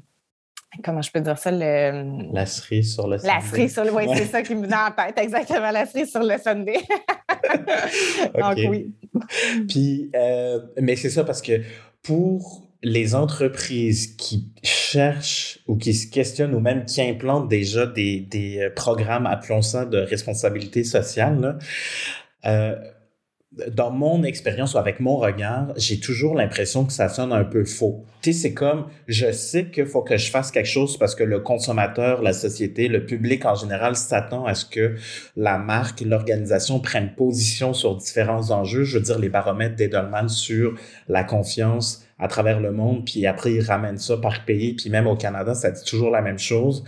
comment 0.84 1.01
je 1.01 1.12
peux 1.12 1.21
dire 1.21 1.38
ça, 1.38 1.51
le... 1.51 2.34
La 2.34 2.45
cerise 2.45 2.93
sur 2.93 3.08
le. 3.08 3.17
La 3.23 3.39
cerise 3.41 3.73
sur 3.73 3.84
le... 3.84 3.93
Oui, 3.93 4.06
c'est 4.15 4.25
ça 4.25 4.41
qui 4.41 4.56
me 4.56 4.67
vient 4.67 4.88
en 4.88 4.91
tête, 4.91 5.17
exactement, 5.17 5.71
la 5.71 5.86
cerise 5.86 6.12
sur 6.12 6.23
le 6.23 6.38
Sunday. 6.38 6.80
Donc, 8.39 8.58
oui. 8.69 8.93
Puis, 9.69 10.12
euh, 10.15 10.60
mais 10.82 10.95
c'est 10.95 11.10
ça 11.10 11.23
parce 11.23 11.41
que 11.41 11.62
pour 12.04 12.64
les 12.86 13.15
entreprises 13.15 14.15
qui 14.15 14.52
cherchent 14.62 15.60
ou 15.67 15.76
qui 15.76 15.95
se 15.95 16.06
questionnent 16.08 16.54
ou 16.54 16.60
même 16.60 16.86
qui 16.86 17.02
implantent 17.02 17.50
déjà 17.50 17.88
des, 17.88 18.19
des 18.19 18.60
euh, 18.60 18.69
programmes, 18.69 19.26
appelons 19.26 19.63
ça, 19.63 19.86
de 19.86 19.98
responsabilité 19.98 20.84
sociale, 20.84 21.58
euh, 22.45 22.76
dans 23.71 23.89
mon 23.89 24.24
expérience 24.24 24.76
ou 24.76 24.78
avec 24.78 25.00
mon 25.00 25.15
regard, 25.15 25.74
j'ai 25.78 26.00
toujours 26.00 26.36
l'impression 26.36 26.86
que 26.86 26.93
ça 26.93 27.10
sonne 27.10 27.32
un 27.32 27.43
peu 27.43 27.65
faux. 27.65 28.06
Tu 28.21 28.34
sais, 28.34 28.39
c'est 28.39 28.54
comme, 28.54 28.86
je 29.08 29.32
sais 29.32 29.71
qu'il 29.71 29.88
faut 29.88 30.04
que 30.04 30.17
je 30.17 30.30
fasse 30.30 30.52
quelque 30.52 30.67
chose 30.67 30.98
parce 30.98 31.15
que 31.15 31.24
le 31.24 31.39
consommateur, 31.39 32.21
la 32.21 32.34
société, 32.34 32.88
le 32.88 33.06
public 33.06 33.45
en 33.45 33.56
général 33.56 33.95
s'attend 33.95 34.45
à 34.45 34.54
ce 34.54 34.65
que 34.65 34.95
la 35.36 35.58
marque, 35.58 36.02
l'organisation 36.02 36.80
prenne 36.80 37.15
position 37.15 37.74
sur 37.74 37.95
différents 37.95 38.52
enjeux. 38.52 38.84
Je 38.84 39.00
veux 39.00 39.04
dire, 39.04 39.17
les 39.17 39.30
baromètres 39.30 39.76
d'Edelman 39.76 40.30
sur 40.30 40.76
la 41.08 41.24
confiance, 41.24 42.05
à 42.17 42.30
travers 42.30 42.62
le 42.62 42.71
monde, 42.71 43.04
puis 43.06 43.25
après, 43.25 43.51
ils 43.51 43.62
ramènent 43.62 43.97
ça 43.97 44.15
par 44.15 44.45
pays, 44.45 44.73
puis 44.73 44.89
même 44.89 45.06
au 45.06 45.17
Canada, 45.17 45.54
ça 45.54 45.69
dit 45.71 45.84
toujours 45.84 46.12
la 46.12 46.21
même 46.21 46.39
chose. 46.39 46.86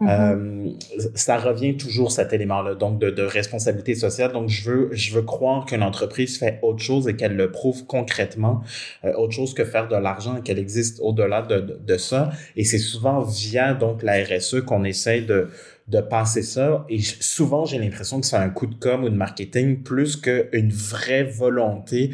Mm-hmm. 0.00 0.08
euh, 0.08 0.70
ça 1.14 1.36
revient 1.36 1.76
toujours, 1.76 2.12
cet 2.12 2.32
élément-là, 2.32 2.76
donc 2.76 3.00
de, 3.00 3.10
de, 3.10 3.22
responsabilité 3.22 3.96
sociale. 3.96 4.32
Donc, 4.32 4.48
je 4.48 4.70
veux, 4.70 4.88
je 4.92 5.12
veux 5.14 5.22
croire 5.22 5.66
qu'une 5.66 5.82
entreprise 5.82 6.38
fait 6.38 6.60
autre 6.62 6.78
chose 6.78 7.08
et 7.08 7.16
qu'elle 7.16 7.34
le 7.34 7.50
prouve 7.50 7.86
concrètement, 7.86 8.62
euh, 9.04 9.12
autre 9.14 9.32
chose 9.32 9.52
que 9.52 9.64
faire 9.64 9.88
de 9.88 9.96
l'argent 9.96 10.36
et 10.36 10.42
qu'elle 10.42 10.60
existe 10.60 11.00
au-delà 11.00 11.42
de, 11.42 11.58
de, 11.58 11.80
de, 11.84 11.96
ça. 11.96 12.30
Et 12.54 12.62
c'est 12.62 12.78
souvent 12.78 13.22
via, 13.22 13.74
donc, 13.74 14.04
la 14.04 14.22
RSE 14.22 14.60
qu'on 14.64 14.84
essaie 14.84 15.22
de 15.22 15.48
de 15.88 16.00
passer 16.00 16.42
ça. 16.42 16.84
Et 16.88 17.00
souvent, 17.00 17.64
j'ai 17.64 17.78
l'impression 17.78 18.20
que 18.20 18.26
c'est 18.26 18.36
un 18.36 18.50
coup 18.50 18.66
de 18.66 18.74
com 18.74 19.04
ou 19.04 19.08
de 19.08 19.14
marketing 19.14 19.82
plus 19.82 20.16
qu'une 20.16 20.70
vraie 20.70 21.24
volonté 21.24 22.10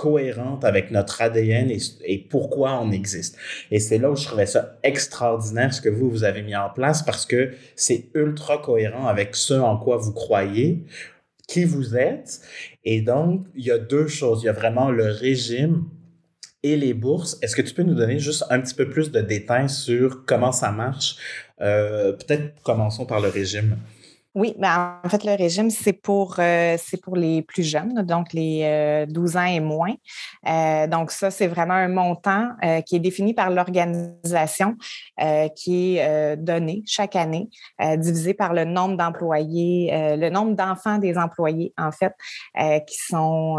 cohérente 0.00 0.64
avec 0.64 0.90
notre 0.90 1.20
ADN 1.20 1.70
et, 1.70 2.18
pourquoi 2.30 2.80
on 2.80 2.90
existe. 2.90 3.36
Et 3.70 3.78
c'est 3.80 3.98
là 3.98 4.10
où 4.10 4.16
je 4.16 4.24
trouvais 4.24 4.46
ça 4.46 4.78
extraordinaire 4.82 5.74
ce 5.74 5.82
que 5.82 5.90
vous, 5.90 6.08
vous 6.08 6.24
avez 6.24 6.40
mis 6.40 6.56
en 6.56 6.70
place 6.70 7.02
parce 7.02 7.26
que 7.26 7.50
c'est 7.76 8.08
ultra 8.14 8.56
cohérent 8.56 9.08
avec 9.08 9.36
ce 9.36 9.52
en 9.52 9.76
quoi 9.76 9.98
vous 9.98 10.14
croyez, 10.14 10.86
qui 11.46 11.66
vous 11.66 11.96
êtes. 11.96 12.40
Et 12.82 13.02
donc, 13.02 13.46
il 13.54 13.66
y 13.66 13.70
a 13.70 13.76
deux 13.76 14.06
choses. 14.06 14.42
Il 14.42 14.46
y 14.46 14.48
a 14.48 14.54
vraiment 14.54 14.90
le 14.90 15.04
régime 15.04 15.84
et 16.62 16.78
les 16.78 16.94
bourses. 16.94 17.36
Est-ce 17.42 17.54
que 17.54 17.60
tu 17.60 17.74
peux 17.74 17.82
nous 17.82 17.94
donner 17.94 18.18
juste 18.18 18.44
un 18.48 18.58
petit 18.58 18.74
peu 18.74 18.88
plus 18.88 19.10
de 19.10 19.20
détails 19.20 19.68
sur 19.68 20.24
comment 20.24 20.52
ça 20.52 20.72
marche? 20.72 21.16
Euh, 21.60 22.12
peut-être 22.12 22.54
commençons 22.62 23.04
par 23.04 23.20
le 23.20 23.28
régime. 23.28 23.76
Oui, 24.36 24.54
ben 24.58 25.00
en 25.02 25.08
fait, 25.08 25.24
le 25.24 25.34
régime, 25.34 25.70
c'est 25.70 25.92
pour, 25.92 26.36
euh, 26.38 26.76
pour 27.02 27.16
les 27.16 27.42
plus 27.42 27.64
jeunes, 27.64 28.02
donc 28.02 28.32
les 28.32 29.04
12 29.08 29.34
euh, 29.34 29.38
ans 29.40 29.44
et 29.44 29.58
moins. 29.58 29.92
Euh, 30.46 30.86
donc, 30.86 31.10
ça, 31.10 31.32
c'est 31.32 31.48
vraiment 31.48 31.74
un 31.74 31.88
montant 31.88 32.50
qui 32.86 32.94
est 32.94 33.00
défini 33.00 33.34
par 33.34 33.50
l'organisation, 33.50 34.76
qui 35.56 35.96
est 35.96 36.36
donné 36.36 36.82
chaque 36.86 37.16
année, 37.16 37.48
divisé 37.96 38.34
par 38.34 38.54
le 38.54 38.64
nombre 38.64 38.96
d'employés, 38.96 39.90
le 40.16 40.30
nombre 40.30 40.54
d'enfants 40.54 40.98
des 40.98 41.18
employés, 41.18 41.72
en 41.76 41.90
fait, 41.90 42.14
qui, 42.86 42.98
sont, 42.98 43.56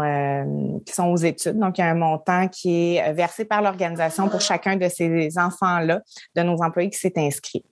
qui 0.86 0.92
sont 0.92 1.08
aux 1.08 1.16
études. 1.16 1.58
Donc, 1.58 1.78
il 1.78 1.82
y 1.82 1.84
a 1.84 1.90
un 1.90 1.94
montant 1.94 2.48
qui 2.48 2.96
est 2.96 3.12
versé 3.12 3.44
par 3.44 3.60
l'organisation 3.60 4.28
pour 4.28 4.40
chacun 4.40 4.76
de 4.76 4.88
ces 4.88 5.38
enfants-là, 5.38 6.00
de 6.34 6.42
nos 6.42 6.62
employés 6.62 6.90
qui 6.90 6.98
s'est 6.98 7.12
inscrit. 7.16 7.64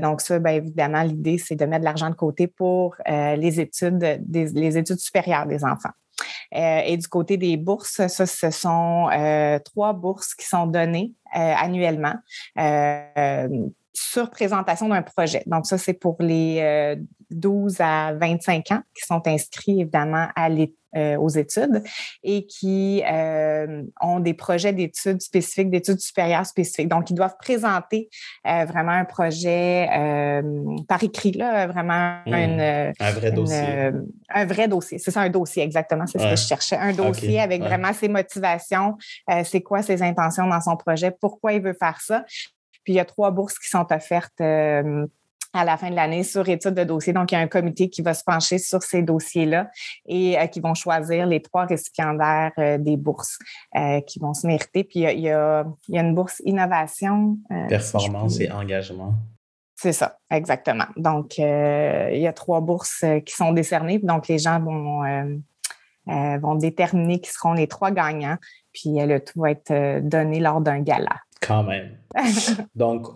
donc, 0.00 0.20
ça, 0.20 0.38
bien 0.38 0.54
évidemment, 0.54 1.02
l'idée, 1.02 1.38
c'est 1.38 1.56
de 1.56 1.64
mettre 1.64 1.80
de 1.80 1.84
l'argent 1.84 2.10
de 2.10 2.14
côté 2.14 2.27
pour 2.46 2.96
euh, 3.08 3.36
les 3.36 3.60
études, 3.60 4.22
les 4.28 4.78
études 4.78 4.98
supérieures 4.98 5.46
des 5.46 5.64
enfants. 5.64 5.90
Euh, 6.54 6.80
et 6.84 6.96
du 6.96 7.06
côté 7.06 7.36
des 7.36 7.56
bourses, 7.56 8.06
ça, 8.08 8.26
ce 8.26 8.50
sont 8.50 9.08
euh, 9.12 9.58
trois 9.60 9.92
bourses 9.92 10.34
qui 10.34 10.46
sont 10.46 10.66
données 10.66 11.12
annuellement 11.32 12.14
sur 13.98 14.30
présentation 14.30 14.88
d'un 14.88 15.02
projet. 15.02 15.42
Donc, 15.46 15.66
ça, 15.66 15.78
c'est 15.78 15.94
pour 15.94 16.16
les 16.20 16.96
12 17.30 17.76
à 17.80 18.14
25 18.14 18.72
ans 18.72 18.82
qui 18.94 19.04
sont 19.06 19.22
inscrits, 19.26 19.80
évidemment, 19.80 20.28
à 20.34 20.48
l'étude 20.48 20.74
euh, 20.96 21.18
aux 21.18 21.28
études 21.28 21.82
et 22.22 22.46
qui 22.46 23.02
euh, 23.04 23.82
ont 24.00 24.20
des 24.20 24.32
projets 24.32 24.72
d'études 24.72 25.20
spécifiques, 25.20 25.68
d'études 25.68 26.00
supérieures 26.00 26.46
spécifiques. 26.46 26.88
Donc, 26.88 27.10
ils 27.10 27.14
doivent 27.14 27.36
présenter 27.38 28.08
euh, 28.46 28.64
vraiment 28.64 28.92
un 28.92 29.04
projet 29.04 29.86
par 30.88 31.04
écrit, 31.04 31.32
là, 31.32 31.66
vraiment 31.66 32.20
mmh. 32.24 32.92
un 33.00 33.12
vrai 33.12 33.32
dossier. 33.32 33.90
un 34.30 34.46
vrai 34.46 34.66
dossier. 34.66 34.98
C'est 34.98 35.10
ça, 35.10 35.20
un 35.20 35.28
dossier, 35.28 35.62
exactement. 35.62 36.06
C'est 36.06 36.18
ce 36.20 36.24
que 36.24 36.36
je 36.36 36.46
cherchais. 36.46 36.78
Un 36.78 36.94
dossier 36.94 37.38
avec 37.38 37.60
vraiment 37.60 37.92
ses 37.92 38.08
motivations, 38.08 38.96
c'est 39.44 39.60
quoi 39.60 39.82
ses 39.82 40.02
intentions 40.02 40.46
dans 40.46 40.62
son 40.62 40.76
projet, 40.76 41.10
pourquoi 41.10 41.52
il 41.52 41.60
veut 41.60 41.76
faire 41.78 42.00
ça. 42.00 42.24
Puis, 42.88 42.94
il 42.94 42.96
y 42.96 43.00
a 43.00 43.04
trois 43.04 43.30
bourses 43.32 43.58
qui 43.58 43.68
sont 43.68 43.86
offertes 43.92 44.40
à 45.52 45.62
la 45.62 45.76
fin 45.76 45.90
de 45.90 45.94
l'année 45.94 46.22
sur 46.22 46.48
étude 46.48 46.72
de 46.72 46.84
dossier. 46.84 47.12
Donc, 47.12 47.32
il 47.32 47.34
y 47.34 47.38
a 47.38 47.40
un 47.40 47.48
comité 47.48 47.90
qui 47.90 48.00
va 48.00 48.14
se 48.14 48.24
pencher 48.24 48.56
sur 48.56 48.82
ces 48.82 49.02
dossiers-là 49.02 49.68
et 50.06 50.38
euh, 50.38 50.46
qui 50.46 50.60
vont 50.60 50.72
choisir 50.72 51.26
les 51.26 51.42
trois 51.42 51.66
récipiendaires 51.66 52.52
euh, 52.56 52.78
des 52.78 52.96
bourses 52.96 53.38
euh, 53.76 54.00
qui 54.00 54.20
vont 54.20 54.32
se 54.32 54.46
mériter. 54.46 54.84
Puis, 54.84 55.00
il 55.00 55.20
y 55.20 55.28
a, 55.28 55.66
une 55.88 56.14
bourse 56.14 56.40
innovation. 56.46 57.36
Performance 57.68 58.40
et 58.40 58.50
engagement. 58.50 59.12
C'est 59.76 59.92
ça, 59.92 60.16
exactement. 60.30 60.86
Donc, 60.96 61.36
il 61.36 61.44
y 61.44 62.26
a 62.26 62.32
trois 62.32 62.62
bourses 62.62 63.04
qui 63.26 63.34
sont 63.34 63.52
décernées. 63.52 63.98
Donc, 63.98 64.26
les 64.28 64.38
gens 64.38 64.58
vont, 64.60 65.04
vont 66.06 66.54
déterminer 66.54 67.20
qui 67.20 67.30
seront 67.30 67.52
les 67.52 67.68
trois 67.68 67.92
gagnants. 67.92 68.38
Puis, 68.72 68.94
le 68.96 69.20
tout 69.20 69.40
va 69.40 69.52
être 69.52 70.00
donné 70.00 70.40
lors 70.40 70.62
d'un 70.62 70.80
gala. 70.80 71.14
Quand 71.40 71.64
même. 71.64 71.98
Donc, 72.74 73.08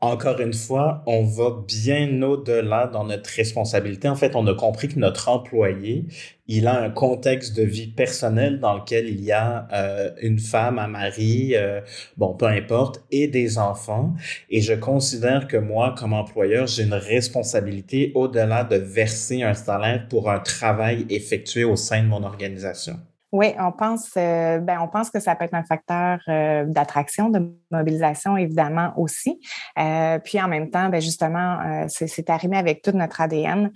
encore 0.00 0.40
une 0.40 0.52
fois, 0.52 1.02
on 1.06 1.24
va 1.24 1.64
bien 1.66 2.20
au-delà 2.20 2.86
dans 2.86 3.04
notre 3.04 3.30
responsabilité. 3.30 4.08
En 4.08 4.14
fait, 4.14 4.36
on 4.36 4.46
a 4.46 4.52
compris 4.52 4.88
que 4.88 4.98
notre 4.98 5.30
employé, 5.30 6.04
il 6.46 6.66
a 6.66 6.78
un 6.78 6.90
contexte 6.90 7.56
de 7.56 7.62
vie 7.62 7.86
personnel 7.86 8.60
dans 8.60 8.74
lequel 8.74 9.08
il 9.08 9.24
y 9.24 9.32
a 9.32 9.66
euh, 9.72 10.10
une 10.20 10.38
femme, 10.38 10.78
un 10.78 10.86
mari, 10.86 11.52
euh, 11.54 11.80
bon, 12.18 12.34
peu 12.34 12.44
importe, 12.44 13.02
et 13.10 13.26
des 13.26 13.56
enfants. 13.56 14.14
Et 14.50 14.60
je 14.60 14.74
considère 14.74 15.48
que 15.48 15.56
moi, 15.56 15.94
comme 15.98 16.12
employeur, 16.12 16.66
j'ai 16.66 16.82
une 16.82 16.92
responsabilité 16.92 18.12
au-delà 18.14 18.64
de 18.64 18.76
verser 18.76 19.42
un 19.42 19.54
salaire 19.54 20.06
pour 20.08 20.30
un 20.30 20.40
travail 20.40 21.06
effectué 21.08 21.64
au 21.64 21.76
sein 21.76 22.02
de 22.02 22.08
mon 22.08 22.22
organisation. 22.22 23.00
Oui, 23.32 23.54
on 23.58 23.72
pense, 23.72 24.12
euh, 24.16 24.58
ben, 24.58 24.78
on 24.80 24.86
pense 24.86 25.10
que 25.10 25.18
ça 25.18 25.34
peut 25.34 25.44
être 25.44 25.54
un 25.54 25.64
facteur 25.64 26.20
euh, 26.28 26.64
d'attraction, 26.64 27.28
de 27.28 27.52
mobilisation, 27.72 28.36
évidemment 28.36 28.92
aussi. 28.96 29.40
Euh, 29.78 30.20
puis 30.20 30.40
en 30.40 30.46
même 30.46 30.70
temps, 30.70 30.88
ben, 30.88 31.00
justement, 31.00 31.86
c'est 31.88 32.30
arrivé 32.30 32.56
avec 32.56 32.82
tout 32.82 32.92
notre 32.92 33.20
ADN. 33.20 33.72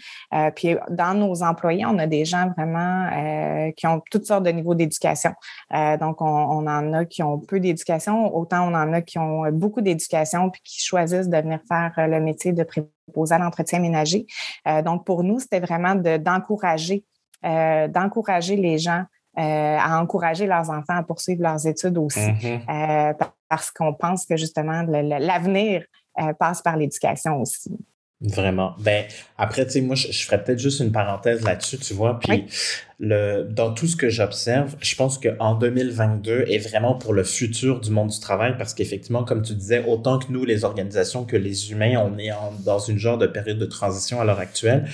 puis 0.54 0.76
dans 0.88 1.14
nos 1.14 1.42
employés, 1.42 1.84
on 1.84 1.98
a 1.98 2.06
des 2.06 2.24
gens 2.24 2.52
vraiment 2.56 3.10
qui 3.76 3.86
ont 3.86 4.00
toutes 4.10 4.24
sortes 4.24 4.44
de 4.44 4.50
niveaux 4.50 4.74
d'éducation. 4.74 5.34
donc, 6.00 6.20
on, 6.22 6.66
en 6.66 6.92
a 6.92 7.04
qui 7.04 7.22
ont 7.22 7.38
peu 7.38 7.58
d'éducation, 7.58 8.34
autant 8.34 8.68
on 8.68 8.74
en 8.74 8.92
a 8.92 9.00
qui 9.00 9.18
ont 9.18 9.50
beaucoup 9.50 9.80
d'éducation 9.80 10.50
puis 10.50 10.60
qui 10.64 10.80
choisissent 10.80 11.28
de 11.28 11.36
venir 11.36 11.60
faire 11.68 11.92
le 12.08 12.20
métier 12.20 12.52
de 12.52 12.62
préposé 12.62 13.34
à 13.34 13.38
l'entretien 13.38 13.80
ménager. 13.80 14.26
donc, 14.84 15.04
pour 15.04 15.24
nous, 15.24 15.40
c'était 15.40 15.60
vraiment 15.60 15.94
d'encourager 15.94 17.04
d'encourager 17.42 18.56
les 18.56 18.78
gens 18.78 19.04
à 19.36 20.00
encourager 20.00 20.46
leurs 20.46 20.70
enfants 20.70 20.96
à 20.96 21.02
poursuivre 21.02 21.42
leurs 21.42 21.66
études 21.66 21.98
aussi, 21.98 22.18
mm-hmm. 22.18 22.60
euh, 22.68 23.26
parce 23.48 23.70
qu'on 23.70 23.94
pense 23.94 24.26
que 24.26 24.36
justement 24.36 24.82
l'avenir 24.82 25.84
euh, 26.20 26.32
passe 26.34 26.62
par 26.62 26.76
l'éducation 26.76 27.40
aussi. 27.40 27.70
Vraiment. 28.22 28.74
Ben, 28.78 29.04
après, 29.38 29.64
tu 29.64 29.72
sais, 29.72 29.80
moi, 29.80 29.96
je, 29.96 30.12
ferais 30.12 30.44
peut-être 30.44 30.58
juste 30.58 30.80
une 30.80 30.92
parenthèse 30.92 31.42
là-dessus, 31.42 31.78
tu 31.78 31.94
vois. 31.94 32.18
Puis, 32.18 32.44
le, 32.98 33.44
dans 33.50 33.72
tout 33.72 33.86
ce 33.86 33.96
que 33.96 34.10
j'observe, 34.10 34.76
je 34.82 34.94
pense 34.94 35.16
qu'en 35.16 35.54
2022 35.54 36.44
est 36.48 36.58
vraiment 36.58 36.94
pour 36.94 37.14
le 37.14 37.24
futur 37.24 37.80
du 37.80 37.90
monde 37.90 38.08
du 38.08 38.20
travail 38.20 38.56
parce 38.58 38.74
qu'effectivement, 38.74 39.24
comme 39.24 39.40
tu 39.40 39.54
disais, 39.54 39.82
autant 39.86 40.18
que 40.18 40.30
nous, 40.30 40.44
les 40.44 40.64
organisations, 40.64 41.24
que 41.24 41.36
les 41.36 41.72
humains, 41.72 41.96
on 41.96 42.18
est 42.18 42.30
dans 42.62 42.78
une 42.78 42.98
genre 42.98 43.16
de 43.16 43.26
période 43.26 43.56
de 43.58 43.64
transition 43.64 44.20
à 44.20 44.24
l'heure 44.26 44.40
actuelle. 44.40 44.86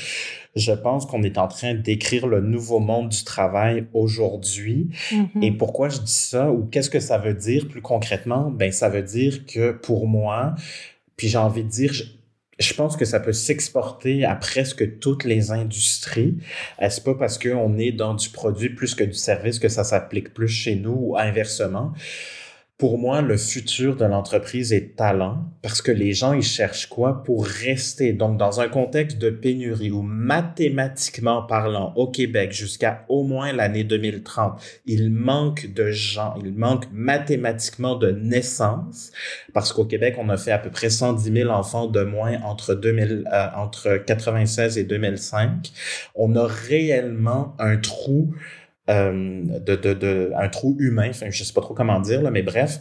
Je 0.54 0.72
pense 0.72 1.04
qu'on 1.04 1.24
est 1.24 1.36
en 1.36 1.48
train 1.48 1.74
d'écrire 1.74 2.28
le 2.28 2.40
nouveau 2.40 2.78
monde 2.78 3.08
du 3.08 3.24
travail 3.24 3.86
aujourd'hui. 3.92 4.88
Mm-hmm. 5.10 5.42
Et 5.42 5.50
pourquoi 5.50 5.88
je 5.88 5.98
dis 5.98 6.12
ça 6.12 6.52
ou 6.52 6.64
qu'est-ce 6.64 6.90
que 6.90 7.00
ça 7.00 7.18
veut 7.18 7.34
dire 7.34 7.66
plus 7.66 7.82
concrètement? 7.82 8.50
Ben, 8.50 8.70
ça 8.70 8.88
veut 8.88 9.02
dire 9.02 9.44
que 9.46 9.72
pour 9.72 10.06
moi, 10.06 10.54
puis 11.16 11.28
j'ai 11.28 11.38
envie 11.38 11.64
de 11.64 11.68
dire, 11.68 11.92
je 12.58 12.72
pense 12.72 12.96
que 12.96 13.04
ça 13.04 13.20
peut 13.20 13.32
s'exporter 13.32 14.24
à 14.24 14.34
presque 14.34 14.98
toutes 14.98 15.24
les 15.24 15.50
industries. 15.50 16.36
Est-ce 16.78 17.00
pas 17.00 17.14
parce 17.14 17.38
qu'on 17.38 17.76
est 17.76 17.92
dans 17.92 18.14
du 18.14 18.30
produit 18.30 18.70
plus 18.70 18.94
que 18.94 19.04
du 19.04 19.14
service 19.14 19.58
que 19.58 19.68
ça 19.68 19.84
s'applique 19.84 20.32
plus 20.32 20.48
chez 20.48 20.74
nous 20.74 20.96
ou 20.98 21.18
inversement? 21.18 21.92
Pour 22.78 22.98
moi, 22.98 23.22
le 23.22 23.38
futur 23.38 23.96
de 23.96 24.04
l'entreprise 24.04 24.70
est 24.74 24.96
talent 24.96 25.50
parce 25.62 25.80
que 25.80 25.90
les 25.90 26.12
gens, 26.12 26.34
ils 26.34 26.42
cherchent 26.42 26.90
quoi 26.90 27.22
pour 27.24 27.46
rester? 27.46 28.12
Donc, 28.12 28.36
dans 28.36 28.60
un 28.60 28.68
contexte 28.68 29.16
de 29.16 29.30
pénurie 29.30 29.90
où 29.90 30.02
mathématiquement 30.02 31.40
parlant, 31.40 31.94
au 31.96 32.10
Québec, 32.10 32.52
jusqu'à 32.52 33.06
au 33.08 33.22
moins 33.22 33.54
l'année 33.54 33.82
2030, 33.82 34.60
il 34.84 35.10
manque 35.10 35.72
de 35.72 35.90
gens, 35.90 36.34
il 36.44 36.52
manque 36.52 36.84
mathématiquement 36.92 37.96
de 37.96 38.10
naissances 38.10 39.10
parce 39.54 39.72
qu'au 39.72 39.86
Québec, 39.86 40.16
on 40.18 40.28
a 40.28 40.36
fait 40.36 40.52
à 40.52 40.58
peu 40.58 40.68
près 40.68 40.90
110 40.90 41.32
000 41.32 41.50
enfants 41.50 41.86
de 41.86 42.02
moins 42.02 42.42
entre 42.42 42.74
2000, 42.74 43.24
euh, 43.32 43.46
entre 43.56 43.96
96 44.04 44.76
et 44.76 44.84
2005. 44.84 45.72
On 46.14 46.36
a 46.36 46.46
réellement 46.46 47.56
un 47.58 47.78
trou 47.78 48.34
de, 48.88 49.76
de, 49.76 49.94
de, 49.94 50.32
un 50.36 50.48
trou 50.48 50.76
humain, 50.78 51.10
je 51.12 51.44
sais 51.44 51.52
pas 51.52 51.60
trop 51.60 51.74
comment 51.74 52.00
dire, 52.00 52.22
là, 52.22 52.30
mais 52.30 52.42
bref. 52.42 52.78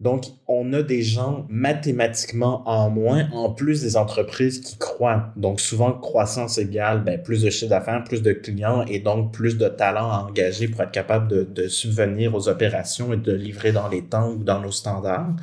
Donc, 0.00 0.24
on 0.48 0.72
a 0.72 0.82
des 0.82 1.02
gens 1.02 1.46
mathématiquement 1.48 2.68
en 2.68 2.90
moins, 2.90 3.30
en 3.32 3.50
plus 3.50 3.80
des 3.80 3.96
entreprises 3.96 4.60
qui 4.60 4.76
croient. 4.76 5.32
Donc, 5.36 5.60
souvent, 5.60 5.92
croissance 5.92 6.58
égale 6.58 7.04
ben, 7.04 7.22
plus 7.22 7.42
de 7.42 7.50
chiffre 7.50 7.70
d'affaires, 7.70 8.02
plus 8.02 8.20
de 8.20 8.32
clients 8.32 8.84
et 8.86 8.98
donc 8.98 9.32
plus 9.32 9.56
de 9.56 9.68
talents 9.68 10.10
à 10.10 10.26
engager 10.28 10.66
pour 10.66 10.82
être 10.82 10.90
capable 10.90 11.52
de 11.52 11.68
subvenir 11.68 12.34
aux 12.34 12.48
opérations 12.48 13.12
et 13.12 13.16
de 13.16 13.32
livrer 13.32 13.70
dans 13.70 13.88
les 13.88 14.02
temps 14.02 14.32
ou 14.32 14.42
dans 14.42 14.60
nos 14.60 14.72
standards. 14.72 15.36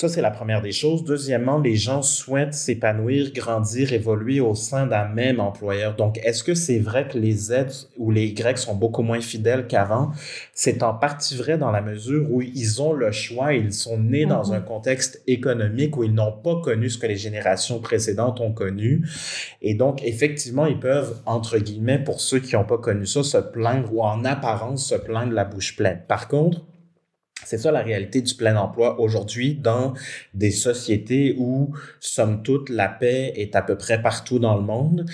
Ça, 0.00 0.08
c'est 0.08 0.22
la 0.22 0.30
première 0.30 0.62
des 0.62 0.70
choses. 0.70 1.02
Deuxièmement, 1.02 1.58
les 1.58 1.74
gens 1.74 2.02
souhaitent 2.02 2.54
s'épanouir, 2.54 3.32
grandir, 3.32 3.92
évoluer 3.92 4.38
au 4.38 4.54
sein 4.54 4.86
d'un 4.86 5.08
même 5.08 5.40
employeur. 5.40 5.96
Donc, 5.96 6.20
est-ce 6.22 6.44
que 6.44 6.54
c'est 6.54 6.78
vrai 6.78 7.08
que 7.08 7.18
les 7.18 7.32
Z 7.32 7.88
ou 7.96 8.12
les 8.12 8.26
Y 8.26 8.58
sont 8.58 8.76
beaucoup 8.76 9.02
moins 9.02 9.20
fidèles 9.20 9.66
qu'avant? 9.66 10.12
C'est 10.54 10.84
en 10.84 10.94
partie 10.94 11.36
vrai 11.36 11.58
dans 11.58 11.72
la 11.72 11.80
mesure 11.80 12.30
où 12.30 12.40
ils 12.42 12.80
ont 12.80 12.92
le 12.92 13.10
choix, 13.10 13.54
ils 13.54 13.72
sont 13.72 13.98
nés 13.98 14.24
dans 14.24 14.50
mhm. 14.50 14.54
un 14.54 14.60
contexte 14.60 15.20
économique 15.26 15.96
où 15.96 16.04
ils 16.04 16.14
n'ont 16.14 16.30
pas 16.30 16.60
connu 16.60 16.88
ce 16.90 16.98
que 16.98 17.08
les 17.08 17.16
générations 17.16 17.80
précédentes 17.80 18.40
ont 18.40 18.52
connu. 18.52 19.04
Et 19.62 19.74
donc, 19.74 20.04
effectivement, 20.04 20.66
ils 20.66 20.78
peuvent, 20.78 21.16
entre 21.26 21.58
guillemets, 21.58 21.98
pour 21.98 22.20
ceux 22.20 22.38
qui 22.38 22.54
n'ont 22.54 22.62
pas 22.62 22.78
connu 22.78 23.04
ça, 23.04 23.24
se 23.24 23.38
plaindre 23.38 23.92
ou 23.92 24.04
en 24.04 24.24
apparence 24.24 24.90
se 24.90 24.94
plaindre 24.94 25.32
la 25.32 25.44
bouche 25.44 25.74
pleine. 25.74 26.02
Par 26.06 26.28
contre, 26.28 26.62
C'est 27.48 27.56
ça 27.56 27.72
la 27.72 27.80
réalité 27.80 28.20
du 28.20 28.34
plein 28.34 28.56
emploi 28.56 29.00
aujourd'hui 29.00 29.54
dans 29.54 29.94
des 30.34 30.50
sociétés 30.50 31.34
où, 31.38 31.74
somme 31.98 32.42
toute, 32.42 32.68
la 32.68 32.88
paix 32.88 33.32
est 33.36 33.56
à 33.56 33.62
peu 33.62 33.78
près 33.78 34.02
partout 34.02 34.38
dans 34.38 34.54
le 34.54 34.60
monde 34.60 35.06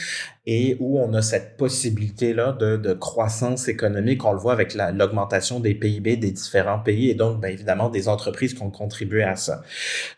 et 0.44 0.76
où 0.80 0.98
on 0.98 1.14
a 1.14 1.22
cette 1.22 1.56
possibilité-là 1.56 2.50
de, 2.50 2.76
de, 2.76 2.92
croissance 2.92 3.68
économique. 3.68 4.24
On 4.24 4.32
le 4.32 4.40
voit 4.40 4.52
avec 4.52 4.74
l'augmentation 4.74 5.60
des 5.60 5.76
PIB 5.76 6.16
des 6.16 6.32
différents 6.32 6.80
pays 6.80 7.08
et 7.08 7.14
donc, 7.14 7.40
bien 7.40 7.50
évidemment, 7.50 7.88
des 7.88 8.08
entreprises 8.08 8.54
qui 8.54 8.62
ont 8.62 8.70
contribué 8.70 9.22
à 9.22 9.36
ça. 9.36 9.62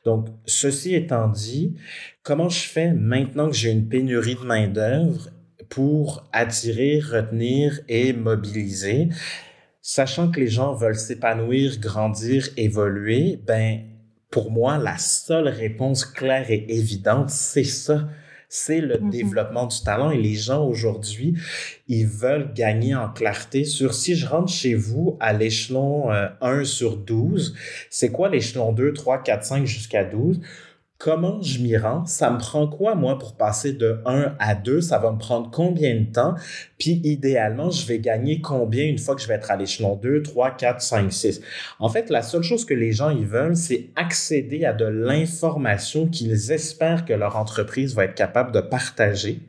Donc, 0.07 0.29
ceci 0.47 0.95
étant 0.95 1.29
dit, 1.29 1.75
comment 2.23 2.49
je 2.49 2.67
fais 2.67 2.95
maintenant 2.95 3.51
que 3.51 3.55
j'ai 3.55 3.71
une 3.71 3.89
pénurie 3.89 4.37
de 4.37 4.47
main-d'œuvre 4.47 5.29
pour 5.69 6.27
attirer, 6.33 6.99
retenir 6.99 7.81
et 7.91 8.15
mobiliser? 8.15 9.11
Sachant 9.87 10.33
que 10.33 10.41
les 10.41 10.49
gens 10.49 10.75
veulent 10.75 10.99
s'épanouir, 10.99 11.79
grandir, 11.79 12.49
évoluer, 12.57 13.39
ben, 13.47 13.83
pour 14.33 14.51
moi, 14.51 14.79
la 14.79 14.99
seule 14.99 15.47
réponse 15.47 16.05
claire 16.05 16.51
et 16.51 16.67
évidente, 16.69 17.31
c'est 17.31 17.63
ça. 17.63 18.09
C'est 18.49 18.81
le 18.81 18.97
mm-hmm. 18.97 19.11
développement 19.11 19.67
du 19.67 19.81
talent 19.81 20.11
et 20.11 20.19
les 20.21 20.35
gens 20.35 20.67
aujourd'hui, 20.67 21.35
ils 21.87 22.09
veulent 22.09 22.53
gagner 22.53 22.97
en 22.97 23.09
clarté 23.09 23.63
sur 23.63 23.95
si 23.95 24.17
je 24.17 24.27
rentre 24.27 24.53
chez 24.53 24.75
vous 24.75 25.17
à 25.21 25.33
l'échelon 25.33 26.11
1 26.11 26.33
euh, 26.43 26.65
sur 26.65 26.97
12, 26.97 27.55
c'est 27.89 28.11
quoi 28.11 28.29
l'échelon 28.29 28.73
2, 28.73 28.93
3, 28.93 29.23
4, 29.23 29.45
5 29.45 29.67
jusqu'à 29.67 30.03
12? 30.03 30.41
comment 30.99 31.43
je 31.43 31.61
m'y 31.61 31.77
rends, 31.77 32.07
ça 32.07 32.31
me 32.31 32.39
prend 32.39 32.67
quoi 32.67 32.95
moi 32.95 33.19
pour 33.19 33.37
passer 33.37 33.73
de 33.73 34.01
1 34.07 34.37
à 34.39 34.55
2, 34.55 34.81
ça 34.81 34.99
va 34.99 35.13
me 35.13 35.19
prendre 35.19 35.51
combien 35.51 35.95
de 35.95 36.07
temps, 36.07 36.35
puis 36.79 37.01
idéalement, 37.05 37.71
je 37.71 37.87
vais 37.87 37.99
gagner 37.99 38.41
combien 38.41 38.85
une 38.85 38.99
fois 38.99 39.15
que 39.15 39.23
je 39.23 39.29
vais 39.29 39.35
être 39.35 39.51
à 39.51 39.57
l'échelon 39.57 39.97
2, 39.97 40.23
3, 40.23 40.51
4, 40.53 40.81
5, 40.81 41.13
6. 41.13 41.41
En 41.79 41.89
fait, 41.89 42.11
la 42.11 42.23
seule 42.23 42.43
chose 42.43 42.65
que 42.65 42.75
les 42.75 42.93
gens 42.93 43.11
ils 43.11 43.27
veulent, 43.27 43.57
c'est 43.57 43.91
accéder 43.97 44.65
à 44.65 44.73
de 44.73 44.85
l'information 44.85 46.07
qu'ils 46.09 46.53
espèrent 46.53 47.05
que 47.05 47.15
leur 47.15 47.37
entreprise 47.37 47.95
va 47.95 48.05
être 48.05 48.15
capable 48.15 48.53
de 48.53 48.61
partager 48.61 49.41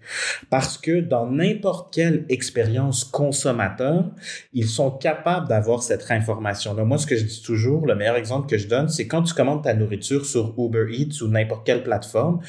parce 0.49 0.77
que 0.77 1.01
dans 1.01 1.29
n'importe 1.29 1.93
quelle 1.93 2.25
expérience 2.29 3.03
consommateur, 3.03 4.05
ils 4.53 4.67
sont 4.67 4.91
capables 4.91 5.47
d'avoir 5.47 5.83
cette 5.83 6.09
information-là. 6.09 6.85
Moi, 6.85 6.97
ce 6.97 7.05
que 7.05 7.15
je 7.15 7.25
dis 7.25 7.41
toujours, 7.41 7.85
le 7.85 7.95
meilleur 7.95 8.15
exemple 8.15 8.49
que 8.49 8.57
je 8.57 8.67
donne, 8.67 8.87
c'est 8.87 9.07
quand 9.07 9.23
tu 9.23 9.33
commandes 9.33 9.63
ta 9.63 9.73
nourriture 9.73 10.25
sur 10.25 10.53
Uber 10.57 10.85
Eats 10.91 11.21
ou 11.21 11.27
n'importe 11.27 11.65
quelle 11.65 11.83
plateforme, 11.83 12.39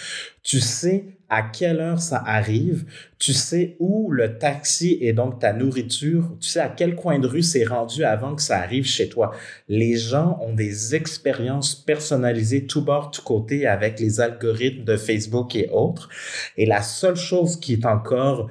tu 0.42 0.60
sais 0.60 1.17
à 1.28 1.42
quelle 1.42 1.80
heure 1.80 2.00
ça 2.00 2.22
arrive, 2.24 2.84
tu 3.18 3.32
sais 3.32 3.76
où 3.78 4.10
le 4.10 4.38
taxi 4.38 4.98
et 5.00 5.12
donc 5.12 5.40
ta 5.40 5.52
nourriture, 5.52 6.36
tu 6.40 6.48
sais 6.48 6.60
à 6.60 6.68
quel 6.68 6.94
coin 6.94 7.18
de 7.18 7.26
rue 7.26 7.42
c'est 7.42 7.64
rendu 7.64 8.04
avant 8.04 8.34
que 8.34 8.42
ça 8.42 8.58
arrive 8.58 8.86
chez 8.86 9.08
toi. 9.08 9.32
Les 9.68 9.96
gens 9.96 10.38
ont 10.42 10.54
des 10.54 10.94
expériences 10.94 11.74
personnalisées 11.74 12.66
tout 12.66 12.82
bord, 12.82 13.10
tout 13.10 13.22
côté 13.22 13.66
avec 13.66 14.00
les 14.00 14.20
algorithmes 14.20 14.84
de 14.84 14.96
Facebook 14.96 15.54
et 15.54 15.68
autres. 15.70 16.08
Et 16.56 16.64
la 16.64 16.82
seule 16.82 17.16
chose 17.16 17.60
qui 17.60 17.74
est 17.74 17.86
encore 17.86 18.48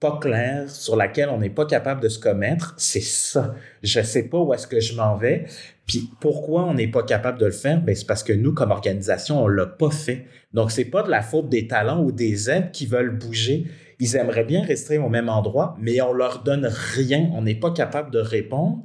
pas 0.00 0.18
claire, 0.18 0.70
sur 0.70 0.96
laquelle 0.96 1.28
on 1.28 1.38
n'est 1.38 1.50
pas 1.50 1.66
capable 1.66 2.00
de 2.00 2.08
se 2.08 2.18
commettre, 2.18 2.74
c'est 2.78 3.02
ça. 3.02 3.54
Je 3.82 4.00
sais 4.00 4.28
pas 4.28 4.38
où 4.38 4.54
est-ce 4.54 4.66
que 4.66 4.80
je 4.80 4.96
m'en 4.96 5.14
vais. 5.14 5.44
Puis 5.86 6.10
pourquoi 6.20 6.64
on 6.64 6.72
n'est 6.72 6.88
pas 6.88 7.02
capable 7.02 7.38
de 7.38 7.44
le 7.44 7.52
faire? 7.52 7.82
Ben, 7.82 7.94
c'est 7.94 8.06
parce 8.06 8.22
que 8.22 8.32
nous, 8.32 8.54
comme 8.54 8.70
organisation, 8.70 9.44
on 9.44 9.46
l'a 9.46 9.66
pas 9.66 9.90
fait. 9.90 10.24
Donc, 10.52 10.70
c'est 10.70 10.84
pas 10.84 11.02
de 11.02 11.10
la 11.10 11.22
faute 11.22 11.48
des 11.48 11.66
talents 11.66 12.02
ou 12.02 12.12
des 12.12 12.50
aides 12.50 12.72
qui 12.72 12.86
veulent 12.86 13.16
bouger. 13.16 13.66
Ils 13.98 14.16
aimeraient 14.16 14.44
bien 14.44 14.64
rester 14.64 14.98
au 14.98 15.08
même 15.08 15.28
endroit, 15.28 15.76
mais 15.78 16.00
on 16.00 16.12
leur 16.12 16.42
donne 16.42 16.66
rien. 16.66 17.30
On 17.34 17.42
n'est 17.42 17.54
pas 17.54 17.70
capable 17.70 18.10
de 18.10 18.18
répondre 18.18 18.82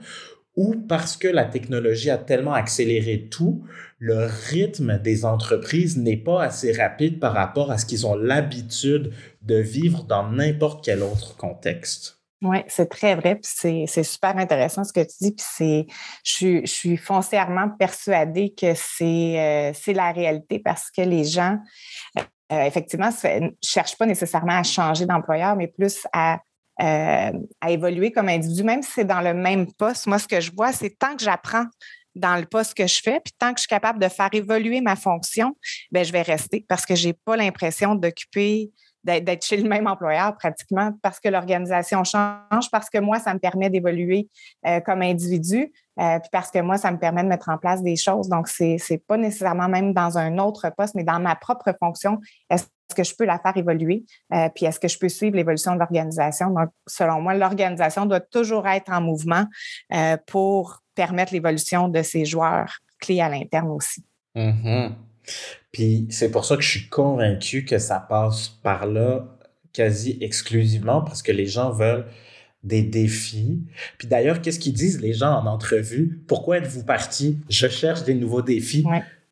ou 0.56 0.76
parce 0.88 1.18
que 1.18 1.28
la 1.28 1.46
technologie 1.46 2.10
a 2.10 2.18
tellement 2.18 2.54
accéléré 2.54 3.28
tout, 3.30 3.64
le 4.00 4.28
rythme 4.50 5.00
des 5.00 5.26
entreprises 5.26 5.98
n'est 5.98 6.18
pas 6.18 6.44
assez 6.44 6.72
rapide 6.72 7.20
par 7.20 7.34
rapport 7.34 7.72
à 7.72 7.78
ce 7.78 7.86
qu'ils 7.86 8.08
ont 8.08 8.16
l'habitude 8.16 9.12
de 9.42 9.56
vivre 9.56 10.04
dans 10.04 10.30
n'importe 10.32 10.84
quel 10.84 11.02
autre 11.02 11.36
contexte. 11.36 12.25
Oui, 12.46 12.60
c'est 12.68 12.90
très 12.90 13.16
vrai, 13.16 13.36
puis 13.36 13.88
c'est 13.88 14.04
super 14.04 14.38
intéressant 14.38 14.84
ce 14.84 14.94
que 14.94 15.00
tu 15.00 15.16
dis, 15.20 15.32
puis 15.32 15.46
c'est, 15.50 15.88
je, 16.24 16.64
suis 16.66 16.96
foncièrement 16.96 17.70
persuadée 17.70 18.54
que 18.54 18.76
c'est 18.76 19.74
euh, 19.74 19.94
la 19.94 20.12
réalité 20.12 20.60
parce 20.60 20.92
que 20.92 21.02
les 21.02 21.24
gens, 21.24 21.58
euh, 22.20 22.62
effectivement, 22.62 23.10
ne 23.24 23.50
cherchent 23.64 23.98
pas 23.98 24.06
nécessairement 24.06 24.60
à 24.60 24.64
changer 24.64 25.08
d'employeur, 25.08 25.56
mais 25.56 25.68
plus 25.68 26.06
à 26.14 26.40
euh, 26.82 27.32
à 27.62 27.72
évoluer 27.72 28.12
comme 28.12 28.28
individu, 28.28 28.62
même 28.64 28.84
si 28.84 28.92
c'est 28.92 29.06
dans 29.06 29.22
le 29.22 29.34
même 29.34 29.72
poste. 29.74 30.08
Moi, 30.08 30.20
ce 30.20 30.28
que 30.28 30.42
je 30.42 30.52
vois, 30.52 30.74
c'est 30.74 30.90
tant 30.90 31.16
que 31.16 31.24
j'apprends 31.24 31.64
dans 32.16 32.36
le 32.36 32.46
poste 32.46 32.74
que 32.76 32.86
je 32.86 33.02
fais, 33.02 33.22
puis 33.22 33.34
tant 33.40 33.54
que 33.54 33.60
je 33.60 33.62
suis 33.62 33.70
capable 33.70 33.98
de 33.98 34.10
faire 34.10 34.30
évoluer 34.34 34.82
ma 34.82 34.98
fonction, 34.98 35.56
ben 35.92 36.04
je 36.04 36.12
vais 36.12 36.22
rester 36.22 36.66
parce 36.68 36.86
que 36.86 36.94
je 36.94 37.08
n'ai 37.08 37.14
pas 37.14 37.38
l'impression 37.38 37.96
d'occuper 37.96 38.72
d'être 39.06 39.46
chez 39.46 39.58
le 39.58 39.70
même 39.70 39.88
employeur 39.88 40.36
pratiquement 40.36 40.92
parce 41.02 41.20
que 41.20 41.30
l'organisation 41.30 42.04
change, 42.04 42.72
parce 42.72 42.90
que 42.90 42.98
moi, 42.98 43.20
ça 43.20 43.34
me 43.34 43.40
permet 43.40 43.70
d'évoluer 43.70 44.30
euh, 44.66 44.80
comme 44.80 45.02
individu, 45.02 45.72
euh, 46.00 46.20
puis 46.20 46.30
parce 46.32 46.50
que 46.50 46.60
moi, 46.60 46.78
ça 46.78 46.92
me 46.92 46.98
permet 46.98 47.24
de 47.24 47.28
mettre 47.28 47.50
en 47.50 47.58
place 47.58 47.84
des 47.84 47.96
choses. 47.96 48.28
Donc, 48.30 48.48
c'est 48.48 48.78
n'est 48.90 48.98
pas 48.98 49.18
nécessairement 49.18 49.70
même 49.70 49.94
dans 49.94 50.18
un 50.18 50.38
autre 50.40 50.70
poste, 50.76 50.96
mais 50.96 51.04
dans 51.04 51.20
ma 51.20 51.36
propre 51.36 51.72
fonction, 51.80 52.20
est-ce 52.50 52.66
que 52.96 53.04
je 53.04 53.16
peux 53.16 53.26
la 53.26 53.38
faire 53.38 53.56
évoluer? 53.56 54.04
Euh, 54.34 54.50
puis 54.54 54.66
est-ce 54.66 54.80
que 54.80 54.88
je 54.88 54.98
peux 54.98 55.10
suivre 55.10 55.36
l'évolution 55.36 55.76
de 55.76 55.80
l'organisation? 55.80 56.50
Donc, 56.50 56.70
selon 56.88 57.22
moi, 57.22 57.36
l'organisation 57.36 58.06
doit 58.06 58.20
toujours 58.20 58.68
être 58.68 58.92
en 58.92 59.02
mouvement 59.02 59.46
pour 60.28 60.82
permettre 60.96 61.34
l'évolution 61.34 61.90
de 61.90 62.02
ses 62.02 62.26
joueurs 62.26 62.80
clés 63.00 63.22
à 63.22 63.30
l'interne 63.30 63.70
aussi. 63.70 64.04
Mm-hmm. 64.36 64.92
Puis 65.72 66.08
c'est 66.10 66.32
pour 66.32 66.46
ça 66.46 66.56
que 66.56 66.62
je 66.62 66.70
suis 66.70 66.88
convaincu 66.88 67.66
que 67.66 67.78
ça 67.78 68.00
passe 68.00 68.50
par 68.64 68.86
là 68.86 69.26
quasi 69.74 70.18
exclusivement 70.22 71.02
parce 71.02 71.22
que 71.22 71.32
les 71.32 71.48
gens 71.48 71.72
veulent 71.72 72.06
des 72.64 72.82
défis. 72.82 73.62
Puis 73.98 74.08
d'ailleurs, 74.08 74.42
qu'est-ce 74.42 74.60
qu'ils 74.60 74.74
disent 74.74 75.00
les 75.00 75.14
gens 75.14 75.34
en 75.34 75.46
entrevue? 75.46 76.22
Pourquoi 76.28 76.58
êtes-vous 76.58 76.84
parti? 76.84 77.38
Je 77.50 77.68
cherche 77.68 78.04
des 78.04 78.16
nouveaux 78.16 78.42
défis. 78.42 78.86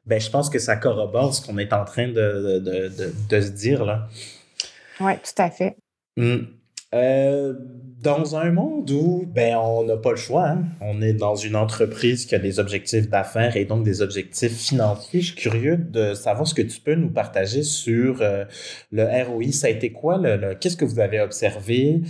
Ben, 0.06 0.20
je 0.20 0.30
pense 0.30 0.50
que 0.50 0.60
ça 0.60 0.76
corrobore 0.76 1.34
ce 1.34 1.46
qu'on 1.46 1.58
est 1.58 1.72
en 1.72 1.86
train 1.86 2.10
de, 2.10 2.60
de, 2.60 3.14
de, 3.30 3.42
se 3.42 3.50
dire 3.50 3.86
là. 3.86 4.10
Oui, 5.00 5.14
tout 5.16 5.42
à 5.42 5.50
fait. 5.50 5.78
Hum. 6.18 6.48
Euh, 6.94 7.54
dans 8.04 8.36
un 8.36 8.52
monde 8.52 8.92
où 8.92 9.26
ben, 9.34 9.56
on 9.56 9.86
n'a 9.86 9.96
pas 9.96 10.12
le 10.12 10.18
choix, 10.18 10.50
hein. 10.50 10.64
on 10.82 11.02
est 11.02 11.14
dans 11.14 11.36
une 11.36 11.56
entreprise 11.56 12.26
qui 12.26 12.36
a 12.36 12.40
des 12.40 12.60
objectifs 12.60 13.10
d'affaires 13.10 13.56
et 13.56 13.64
donc 13.64 13.84
des 13.86 14.02
objectifs 14.02 14.58
financiers, 14.58 15.22
je 15.22 15.28
suis 15.28 15.36
curieux 15.36 15.78
de 15.78 16.14
savoir 16.14 16.46
ce 16.46 16.54
que 16.54 16.62
tu 16.62 16.82
peux 16.82 16.96
nous 16.96 17.10
partager 17.10 17.64
sur 17.64 18.22
euh, 18.22 18.44
le 18.92 19.06
ROI. 19.06 19.54
Ça 19.54 19.68
a 19.68 19.70
été 19.70 19.94
quoi? 19.94 20.18
Le, 20.18 20.54
Qu'est-ce 20.56 20.76
que 20.76 20.84
vous 20.84 21.00
avez 21.00 21.22
observé? 21.22 22.02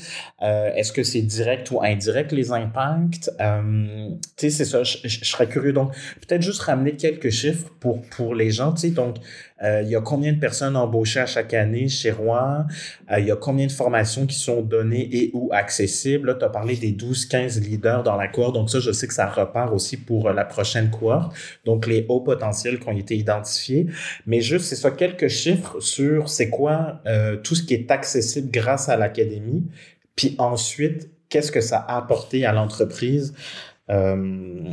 Euh, 0.41 0.73
est-ce 0.73 0.91
que 0.91 1.03
c'est 1.03 1.21
direct 1.21 1.69
ou 1.69 1.81
indirect 1.83 2.31
les 2.31 2.51
impacts? 2.51 3.31
Euh, 3.39 4.09
c'est 4.35 4.49
ça, 4.49 4.81
je, 4.83 4.97
serais 5.07 5.47
curieux. 5.47 5.73
Donc, 5.73 5.93
peut-être 6.27 6.41
juste 6.41 6.61
ramener 6.61 6.95
quelques 6.95 7.29
chiffres 7.29 7.69
pour, 7.79 8.01
pour 8.01 8.33
les 8.33 8.49
gens. 8.49 8.73
Donc, 8.95 9.17
euh, 9.61 9.81
il 9.83 9.89
y 9.89 9.95
a 9.95 10.01
combien 10.01 10.33
de 10.33 10.39
personnes 10.39 10.75
embauchées 10.75 11.19
à 11.19 11.25
chaque 11.25 11.53
année 11.53 11.87
chez 11.87 12.11
Rouen? 12.11 12.65
Euh, 13.11 13.19
il 13.19 13.27
y 13.27 13.31
a 13.31 13.35
combien 13.35 13.67
de 13.67 13.71
formations 13.71 14.25
qui 14.25 14.35
sont 14.35 14.61
données 14.61 15.07
et 15.11 15.31
ou 15.33 15.49
accessibles? 15.53 16.27
Là, 16.27 16.33
tu 16.35 16.45
as 16.45 16.49
parlé 16.49 16.75
des 16.75 16.91
12-15 16.91 17.61
leaders 17.61 18.03
dans 18.03 18.15
la 18.15 18.27
cohorte. 18.27 18.55
Donc 18.55 18.69
ça, 18.69 18.79
je 18.79 18.91
sais 18.91 19.07
que 19.07 19.13
ça 19.13 19.27
repart 19.27 19.71
aussi 19.71 19.97
pour 19.97 20.27
euh, 20.27 20.33
la 20.33 20.45
prochaine 20.45 20.89
cohorte. 20.89 21.35
Donc 21.65 21.87
les 21.87 22.05
hauts 22.09 22.21
potentiels 22.21 22.79
qui 22.79 22.87
ont 22.87 22.97
été 22.97 23.15
identifiés. 23.15 23.87
Mais 24.25 24.41
juste, 24.41 24.65
c'est 24.65 24.75
ça, 24.75 24.91
quelques 24.91 25.27
chiffres 25.27 25.79
sur 25.79 26.29
c'est 26.29 26.49
quoi 26.49 27.01
tout 27.43 27.55
ce 27.55 27.63
qui 27.63 27.73
est 27.73 27.91
accessible 27.91 28.49
grâce 28.51 28.89
à 28.89 28.97
l'académie. 28.97 29.65
Puis 30.15 30.35
ensuite, 30.37 31.09
qu'est-ce 31.29 31.51
que 31.51 31.61
ça 31.61 31.77
a 31.77 31.97
apporté 31.97 32.45
à 32.45 32.53
l'entreprise? 32.53 33.33
Euh, 33.89 34.63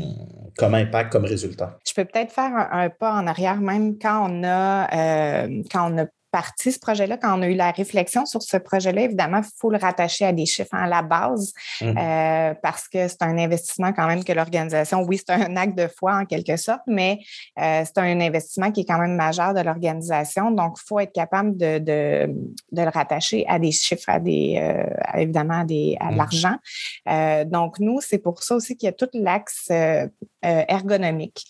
comme 0.57 0.75
impact, 0.75 1.11
comme 1.13 1.25
résultat. 1.25 1.79
Je 1.87 1.93
peux 1.95 2.05
peut-être 2.05 2.33
faire 2.33 2.53
un, 2.55 2.91
pas 2.91 3.13
en 3.13 3.27
arrière, 3.27 3.61
même 3.61 3.99
quand 3.99 4.31
on 4.31 4.45
a, 4.45 5.45
euh, 5.45 5.63
quand 5.73 5.93
on 5.93 5.99
a 5.99 6.07
parti 6.31 6.73
ce 6.73 6.79
projet-là, 6.79 7.17
quand 7.17 7.39
on 7.39 7.43
a 7.43 7.49
eu 7.49 7.55
la 7.55 7.71
réflexion 7.71 8.27
sur 8.27 8.43
ce 8.43 8.57
projet-là, 8.57 9.03
évidemment, 9.03 9.39
il 9.39 9.51
faut 9.59 9.71
le 9.71 9.79
rattacher 9.79 10.25
à 10.25 10.33
des 10.33 10.47
chiffres 10.47 10.75
à 10.75 10.87
la 10.87 11.03
base 11.03 11.53
mmh. 11.81 11.85
euh, 11.87 12.55
parce 12.63 12.89
que 12.89 13.09
c'est 13.09 13.23
un 13.23 13.37
investissement 13.39 13.93
quand 13.93 14.07
même 14.07 14.25
que 14.25 14.33
l'organisation, 14.33 15.03
oui, 15.03 15.19
c'est 15.19 15.33
un 15.33 15.57
acte 15.57 15.77
de 15.77 15.89
foi 15.89 16.15
en 16.17 16.25
quelque 16.25 16.57
sorte, 16.57 16.83
mais 16.87 17.19
euh, 17.59 17.83
c'est 17.85 17.99
un 17.99 18.21
investissement 18.21 18.71
qui 18.71 18.83
est 18.83 18.85
quand 18.85 18.99
même 18.99 19.17
majeur 19.17 19.55
de 19.55 19.61
l'organisation. 19.61 20.51
Donc, 20.51 20.77
il 20.79 20.87
faut 20.87 21.01
être 21.01 21.13
capable 21.13 21.57
de, 21.57 21.79
de, 21.79 22.27
de, 22.73 22.83
le 22.83 22.89
rattacher 22.89 23.45
à 23.49 23.59
des 23.59 23.73
chiffres, 23.73 24.09
à 24.09 24.21
des, 24.21 24.59
euh, 24.61 25.19
évidemment, 25.19 25.61
à, 25.61 25.65
des, 25.65 25.97
à 26.01 26.11
mmh. 26.11 26.17
l'argent. 26.17 27.47
donc, 27.47 27.79
nous, 27.81 28.01
c'est 28.01 28.19
pour 28.19 28.43
ça 28.43 28.55
aussi 28.55 28.77
qu'il 28.77 28.87
y 28.87 28.91
a 28.91 28.93
tout 28.93 29.09
l'axe 29.15 29.71
ergonomique. 30.43 31.45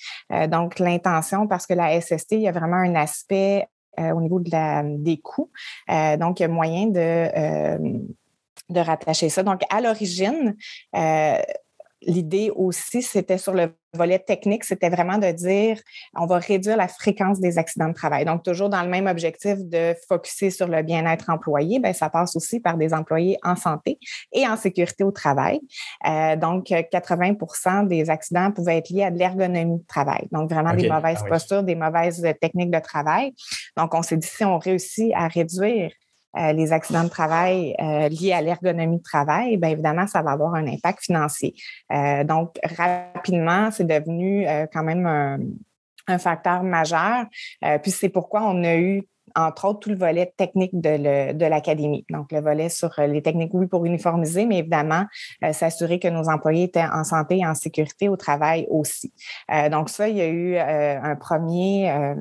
donc, 0.48 0.78
l'intention, 0.78 1.46
parce 1.46 1.66
que 1.66 1.74
la 1.74 2.00
SST, 2.00 2.32
il 2.32 2.42
y 2.42 2.48
a 2.48 2.52
vraiment 2.52 2.76
un 2.76 2.94
aspect 2.94 3.66
au 4.14 4.20
niveau 4.20 4.40
des 4.40 5.18
coûts. 5.18 5.50
Euh, 5.90 6.16
donc, 6.16 6.40
moyen 6.40 6.86
de, 6.86 6.98
euh, 6.98 7.78
de 8.68 8.80
rattacher 8.80 9.28
ça. 9.28 9.42
Donc, 9.42 9.62
à 9.70 9.80
l'origine, 9.80 10.56
l'idée 12.02 12.50
aussi, 12.54 13.02
c'était 13.02 13.38
sur 13.38 13.52
le 13.54 13.74
volet 13.92 14.18
technique, 14.18 14.64
c'était 14.64 14.88
vraiment 14.88 15.18
de 15.18 15.30
dire 15.32 15.80
on 16.14 16.26
va 16.26 16.38
réduire 16.38 16.76
la 16.76 16.88
fréquence 16.88 17.40
des 17.40 17.58
accidents 17.58 17.88
de 17.88 17.94
travail. 17.94 18.24
Donc, 18.24 18.42
toujours 18.42 18.68
dans 18.68 18.82
le 18.82 18.88
même 18.88 19.06
objectif 19.06 19.56
de 19.58 19.94
focuser 20.08 20.50
sur 20.50 20.68
le 20.68 20.82
bien-être 20.82 21.28
employé, 21.28 21.78
bien, 21.80 21.92
ça 21.92 22.08
passe 22.08 22.36
aussi 22.36 22.60
par 22.60 22.76
des 22.76 22.94
employés 22.94 23.36
en 23.42 23.56
santé 23.56 23.98
et 24.32 24.46
en 24.46 24.56
sécurité 24.56 25.04
au 25.04 25.10
travail. 25.10 25.60
Euh, 26.06 26.36
donc, 26.36 26.66
80% 26.66 27.86
des 27.86 28.10
accidents 28.10 28.52
pouvaient 28.52 28.78
être 28.78 28.90
liés 28.90 29.04
à 29.04 29.10
de 29.10 29.18
l'ergonomie 29.18 29.78
de 29.78 29.86
travail. 29.86 30.28
Donc, 30.30 30.50
vraiment 30.50 30.74
des 30.74 30.88
mauvaises 30.88 31.22
ah 31.24 31.28
postures, 31.28 31.62
des 31.62 31.74
mauvaises 31.74 32.24
techniques 32.40 32.70
de 32.70 32.80
travail. 32.80 33.32
Donc, 33.76 33.94
on 33.94 34.02
s'est 34.02 34.16
dit 34.16 34.28
si 34.28 34.44
on 34.44 34.58
réussit 34.58 35.12
à 35.14 35.26
réduire 35.28 35.90
euh, 36.36 36.52
les 36.52 36.72
accidents 36.72 37.04
de 37.04 37.08
travail 37.08 37.74
euh, 37.80 38.08
liés 38.08 38.32
à 38.32 38.40
l'ergonomie 38.40 38.98
de 38.98 39.02
travail, 39.02 39.56
bien 39.56 39.70
évidemment, 39.70 40.06
ça 40.06 40.22
va 40.22 40.30
avoir 40.30 40.54
un 40.54 40.66
impact 40.66 41.02
financier. 41.02 41.54
Euh, 41.92 42.22
donc, 42.24 42.56
rapidement, 42.62 43.70
c'est 43.70 43.86
devenu 43.86 44.46
quand 44.72 44.84
même 44.84 45.06
un, 45.06 45.38
un 46.06 46.18
facteur 46.18 46.62
majeur. 46.62 47.26
puis 47.82 47.90
c'est 47.90 48.08
pourquoi 48.08 48.42
on 48.44 48.62
a 48.64 48.76
eu 48.76 49.02
entre 49.36 49.66
autres, 49.66 49.78
tout 49.78 49.90
le 49.90 49.96
volet 49.96 50.32
technique 50.36 50.72
de 50.74 51.46
l'académie. 51.46 52.04
Donc, 52.10 52.32
le 52.32 52.40
volet 52.40 52.68
sur 52.68 52.90
les 52.98 53.22
techniques, 53.22 53.54
oui, 53.54 53.68
pour 53.68 53.84
uniformiser, 53.84 54.44
mais 54.44 54.58
évidemment, 54.58 55.04
s'assurer 55.52 56.00
que 56.00 56.08
nos 56.08 56.28
employés 56.28 56.64
étaient 56.64 56.82
en 56.82 57.04
santé 57.04 57.38
et 57.38 57.46
en 57.46 57.54
sécurité 57.54 58.08
au 58.08 58.16
travail 58.16 58.66
aussi. 58.70 59.12
donc, 59.70 59.88
ça, 59.88 60.08
il 60.08 60.16
y 60.16 60.20
a 60.20 60.26
eu 60.26 60.56
un 60.58 61.14
premier 61.14 62.16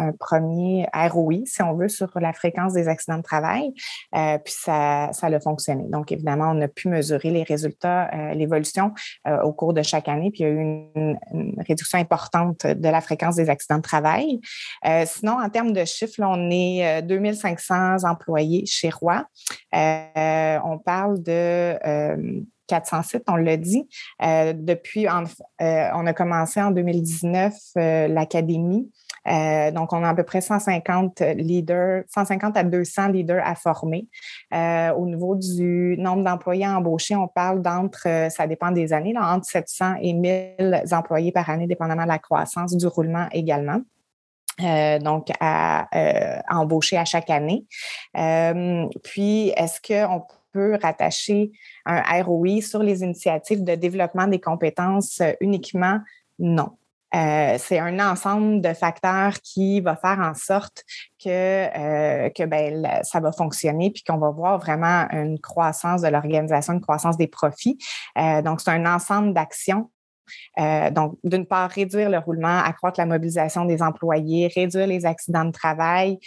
un 0.00 0.12
premier 0.12 0.86
ROI, 0.94 1.42
si 1.44 1.62
on 1.62 1.74
veut, 1.74 1.88
sur 1.88 2.08
la 2.18 2.32
fréquence 2.32 2.72
des 2.72 2.88
accidents 2.88 3.18
de 3.18 3.22
travail. 3.22 3.72
Euh, 4.14 4.38
puis 4.38 4.54
ça, 4.56 5.10
ça 5.12 5.26
a 5.26 5.40
fonctionné. 5.40 5.84
Donc, 5.88 6.10
évidemment, 6.10 6.52
on 6.54 6.60
a 6.62 6.68
pu 6.68 6.88
mesurer 6.88 7.30
les 7.30 7.42
résultats, 7.42 8.10
euh, 8.12 8.34
l'évolution 8.34 8.92
euh, 9.28 9.42
au 9.42 9.52
cours 9.52 9.74
de 9.74 9.82
chaque 9.82 10.08
année. 10.08 10.30
Puis 10.30 10.42
il 10.42 10.46
y 10.46 10.48
a 10.48 10.52
eu 10.52 10.60
une, 10.60 11.18
réduction 11.66 11.98
importante 11.98 12.66
de 12.66 12.88
la 12.88 13.00
fréquence 13.00 13.36
des 13.36 13.50
accidents 13.50 13.76
de 13.76 13.82
travail. 13.82 14.40
sinon, 15.04 15.40
en 15.40 15.48
termes 15.50 15.72
de 15.72 15.84
chiffres, 15.84 16.20
on 16.22 16.50
est 16.50 17.02
2500 17.02 18.04
employés 18.04 18.64
chez 18.66 18.90
Roy. 18.90 19.24
on 19.72 20.78
parle 20.78 21.22
de 21.22 22.42
400 22.66 23.02
sites, 23.02 23.24
on 23.28 23.36
l'a 23.36 23.56
dit. 23.56 23.88
depuis, 24.20 25.06
on 25.08 26.06
a 26.06 26.12
commencé 26.12 26.60
en 26.62 26.70
2019 26.70 27.54
l'académie. 27.76 28.90
Euh, 29.28 29.70
donc, 29.70 29.92
on 29.92 30.02
a 30.02 30.08
à 30.08 30.14
peu 30.14 30.22
près 30.22 30.40
150 30.40 31.20
leaders, 31.36 32.04
150 32.08 32.56
à 32.56 32.64
200 32.64 33.08
leaders 33.08 33.42
à 33.44 33.54
former. 33.54 34.08
Euh, 34.54 34.92
au 34.92 35.06
niveau 35.06 35.36
du 35.36 35.96
nombre 35.98 36.24
d'employés 36.24 36.66
embauchés, 36.66 37.16
on 37.16 37.28
parle 37.28 37.62
d'entre, 37.62 38.06
euh, 38.06 38.28
ça 38.30 38.46
dépend 38.46 38.70
des 38.70 38.92
années, 38.92 39.14
entre 39.18 39.46
700 39.46 39.96
et 40.00 40.12
1000 40.12 40.84
employés 40.92 41.32
par 41.32 41.48
année, 41.50 41.66
dépendamment 41.66 42.04
de 42.04 42.08
la 42.08 42.18
croissance 42.18 42.76
du 42.76 42.86
roulement 42.86 43.28
également. 43.32 43.80
donc, 44.58 45.28
à, 45.40 45.88
embaucher 46.50 46.98
à 46.98 47.06
chaque 47.06 47.30
année. 47.30 47.64
puis, 49.02 49.52
est-ce 49.56 49.80
qu'on 49.80 50.22
peut 50.52 50.76
rattacher 50.82 51.52
un 51.86 52.22
ROI 52.22 52.60
sur 52.60 52.82
les 52.82 53.02
initiatives 53.02 53.64
de 53.64 53.74
développement 53.74 54.26
des 54.26 54.40
compétences 54.40 55.22
uniquement? 55.40 56.00
Non. 56.38 56.76
Euh, 57.14 57.56
c'est 57.58 57.78
un 57.78 57.98
ensemble 57.98 58.60
de 58.60 58.72
facteurs 58.72 59.34
qui 59.42 59.80
va 59.80 59.96
faire 59.96 60.18
en 60.20 60.34
sorte 60.34 60.84
que, 61.22 61.28
euh, 61.28 62.30
que 62.30 62.44
ben, 62.44 63.00
ça 63.02 63.20
va 63.20 63.32
fonctionner 63.32 63.90
puis 63.90 64.02
qu'on 64.04 64.18
va 64.18 64.30
voir 64.30 64.58
vraiment 64.58 65.08
une 65.10 65.38
croissance 65.40 66.02
de 66.02 66.08
l'organisation, 66.08 66.74
une 66.74 66.80
croissance 66.80 67.16
des 67.16 67.26
profits. 67.26 67.78
Euh, 68.18 68.42
donc, 68.42 68.60
c'est 68.60 68.70
un 68.70 68.86
ensemble 68.86 69.34
d'actions 69.34 69.90
donc, 70.92 71.18
d'une 71.24 71.44
part, 71.44 71.68
réduire 71.70 72.08
le 72.08 72.18
roulement, 72.18 72.60
accroître 72.60 73.00
la 73.00 73.06
mobilisation 73.06 73.64
des 73.64 73.82
employés, 73.82 74.46
réduire 74.54 74.86
les 74.86 75.04
accidents 75.04 75.44
de 75.44 75.50
travail, 75.50 76.20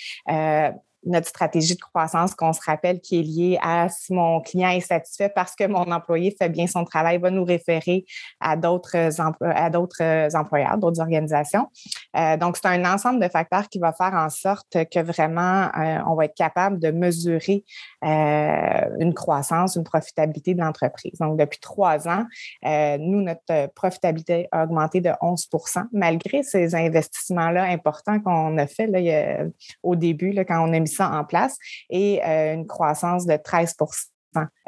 notre 1.06 1.28
stratégie 1.28 1.76
de 1.76 1.82
croissance 1.82 2.36
qu'on 2.36 2.54
se 2.54 2.62
rappelle 2.66 3.00
qui 3.00 3.20
est 3.20 3.24
liée 3.24 3.60
à 3.62 3.90
si 3.90 4.14
mon 4.14 4.42
client 4.42 4.70
est 4.70 4.82
satisfait 4.82 5.32
parce 5.34 5.56
que 5.56 5.66
mon 5.66 5.92
employé 5.92 6.36
fait 6.38 6.50
bien 6.50 6.68
son 6.68 6.86
travail, 6.86 7.18
va 7.18 7.30
nous 7.30 7.44
référer 7.44 8.06
à 8.40 8.56
d'autres 8.56 8.96
à 9.42 9.70
d'autres 9.70 10.36
employeurs, 10.36 10.78
d'autres 10.78 11.00
organisations. 11.02 11.68
Euh, 12.16 12.38
donc, 12.38 12.58
c'est 12.58 12.68
un 12.68 12.86
ensemble 12.86 13.22
de 13.22 13.28
facteurs 13.28 13.70
qui 13.70 13.80
va 13.80 13.94
faire 13.94 14.14
en 14.14 14.30
sorte 14.30 14.78
que 14.92 15.00
vraiment 15.00 15.70
euh, 15.78 16.00
on 16.08 16.16
va 16.16 16.26
être 16.26 16.36
capable 16.36 16.80
de 16.80 16.92
mesurer 16.92 17.64
euh, 18.04 18.90
une 19.00 19.14
croissance, 19.14 19.76
une 19.76 19.84
profitabilité 19.84 20.54
de 20.54 20.62
l'entreprise. 20.62 21.18
Donc, 21.20 21.38
depuis 21.38 21.60
trois 21.60 22.08
ans, 22.08 22.26
nous, 22.64 23.22
notre 23.22 23.68
profitabilité 23.74 24.48
a 24.52 24.64
augmenté 24.64 25.02
de 25.02 25.10
11% 25.10 25.86
malgré 25.92 26.44
ces 26.44 26.76
investissements-là 26.76 27.64
importants 27.64 28.20
qu'on 28.20 28.58
a 28.58 28.68
fait 28.68 28.88
là, 28.88 29.46
au 29.82 29.96
début, 29.96 30.32
là, 30.32 30.46
quand 30.46 30.68
on 30.68 30.74
a 30.74 30.80
mis 30.80 30.88
ça 30.94 31.10
en 31.12 31.24
place 31.24 31.58
et 31.90 32.24
euh, 32.24 32.54
une 32.54 32.68
croissance 32.68 33.26
de 33.26 33.34
13% 33.34 34.08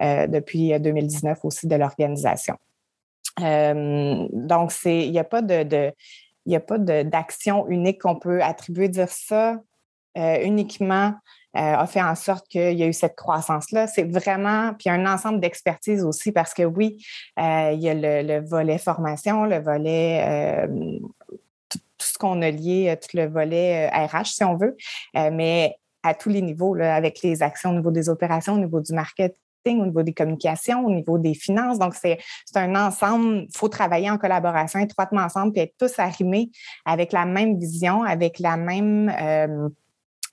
euh, 0.01 0.27
depuis 0.27 0.79
2019 0.79 1.39
aussi 1.43 1.67
de 1.67 1.75
l'organisation. 1.75 2.57
Euh, 3.41 4.27
donc, 4.31 4.71
il 4.85 5.11
n'y 5.11 5.19
a 5.19 5.23
pas 5.23 5.41
de, 5.41 5.93
a 6.49 6.59
pas 6.59 6.77
d'action 6.77 7.67
unique 7.67 8.01
qu'on 8.01 8.17
peut 8.17 8.41
attribuer, 8.41 8.89
dire 8.89 9.09
ça 9.09 9.57
uniquement 10.17 11.13
a 11.53 11.85
fait 11.87 12.01
en 12.01 12.15
sorte 12.15 12.47
qu'il 12.47 12.77
y 12.77 12.83
a 12.83 12.87
eu 12.87 12.93
cette 12.93 13.15
croissance-là. 13.15 13.87
C'est 13.87 14.09
vraiment, 14.09 14.73
puis 14.73 14.89
un 14.89 15.05
ensemble 15.05 15.41
d'expertise 15.41 16.05
aussi, 16.05 16.31
parce 16.31 16.53
que 16.53 16.63
oui, 16.63 17.05
il 17.37 17.79
y 17.79 17.89
a 17.89 17.93
le, 17.93 18.39
volet 18.45 18.77
formation, 18.77 19.43
le 19.43 19.59
volet 19.59 20.67
tout, 21.69 21.79
ce 21.99 22.17
qu'on 22.17 22.41
a 22.41 22.49
lié, 22.49 22.97
tout 23.01 23.17
le 23.17 23.27
volet 23.27 23.89
RH, 23.89 24.25
si 24.25 24.43
on 24.45 24.55
veut, 24.55 24.77
mais 25.13 25.77
à 26.05 26.13
tous 26.13 26.29
les 26.29 26.41
niveaux, 26.41 26.75
avec 26.75 27.21
les 27.23 27.41
actions 27.41 27.71
au 27.71 27.73
niveau 27.73 27.91
des 27.91 28.09
opérations, 28.09 28.53
au 28.53 28.59
niveau 28.59 28.79
du 28.79 28.93
marketing 28.93 29.35
au 29.67 29.85
niveau 29.85 30.03
des 30.03 30.13
communications, 30.13 30.85
au 30.85 30.91
niveau 30.91 31.17
des 31.17 31.33
finances. 31.33 31.79
Donc, 31.79 31.95
c'est 31.95 32.19
un 32.55 32.75
ensemble. 32.75 33.45
Il 33.49 33.57
faut 33.57 33.69
travailler 33.69 34.09
en 34.09 34.17
collaboration 34.17 34.79
étroitement 34.79 35.21
ensemble 35.21 35.53
puis 35.53 35.61
être 35.61 35.75
tous 35.77 35.99
arrimés 35.99 36.49
avec 36.85 37.11
la 37.11 37.25
même 37.25 37.57
vision, 37.57 38.03
avec 38.03 38.39
la 38.39 38.57
même. 38.57 39.09
Euh, 39.21 39.69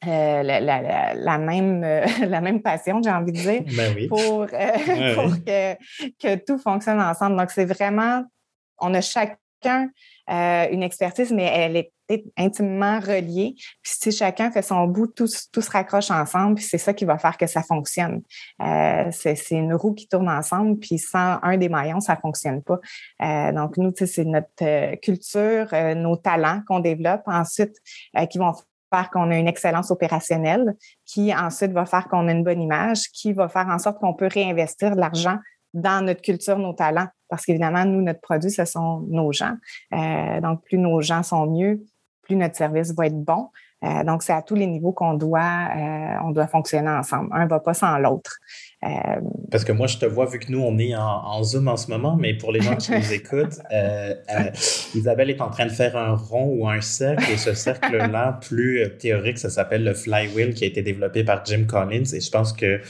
euh, 0.05 0.43
la, 0.43 1.39
même, 1.39 1.85
euh, 1.85 2.05
la 2.27 2.41
même 2.41 2.61
passion, 2.61 3.01
j'ai 3.05 3.11
envie 3.11 3.31
de 3.31 3.39
dire, 3.39 3.63
ben 3.77 4.09
pour, 4.09 4.47
que, 5.47 5.75
que, 6.21 6.45
tout 6.45 6.59
fonctionne 6.59 7.01
ensemble. 7.01 7.37
Donc, 7.37 7.53
c'est 7.53 7.67
vraiment, 7.67 8.25
on 8.79 8.93
a 8.95 9.01
chacun 9.01 9.91
une 10.35 10.83
expertise, 10.83 11.31
mais 11.31 11.45
elle 11.45 11.77
est 11.77 11.93
intimement 12.37 13.01
reliés. 13.01 13.55
Puis 13.57 13.93
si 14.01 14.13
chacun 14.13 14.51
fait 14.51 14.63
son 14.63 14.87
bout, 14.87 15.07
tout, 15.07 15.29
tout 15.53 15.61
se 15.61 15.71
raccroche 15.71 16.11
ensemble, 16.11 16.57
puis 16.57 16.65
c'est 16.65 16.79
ça 16.79 16.93
qui 16.93 17.05
va 17.05 17.19
faire 17.19 17.37
que 17.37 17.47
ça 17.47 17.63
fonctionne. 17.63 18.23
Euh, 18.61 19.11
c'est 19.13 19.37
une 19.51 19.75
roue 19.75 19.95
qui 19.95 20.09
tourne 20.09 20.29
ensemble, 20.29 20.79
puis 20.79 20.99
sans 20.99 21.39
un 21.43 21.57
des 21.57 21.69
maillons, 21.69 22.01
ça 22.01 22.17
fonctionne 22.17 22.63
pas. 22.63 22.79
Euh, 23.23 23.53
donc, 23.53 23.77
nous, 23.77 23.93
c'est 23.95 24.25
notre 24.25 24.49
euh, 24.63 24.97
culture, 24.97 25.69
nos 25.97 26.17
talents 26.17 26.63
qu'on 26.67 26.81
développe 26.81 27.23
ensuite 27.27 27.77
qui 28.31 28.39
vont 28.39 28.53
faire 28.93 29.11
qu'on 29.11 29.31
a 29.31 29.37
une 29.37 29.49
excellence 29.49 29.91
opérationnelle, 29.91 30.75
qui 31.07 31.35
ensuite 31.35 31.73
va 31.73 31.87
faire 31.87 32.09
qu'on 32.09 32.29
a 32.29 32.33
une 32.33 32.45
bonne 32.45 32.61
image, 32.61 33.09
qui 33.13 33.33
va 33.33 33.49
faire 33.49 33.69
en 33.69 33.79
sorte 33.79 33.99
qu'on 33.99 34.15
peut 34.15 34.29
réinvestir 34.31 34.95
de 34.95 35.01
l'argent 35.01 35.39
dans 35.73 36.05
notre 36.05 36.21
culture, 36.21 36.59
nos 36.59 36.75
talents. 36.75 37.09
Parce 37.29 37.47
qu'évidemment, 37.47 37.85
nous, 37.87 38.03
notre 38.03 38.21
produit, 38.21 38.51
ce 38.51 38.67
sont 38.67 39.01
nos 39.09 39.33
gens. 39.33 39.55
donc, 40.43 40.63
plus 40.65 40.79
nos 40.79 41.01
gens 41.01 41.23
sont 41.23 41.47
mieux, 41.47 41.83
plus 42.33 42.39
notre 42.39 42.57
service 42.57 42.95
va 42.95 43.07
être 43.07 43.23
bon. 43.23 43.49
Euh, 43.85 44.05
donc, 44.05 44.23
c'est 44.23 44.33
à 44.33 44.43
tous 44.43 44.55
les 44.55 44.67
niveaux 44.67 44.93
qu'on 44.93 45.15
doit, 45.15 45.41
euh, 45.77 46.15
on 46.25 46.31
doit 46.31 46.47
fonctionner 46.47 46.89
ensemble. 46.89 47.31
Un 47.33 47.45
ne 47.45 47.49
va 47.49 47.59
pas 47.59 47.75
sans 47.75 47.99
l'autre. 47.99 48.39
Euh, 48.85 48.89
Parce 49.51 49.65
que 49.65 49.73
moi, 49.73 49.89
je 49.89 49.99
te 49.99 50.07
vois, 50.07 50.27
vu 50.27 50.39
que 50.39 50.53
nous, 50.53 50.61
on 50.61 50.79
est 50.79 50.95
en, 50.95 51.43
Zoom 51.43 51.67
en 51.67 51.77
ce 51.77 51.91
moment, 51.91 52.17
mais 52.17 52.35
pour 52.35 52.53
les 52.53 52.61
gens 52.61 52.77
qui 52.77 52.93
nous 52.97 53.13
écoutent, 53.13 53.59
Isabelle 54.95 55.31
est 55.31 55.41
en 55.41 55.51
train 55.51 55.67
de 55.67 55.73
faire 55.73 55.97
un 55.97 56.15
rond 56.15 56.47
ou 56.57 56.69
un 56.69 56.81
cercle, 56.81 57.25
et 57.33 57.37
ce 57.37 57.55
cercle-là, 57.55 58.39
plus 58.49 58.87
théorique, 58.99 59.39
ça 59.39 59.51
s'appelle 59.51 59.83
le 59.83 59.95
flywheel, 59.95 60.55
qui 60.55 60.63
a 60.63 60.69
été 60.69 60.83
développé 60.83 61.25
par 61.25 61.45
Jim 61.45 61.65
Collins. 61.67 62.05
Et 62.13 62.21
je 62.21 62.31
pense 62.31 62.53
que 62.53 62.81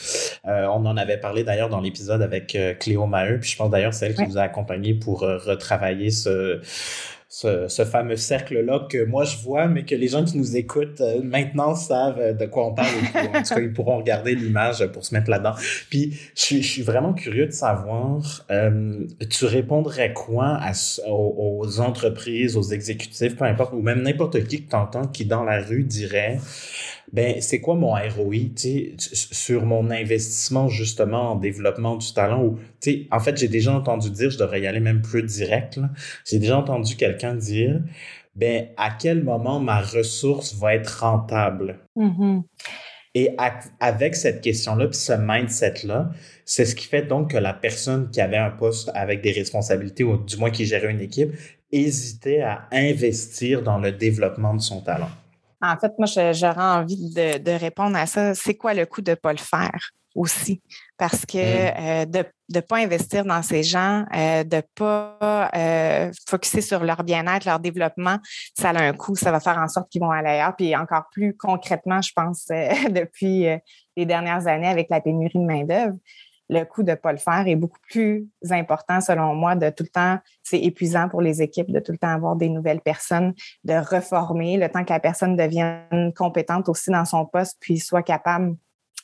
on 0.44 0.84
en 0.84 0.96
avait 0.98 1.18
parlé 1.18 1.42
d'ailleurs 1.42 1.70
dans 1.70 1.80
l'épisode 1.80 2.20
avec 2.20 2.56
Cléo 2.80 3.06
Maheu, 3.06 3.38
puis 3.40 3.50
je 3.50 3.56
pense 3.56 3.70
d'ailleurs 3.70 3.94
c'est 3.94 4.06
elle 4.06 4.14
qui 4.14 4.26
nous 4.26 4.36
a 4.36 4.42
accompagnés 4.42 4.94
pour 4.94 5.20
retravailler 5.20 6.10
ce 6.10 6.60
ce, 7.32 7.84
fameux 7.86 8.16
cercle-là 8.16 8.86
que 8.90 9.06
moi 9.06 9.24
je 9.24 9.38
vois, 9.38 9.66
mais 9.66 9.86
que 9.86 9.94
les 9.94 10.08
gens 10.08 10.22
qui 10.22 10.36
nous 10.36 10.54
écoutent 10.54 11.00
euh, 11.00 11.22
maintenant 11.22 11.74
savent 11.74 12.20
euh, 12.20 12.32
de 12.34 12.44
quoi 12.44 12.66
on 12.66 12.74
parle. 12.74 12.88
en 13.14 13.42
tout 13.42 13.54
cas, 13.54 13.60
ils 13.60 13.72
pourront 13.72 13.96
regarder 13.96 14.34
l'image 14.34 14.86
pour 14.88 15.02
se 15.02 15.14
mettre 15.14 15.30
là-dedans. 15.30 15.54
Puis, 15.88 16.14
je, 16.36 16.60
suis 16.60 16.82
vraiment 16.82 17.14
curieux 17.14 17.46
de 17.46 17.52
savoir, 17.52 18.44
euh, 18.50 19.06
tu 19.30 19.46
répondrais 19.46 20.12
quoi 20.12 20.60
aux, 21.08 21.80
entreprises, 21.80 22.58
aux 22.58 22.62
exécutifs, 22.62 23.34
peu 23.36 23.44
importe, 23.44 23.72
ou 23.72 23.80
même 23.80 24.02
n'importe 24.02 24.44
qui 24.46 24.64
que 24.64 24.70
tu 24.70 24.76
entends 24.76 25.06
qui, 25.06 25.24
dans 25.24 25.42
la 25.42 25.62
rue, 25.62 25.84
dirait 25.84 26.38
ben 27.12 27.40
c'est 27.40 27.60
quoi 27.60 27.74
mon 27.74 27.92
ROI 27.92 28.52
sur 28.98 29.66
mon 29.66 29.90
investissement 29.90 30.68
justement 30.68 31.32
en 31.32 31.36
développement 31.36 31.96
du 31.96 32.12
talent 32.12 32.42
ou 32.42 32.58
en 33.10 33.20
fait 33.20 33.36
j'ai 33.36 33.48
déjà 33.48 33.74
entendu 33.74 34.10
dire 34.10 34.30
je 34.30 34.38
devrais 34.38 34.60
y 34.60 34.66
aller 34.66 34.80
même 34.80 35.02
plus 35.02 35.22
direct 35.22 35.78
j'ai 36.24 36.38
déjà 36.38 36.58
entendu 36.58 36.96
quelqu'un 36.96 37.34
dire 37.34 37.80
ben 38.34 38.68
à 38.76 38.90
quel 38.90 39.22
moment 39.22 39.60
ma 39.60 39.80
ressource 39.80 40.54
va 40.54 40.74
être 40.74 41.00
rentable? 41.00 41.78
Mm-hmm. 41.96 42.42
et 43.14 43.36
avec 43.80 44.16
cette 44.16 44.40
question-là, 44.40 44.86
puis 44.86 44.96
ce 44.96 45.12
mindset-là, 45.12 46.10
c'est 46.46 46.64
ce 46.64 46.74
qui 46.74 46.86
fait 46.86 47.02
donc 47.02 47.32
que 47.32 47.36
la 47.36 47.52
personne 47.52 48.10
qui 48.10 48.22
avait 48.22 48.38
un 48.38 48.50
poste 48.50 48.90
avec 48.94 49.20
des 49.20 49.32
responsabilités, 49.32 50.04
ou 50.04 50.16
du 50.16 50.38
moins 50.38 50.50
qui 50.50 50.64
gérait 50.64 50.90
une 50.90 51.00
équipe, 51.00 51.32
hésitait 51.70 52.40
à 52.40 52.68
investir 52.72 53.62
dans 53.62 53.78
le 53.78 53.92
développement 53.92 54.54
de 54.54 54.60
son 54.60 54.80
talent. 54.80 55.10
En 55.62 55.76
fait, 55.78 55.92
moi, 55.96 56.06
j'aurais 56.32 56.60
envie 56.60 57.14
de, 57.14 57.58
répondre 57.58 57.96
à 57.96 58.06
ça. 58.06 58.34
C'est 58.34 58.56
quoi 58.56 58.74
le 58.74 58.84
coût 58.84 59.00
de 59.00 59.12
ne 59.12 59.14
pas 59.14 59.32
le 59.32 59.38
faire 59.38 59.78
aussi? 60.16 60.60
Parce 60.98 61.24
que 61.24 61.38
mmh. 61.38 61.74
euh, 61.78 62.04
de 62.04 62.24
ne 62.52 62.60
pas 62.60 62.78
investir 62.78 63.24
dans 63.24 63.42
ces 63.42 63.62
gens, 63.62 64.04
euh, 64.14 64.42
de 64.42 64.56
ne 64.56 64.62
pas 64.74 65.50
euh, 65.54 66.10
focuser 66.28 66.62
sur 66.62 66.82
leur 66.82 67.04
bien-être, 67.04 67.46
leur 67.46 67.60
développement, 67.60 68.18
ça 68.58 68.70
a 68.70 68.82
un 68.82 68.92
coût. 68.92 69.14
Ça 69.14 69.30
va 69.30 69.38
faire 69.38 69.56
en 69.56 69.68
sorte 69.68 69.88
qu'ils 69.88 70.02
vont 70.02 70.10
aller 70.10 70.30
ailleurs. 70.30 70.56
Puis 70.56 70.74
encore 70.74 71.04
plus 71.12 71.36
concrètement, 71.36 72.02
je 72.02 72.10
pense, 72.12 72.46
depuis 72.90 73.46
les 73.96 74.04
dernières 74.04 74.48
années 74.48 74.68
avec 74.68 74.88
la 74.90 75.00
pénurie 75.00 75.38
de 75.38 75.44
main-d'œuvre, 75.44 75.96
le 76.52 76.64
coût 76.64 76.82
de 76.82 76.90
ne 76.90 76.96
pas 76.96 77.12
le 77.12 77.18
faire 77.18 77.44
est 77.46 77.56
beaucoup 77.56 77.80
plus 77.88 78.28
important, 78.50 79.00
selon 79.00 79.34
moi, 79.34 79.54
de 79.54 79.70
tout 79.70 79.84
le 79.84 79.88
temps, 79.88 80.18
c'est 80.42 80.60
épuisant 80.60 81.08
pour 81.08 81.22
les 81.22 81.40
équipes 81.40 81.70
de 81.70 81.80
tout 81.80 81.92
le 81.92 81.98
temps 81.98 82.08
avoir 82.08 82.36
des 82.36 82.48
nouvelles 82.48 82.80
personnes, 82.80 83.34
de 83.64 83.74
reformer 83.74 84.58
le 84.58 84.68
temps 84.68 84.84
que 84.84 84.92
la 84.92 85.00
personne 85.00 85.36
devienne 85.36 86.12
compétente 86.14 86.68
aussi 86.68 86.90
dans 86.90 87.04
son 87.04 87.24
poste, 87.24 87.56
puis 87.60 87.78
soit 87.78 88.02
capable 88.02 88.56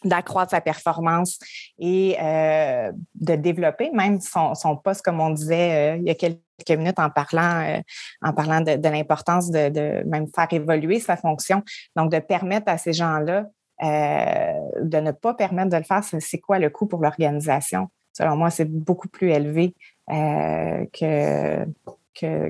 d'accroître 0.04 0.50
sa 0.50 0.60
performance 0.60 1.38
et 1.78 2.16
euh, 2.20 2.92
de 3.14 3.34
développer 3.34 3.90
même 3.92 4.20
son, 4.20 4.76
poste, 4.76 5.02
comme 5.02 5.20
on 5.20 5.30
disait 5.30 5.94
euh, 5.94 5.96
il 5.96 6.04
y 6.04 6.10
a 6.10 6.14
quelques 6.14 6.38
minutes 6.70 6.98
en 6.98 7.10
parlant, 7.10 7.64
euh, 7.64 7.80
en 8.22 8.32
parlant 8.32 8.60
de, 8.60 8.88
l'importance 8.88 9.50
de, 9.50 10.04
même 10.06 10.26
faire 10.34 10.46
évoluer 10.52 11.00
sa 11.00 11.16
fonction. 11.16 11.62
Donc, 11.96 12.12
de 12.12 12.18
permettre 12.18 12.70
à 12.70 12.78
ces 12.78 12.92
gens-là 12.92 13.46
de 13.80 15.00
ne 15.00 15.12
pas 15.12 15.34
permettre 15.34 15.70
de 15.70 15.76
le 15.76 15.84
faire, 15.84 16.02
c'est 16.02 16.38
quoi 16.38 16.58
le 16.58 16.70
coût 16.70 16.86
pour 16.86 17.00
l'organisation? 17.00 17.88
Selon 18.12 18.36
moi, 18.36 18.50
c'est 18.50 18.64
beaucoup 18.64 19.08
plus 19.08 19.30
élevé 19.30 19.74
euh, 20.10 20.84
que, 20.92 21.64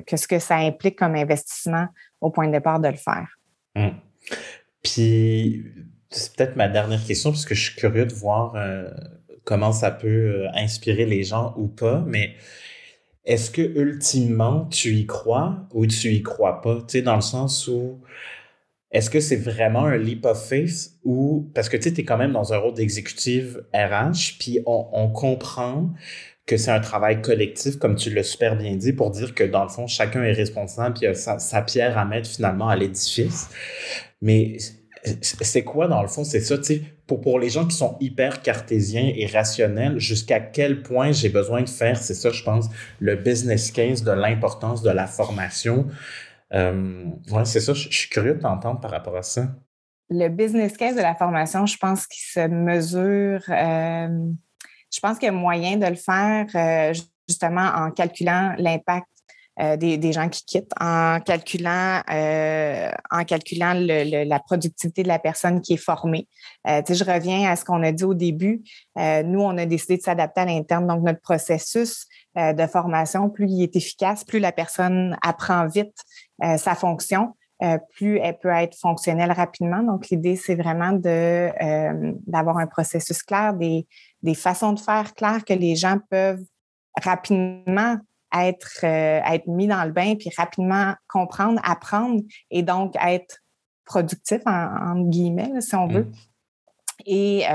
que, 0.01 0.17
ce 0.17 0.27
que 0.27 0.39
ça 0.39 0.55
implique 0.55 0.97
comme 0.97 1.15
investissement 1.15 1.87
au 2.21 2.31
point 2.31 2.47
de 2.47 2.53
départ 2.53 2.79
de 2.79 2.87
le 2.87 2.95
faire. 2.95 3.27
Hum. 3.75 3.93
Puis, 4.81 5.63
c'est 6.09 6.35
peut-être 6.35 6.55
ma 6.55 6.67
dernière 6.67 7.05
question, 7.05 7.29
parce 7.29 7.45
que 7.45 7.53
je 7.53 7.69
suis 7.69 7.75
curieux 7.75 8.05
de 8.05 8.13
voir 8.13 8.55
euh, 8.55 8.89
comment 9.43 9.71
ça 9.71 9.91
peut 9.91 10.47
inspirer 10.55 11.05
les 11.05 11.23
gens 11.23 11.53
ou 11.55 11.67
pas, 11.67 12.03
mais 12.07 12.35
est-ce 13.25 13.51
que 13.51 13.61
ultimement 13.61 14.65
tu 14.65 14.95
y 14.95 15.05
crois 15.05 15.67
ou 15.73 15.85
tu 15.85 16.09
y 16.09 16.23
crois 16.23 16.61
pas? 16.61 16.77
Tu 16.77 16.83
sais, 16.87 17.01
dans 17.03 17.15
le 17.15 17.21
sens 17.21 17.67
où 17.67 17.99
est-ce 18.91 19.09
que 19.09 19.19
c'est 19.19 19.35
vraiment 19.35 19.85
un 19.85 19.97
leap 19.97 20.25
of 20.25 20.43
faith 20.47 20.91
ou 21.03 21.51
parce 21.53 21.69
que 21.69 21.77
tu 21.77 21.89
es 21.89 22.03
quand 22.03 22.17
même 22.17 22.31
dans 22.31 22.53
un 22.53 22.57
rôle 22.57 22.73
d'exécutive 22.73 23.63
RH, 23.73 24.37
puis 24.39 24.59
on, 24.65 25.09
comprend 25.09 25.91
que 26.47 26.57
c'est 26.57 26.71
un 26.71 26.79
travail 26.79 27.21
collectif, 27.21 27.77
comme 27.77 27.95
tu 27.95 28.09
l'as 28.09 28.23
super 28.23 28.55
bien 28.55 28.75
dit, 28.75 28.93
pour 28.93 29.11
dire 29.11 29.35
que 29.35 29.43
dans 29.43 29.63
le 29.63 29.69
fond, 29.69 29.85
chacun 29.85 30.23
est 30.23 30.31
responsable, 30.31 30.95
puis 30.95 31.05
a 31.05 31.13
sa, 31.13 31.61
pierre 31.61 31.99
à 31.99 32.05
mettre 32.05 32.27
finalement 32.27 32.67
à 32.67 32.75
l'édifice. 32.75 33.49
Mais 34.23 34.57
c'est 35.21 35.63
quoi 35.63 35.87
dans 35.87 36.01
le 36.01 36.07
fond? 36.07 36.23
C'est 36.23 36.41
ça, 36.41 36.57
tu 36.57 36.81
pour, 37.05 37.21
pour 37.21 37.39
les 37.39 37.49
gens 37.49 37.65
qui 37.65 37.75
sont 37.75 37.95
hyper 37.99 38.41
cartésiens 38.41 39.11
et 39.15 39.27
rationnels, 39.27 39.99
jusqu'à 39.99 40.39
quel 40.39 40.81
point 40.81 41.11
j'ai 41.11 41.29
besoin 41.29 41.61
de 41.61 41.69
faire, 41.69 41.97
c'est 41.97 42.13
ça, 42.15 42.31
je 42.31 42.43
pense, 42.43 42.69
le 42.99 43.15
business 43.15 43.71
case 43.71 44.03
de 44.03 44.11
l'importance 44.11 44.81
de 44.81 44.89
la 44.89 45.07
formation. 45.07 45.87
Euh, 46.53 47.05
oui, 47.31 47.41
c'est 47.45 47.59
ça. 47.59 47.73
Je, 47.73 47.89
suis 47.89 48.09
curieux 48.09 48.35
de 48.35 48.41
t'entendre 48.41 48.79
par 48.79 48.91
rapport 48.91 49.15
à 49.15 49.23
ça. 49.23 49.47
Le 50.09 50.27
business 50.27 50.75
case 50.75 50.95
de 50.95 51.01
la 51.01 51.15
formation, 51.15 51.65
je 51.65 51.77
pense 51.77 52.07
qu'il 52.07 52.23
se 52.23 52.47
mesure. 52.47 53.43
Euh, 53.49 54.31
je 54.91 54.99
pense 54.99 55.19
qu'il 55.19 55.27
y 55.27 55.29
a 55.29 55.33
moyen 55.33 55.77
de 55.77 55.85
le 55.85 55.95
faire 55.95 56.47
euh, 56.55 56.93
justement 57.27 57.69
en 57.75 57.91
calculant 57.91 58.55
l'impact 58.57 59.07
des, 59.59 60.11
gens 60.13 60.29
qui 60.29 60.45
quittent, 60.45 60.71
en 60.79 61.19
calculant, 61.19 62.01
en 62.07 63.23
calculant 63.25 63.73
la 63.75 64.39
productivité 64.39 65.03
de 65.03 65.07
la 65.07 65.19
personne 65.19 65.61
qui 65.61 65.73
est 65.73 65.77
formée. 65.77 66.27
je 66.65 67.03
reviens 67.03 67.49
à 67.49 67.55
ce 67.55 67.65
qu'on 67.65 67.83
a 67.83 67.91
dit 67.91 68.05
au 68.05 68.13
début. 68.13 68.61
nous, 68.95 69.41
on 69.41 69.57
a 69.57 69.65
décidé 69.65 69.97
de 69.97 70.01
s'adapter 70.01 70.41
à 70.41 70.45
l'interne. 70.45 70.87
Donc, 70.87 71.03
notre 71.03 71.21
processus 71.21 72.05
de 72.35 72.67
formation, 72.67 73.29
plus 73.29 73.47
il 73.49 73.63
est 73.63 73.75
efficace, 73.75 74.23
plus 74.23 74.39
la 74.39 74.51
personne 74.51 75.17
apprend 75.21 75.67
vite 75.67 75.95
euh, 76.43 76.57
sa 76.57 76.73
fonction, 76.75 77.35
euh, 77.63 77.77
plus 77.95 78.17
elle 78.19 78.37
peut 78.37 78.49
être 78.49 78.77
fonctionnelle 78.77 79.31
rapidement. 79.31 79.83
Donc, 79.83 80.09
l'idée, 80.09 80.37
c'est 80.37 80.55
vraiment 80.55 80.97
euh, 81.05 82.13
d'avoir 82.25 82.57
un 82.57 82.67
processus 82.67 83.21
clair, 83.23 83.53
des, 83.53 83.85
des 84.23 84.35
façons 84.35 84.71
de 84.73 84.79
faire 84.79 85.13
claires 85.13 85.43
que 85.43 85.53
les 85.53 85.75
gens 85.75 85.97
peuvent 86.09 86.43
rapidement 87.03 87.97
être, 88.33 88.83
être 88.83 89.47
mis 89.47 89.67
dans 89.67 89.83
le 89.83 89.91
bain, 89.91 90.15
puis 90.15 90.29
rapidement 90.37 90.93
comprendre, 91.07 91.59
apprendre 91.63 92.21
et 92.51 92.63
donc 92.63 92.95
être 93.01 93.37
productif, 93.85 94.41
en, 94.45 95.01
guillemets, 95.01 95.61
si 95.61 95.75
on 95.75 95.87
veut. 95.87 96.03
Mmh. 96.03 96.13
Et 97.05 97.45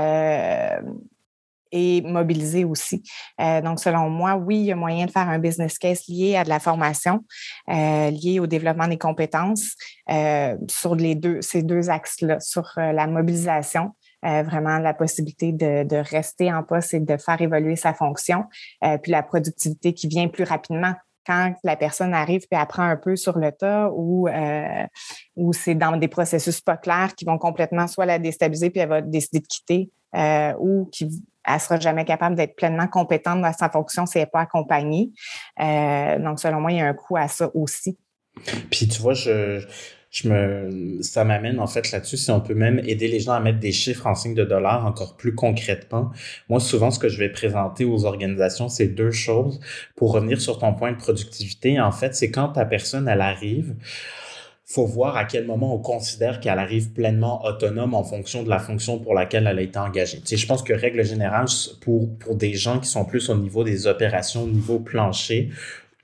et 1.75 2.01
mobiliser 2.01 2.63
aussi. 2.63 3.03
Euh, 3.41 3.61
donc, 3.61 3.79
selon 3.79 4.09
moi, 4.09 4.35
oui, 4.35 4.59
il 4.59 4.65
y 4.65 4.71
a 4.71 4.75
moyen 4.75 5.05
de 5.05 5.11
faire 5.11 5.27
un 5.27 5.39
business 5.39 5.77
case 5.77 6.07
lié 6.07 6.37
à 6.37 6.43
de 6.43 6.49
la 6.49 6.59
formation, 6.59 7.25
euh, 7.69 8.09
lié 8.11 8.39
au 8.39 8.47
développement 8.47 8.87
des 8.87 8.97
compétences 8.97 9.75
euh, 10.09 10.55
sur 10.69 10.95
les 10.95 11.15
deux, 11.15 11.41
ces 11.41 11.63
deux 11.63 11.89
axes-là, 11.89 12.39
sur 12.39 12.71
la 12.77 13.07
mobilisation. 13.07 13.91
Vraiment 14.43 14.79
la 14.79 14.93
possibilité 14.93 15.51
de, 15.51 15.95
rester 16.09 16.51
en 16.51 16.63
poste 16.63 16.93
et 16.93 16.99
de 16.99 17.17
faire 17.17 17.41
évoluer 17.41 17.75
sa 17.75 17.93
fonction, 17.93 18.45
puis 19.01 19.11
la 19.11 19.23
productivité 19.23 19.93
qui 19.93 20.07
vient 20.07 20.27
plus 20.27 20.43
rapidement 20.43 20.93
quand 21.25 21.53
la 21.63 21.75
personne 21.75 22.13
arrive 22.13 22.43
et 22.51 22.55
apprend 22.55 22.83
un 22.83 22.97
peu 22.97 23.15
sur 23.15 23.37
le 23.37 23.51
tas 23.51 23.89
ou, 23.93 24.27
ou 25.35 25.53
c'est 25.53 25.75
dans 25.75 25.97
des 25.97 26.07
processus 26.07 26.61
pas 26.61 26.77
clairs 26.77 27.15
qui 27.15 27.25
vont 27.25 27.37
complètement 27.37 27.87
soit 27.87 28.05
la 28.05 28.19
déstabiliser 28.19 28.69
puis 28.69 28.81
elle 28.81 28.89
va 28.89 29.01
décider 29.01 29.39
de 29.39 29.47
quitter 29.47 29.91
ou 30.59 30.89
qui 30.91 31.09
elle 31.47 31.59
sera 31.59 31.79
jamais 31.79 32.05
capable 32.05 32.35
d'être 32.35 32.55
pleinement 32.55 32.87
compétente 32.87 33.41
dans 33.41 33.53
sa 33.53 33.69
fonction 33.69 34.05
si 34.05 34.17
elle 34.17 34.23
n'est 34.23 34.29
pas 34.29 34.41
accompagnée. 34.41 35.11
Euh, 35.59 36.19
donc, 36.19 36.39
selon 36.39 36.59
moi, 36.59 36.71
il 36.71 36.77
y 36.77 36.81
a 36.81 36.87
un 36.87 36.93
coût 36.93 37.17
à 37.17 37.27
ça 37.27 37.49
aussi. 37.53 37.97
Puis, 38.71 38.87
tu 38.87 39.01
vois, 39.01 39.13
je, 39.13 39.65
je 40.15 40.97
ça 41.01 41.25
m'amène 41.25 41.59
en 41.59 41.67
fait 41.67 41.91
là-dessus 41.91 42.15
si 42.15 42.31
on 42.31 42.39
peut 42.39 42.53
même 42.53 42.79
aider 42.79 43.07
les 43.09 43.19
gens 43.19 43.33
à 43.33 43.41
mettre 43.41 43.59
des 43.59 43.73
chiffres 43.73 44.07
en 44.07 44.15
signe 44.15 44.33
de 44.33 44.45
dollars 44.45 44.85
encore 44.85 45.17
plus 45.17 45.35
concrètement. 45.35 46.11
Moi, 46.47 46.61
souvent, 46.61 46.89
ce 46.89 46.99
que 46.99 47.09
je 47.09 47.19
vais 47.19 47.29
présenter 47.29 47.83
aux 47.83 48.05
organisations, 48.05 48.69
c'est 48.69 48.87
deux 48.87 49.11
choses. 49.11 49.59
Pour 49.95 50.13
revenir 50.13 50.39
sur 50.39 50.57
ton 50.57 50.73
point 50.73 50.93
de 50.93 50.97
productivité, 50.97 51.79
en 51.81 51.91
fait, 51.91 52.15
c'est 52.15 52.31
quand 52.31 52.49
ta 52.49 52.65
personne, 52.65 53.09
elle 53.09 53.21
arrive, 53.21 53.75
faut 54.65 54.85
voir 54.85 55.17
à 55.17 55.25
quel 55.25 55.45
moment 55.45 55.75
on 55.75 55.79
considère 55.79 56.39
qu'elle 56.39 56.57
arrive 56.57 56.91
pleinement 56.91 57.45
autonome 57.45 57.93
en 57.93 58.03
fonction 58.03 58.41
de 58.41 58.49
la 58.49 58.59
fonction 58.59 58.97
pour 58.97 59.13
laquelle 59.13 59.47
elle 59.47 59.59
a 59.59 59.61
été 59.61 59.77
engagée. 59.77 60.21
Tu 60.21 60.37
je 60.37 60.47
pense 60.47 60.63
que 60.63 60.73
règle 60.73 61.03
générale, 61.03 61.45
pour, 61.81 62.17
pour 62.17 62.35
des 62.35 62.53
gens 62.53 62.79
qui 62.79 62.89
sont 62.89 63.05
plus 63.05 63.29
au 63.29 63.35
niveau 63.35 63.63
des 63.63 63.85
opérations, 63.85 64.43
au 64.43 64.47
niveau 64.47 64.79
plancher, 64.79 65.51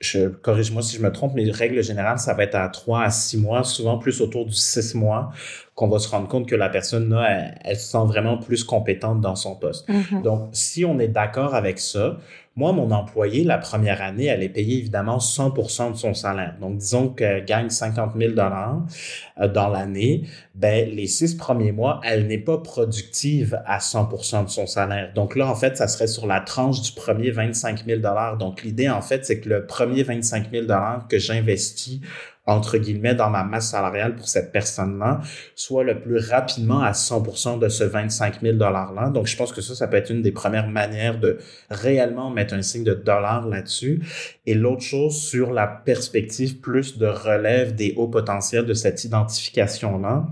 je 0.02 0.28
corrige-moi 0.28 0.82
si 0.82 0.96
je 0.96 1.02
me 1.02 1.10
trompe, 1.10 1.32
mais 1.34 1.50
règle 1.50 1.82
générale, 1.82 2.18
ça 2.18 2.34
va 2.34 2.42
être 2.42 2.56
à 2.56 2.68
3 2.68 3.02
à 3.02 3.10
6 3.10 3.38
mois, 3.38 3.64
souvent 3.64 3.98
plus 3.98 4.20
autour 4.20 4.46
du 4.46 4.54
6 4.54 4.94
mois 4.94 5.32
qu'on 5.74 5.88
va 5.88 5.98
se 5.98 6.08
rendre 6.08 6.28
compte 6.28 6.46
que 6.46 6.54
la 6.54 6.68
personne 6.68 7.08
là, 7.08 7.52
elle, 7.64 7.76
se 7.76 7.92
sent 7.92 8.04
vraiment 8.06 8.36
plus 8.36 8.62
compétente 8.62 9.20
dans 9.20 9.36
son 9.36 9.56
poste. 9.56 9.88
Mm-hmm. 9.88 10.22
Donc, 10.22 10.50
si 10.52 10.84
on 10.84 10.98
est 10.98 11.08
d'accord 11.08 11.54
avec 11.54 11.78
ça, 11.78 12.18
moi, 12.54 12.72
mon 12.74 12.90
employé, 12.90 13.44
la 13.44 13.56
première 13.56 14.02
année, 14.02 14.26
elle 14.26 14.42
est 14.42 14.50
payée 14.50 14.76
évidemment 14.76 15.20
100 15.20 15.54
de 15.92 15.96
son 15.96 16.12
salaire. 16.12 16.54
Donc, 16.60 16.76
disons 16.76 17.08
qu'elle 17.08 17.46
gagne 17.46 17.70
50 17.70 18.12
000 18.14 18.32
euh, 18.38 19.48
dans 19.48 19.68
l'année. 19.68 20.24
Ben, 20.54 20.90
les 20.90 21.06
six 21.06 21.34
premiers 21.34 21.72
mois, 21.72 22.02
elle 22.04 22.26
n'est 22.26 22.36
pas 22.36 22.58
productive 22.58 23.58
à 23.64 23.78
100% 23.78 24.44
de 24.44 24.50
son 24.50 24.66
salaire. 24.66 25.12
Donc 25.14 25.34
là, 25.34 25.48
en 25.48 25.54
fait, 25.54 25.78
ça 25.78 25.88
serait 25.88 26.06
sur 26.06 26.26
la 26.26 26.40
tranche 26.40 26.82
du 26.82 26.92
premier 26.92 27.30
25 27.30 27.86
000 27.86 28.00
Donc, 28.38 28.62
l'idée, 28.62 28.90
en 28.90 29.00
fait, 29.00 29.24
c'est 29.24 29.40
que 29.40 29.48
le 29.48 29.66
premier 29.66 30.02
25 30.02 30.50
000 30.52 30.66
que 31.08 31.18
j'investis 31.18 32.00
entre 32.46 32.76
guillemets, 32.78 33.14
dans 33.14 33.30
ma 33.30 33.44
masse 33.44 33.70
salariale 33.70 34.16
pour 34.16 34.26
cette 34.28 34.50
personne-là, 34.50 35.20
soit 35.54 35.84
le 35.84 36.00
plus 36.00 36.18
rapidement 36.18 36.80
à 36.80 36.92
100% 36.92 37.58
de 37.60 37.68
ce 37.68 37.84
25 37.84 38.40
000 38.42 38.56
$-là. 38.56 39.10
Donc, 39.10 39.26
je 39.26 39.36
pense 39.36 39.52
que 39.52 39.60
ça, 39.60 39.74
ça 39.74 39.86
peut 39.86 39.96
être 39.96 40.10
une 40.10 40.22
des 40.22 40.32
premières 40.32 40.68
manières 40.68 41.18
de 41.18 41.38
réellement 41.70 42.30
mettre 42.30 42.54
un 42.54 42.62
signe 42.62 42.84
de 42.84 42.94
dollar 42.94 43.46
là-dessus. 43.46 44.02
Et 44.46 44.54
l'autre 44.54 44.82
chose, 44.82 45.16
sur 45.16 45.52
la 45.52 45.66
perspective 45.66 46.58
plus 46.58 46.98
de 46.98 47.06
relève 47.06 47.74
des 47.74 47.94
hauts 47.96 48.08
potentiels 48.08 48.66
de 48.66 48.74
cette 48.74 49.04
identification-là, 49.04 50.26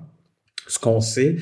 ce 0.66 0.78
qu'on 0.78 1.00
sait, 1.00 1.36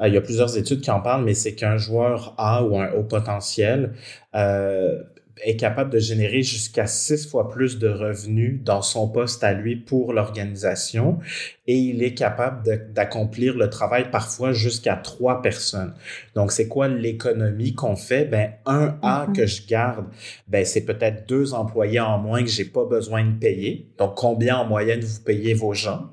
euh, 0.00 0.08
il 0.08 0.14
y 0.14 0.16
a 0.16 0.20
plusieurs 0.20 0.56
études 0.56 0.80
qui 0.80 0.90
en 0.90 1.00
parlent, 1.00 1.24
mais 1.24 1.34
c'est 1.34 1.54
qu'un 1.54 1.76
joueur 1.76 2.34
A 2.38 2.62
ou 2.62 2.78
un 2.78 2.90
haut 2.92 3.02
potentiel 3.02 3.94
euh, 4.34 5.02
est 5.42 5.56
capable 5.56 5.90
de 5.90 5.98
générer 5.98 6.42
jusqu'à 6.42 6.86
six 6.86 7.28
fois 7.28 7.48
plus 7.48 7.78
de 7.78 7.88
revenus 7.88 8.60
dans 8.62 8.82
son 8.82 9.08
poste 9.08 9.44
à 9.44 9.52
lui 9.52 9.76
pour 9.76 10.12
l'organisation 10.12 11.18
et 11.66 11.76
il 11.76 12.02
est 12.02 12.14
capable 12.14 12.92
d'accomplir 12.92 13.56
le 13.56 13.68
travail 13.68 14.10
parfois 14.10 14.52
jusqu'à 14.52 14.96
trois 14.96 15.42
personnes. 15.42 15.94
Donc, 16.34 16.50
c'est 16.50 16.66
quoi 16.66 16.88
l'économie 16.88 17.74
qu'on 17.74 17.96
fait? 17.96 18.24
Ben, 18.24 18.52
un 18.66 18.98
A 19.02 19.26
mm-hmm. 19.26 19.36
que 19.36 19.46
je 19.46 19.66
garde, 19.66 20.06
ben, 20.48 20.64
c'est 20.64 20.84
peut-être 20.84 21.28
deux 21.28 21.54
employés 21.54 22.00
en 22.00 22.18
moins 22.18 22.42
que 22.42 22.48
j'ai 22.48 22.64
pas 22.64 22.84
besoin 22.84 23.24
de 23.24 23.38
payer. 23.38 23.86
Donc, 23.98 24.14
combien 24.16 24.56
en 24.58 24.64
moyenne 24.64 25.00
vous 25.00 25.20
payez 25.20 25.54
vos 25.54 25.74
gens? 25.74 26.10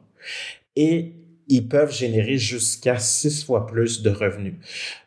Et 0.76 1.15
ils 1.48 1.68
peuvent 1.68 1.94
générer 1.94 2.38
jusqu'à 2.38 2.98
six 3.00 3.44
fois 3.44 3.68
plus 3.68 4.02
de 4.02 4.10
revenus. 4.10 4.56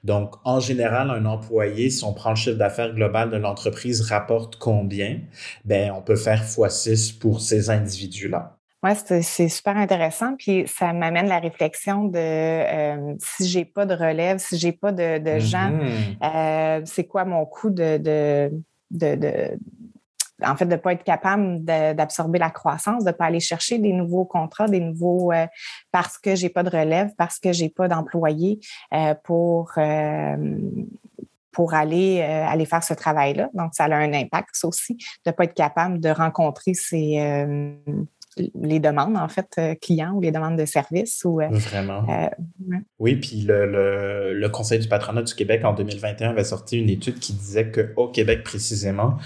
Donc, 0.04 0.34
en 0.44 0.60
général, 0.60 1.10
un 1.10 1.24
employé, 1.24 1.90
si 1.90 2.04
on 2.04 2.12
prend 2.12 2.30
le 2.30 2.36
chiffre 2.36 2.56
d'affaires 2.56 2.94
global 2.94 3.30
de 3.30 3.36
l'entreprise, 3.36 4.00
rapporte 4.02 4.56
combien? 4.56 5.20
Ben, 5.64 5.92
on 5.92 6.02
peut 6.02 6.16
faire 6.16 6.44
fois 6.44 6.70
six 6.70 7.12
pour 7.12 7.40
ces 7.40 7.70
individus-là. 7.70 8.54
Oui, 8.84 8.90
c'est 9.22 9.48
super 9.48 9.76
intéressant. 9.76 10.36
Puis 10.36 10.64
ça 10.68 10.92
m'amène 10.92 11.26
la 11.26 11.40
réflexion 11.40 12.04
de 12.04 12.18
euh, 12.18 13.14
si 13.18 13.48
j'ai 13.48 13.64
pas 13.64 13.86
de 13.86 13.94
relève, 13.94 14.38
si 14.38 14.56
j'ai 14.56 14.70
pas 14.70 14.92
de, 14.92 15.18
de 15.18 15.40
gens, 15.40 15.72
mm-hmm. 15.72 16.16
euh, 16.22 16.82
c'est 16.84 17.04
quoi 17.04 17.24
mon 17.24 17.44
coût 17.44 17.70
de, 17.70 17.98
de, 17.98 18.52
de 18.92 19.58
en 20.44 20.56
fait, 20.56 20.66
de 20.66 20.72
ne 20.72 20.76
pas 20.76 20.92
être 20.92 21.04
capable 21.04 21.64
d'absorber 21.64 22.38
la 22.38 22.50
croissance, 22.50 23.04
de 23.04 23.10
ne 23.10 23.14
pas 23.14 23.26
aller 23.26 23.40
chercher 23.40 23.78
des 23.78 23.92
nouveaux 23.92 24.24
contrats, 24.24 24.68
des 24.68 24.80
nouveaux 24.80 25.32
euh, 25.32 25.46
parce 25.90 26.18
que 26.18 26.34
j'ai 26.36 26.48
pas 26.48 26.62
de 26.62 26.70
relève, 26.70 27.10
parce 27.16 27.38
que 27.38 27.52
j'ai 27.52 27.68
pas 27.68 27.88
d'employés 27.88 28.60
euh, 28.92 29.14
pour 29.24 29.72
euh, 29.78 30.36
pour 31.52 31.74
aller 31.74 32.20
aller 32.20 32.66
faire 32.66 32.84
ce 32.84 32.94
travail-là. 32.94 33.50
Donc, 33.52 33.74
ça 33.74 33.86
a 33.86 33.96
un 33.96 34.12
impact 34.12 34.50
aussi 34.62 34.94
de 34.94 35.30
ne 35.30 35.32
pas 35.32 35.42
être 35.42 35.54
capable 35.54 35.98
de 35.98 36.08
rencontrer 36.08 36.72
ces 36.72 37.18
les 38.62 38.80
demandes, 38.80 39.16
en 39.16 39.28
fait, 39.28 39.48
euh, 39.58 39.74
clients 39.80 40.12
ou 40.14 40.20
les 40.20 40.30
demandes 40.30 40.58
de 40.58 40.64
services. 40.64 41.24
Ou, 41.24 41.40
euh, 41.40 41.48
Vraiment. 41.50 42.04
Euh, 42.08 42.28
oui, 42.98 43.16
puis 43.16 43.42
le, 43.42 43.66
le, 43.66 44.34
le, 44.34 44.48
Conseil 44.48 44.78
du 44.78 44.88
patronat 44.88 45.22
du 45.22 45.34
Québec 45.34 45.64
en 45.64 45.74
2021 45.74 46.30
avait 46.30 46.44
sorti 46.44 46.78
une 46.78 46.88
étude 46.88 47.18
qui 47.18 47.32
disait 47.32 47.70
qu'au 47.70 48.08
Québec, 48.08 48.42
précisément, 48.42 49.18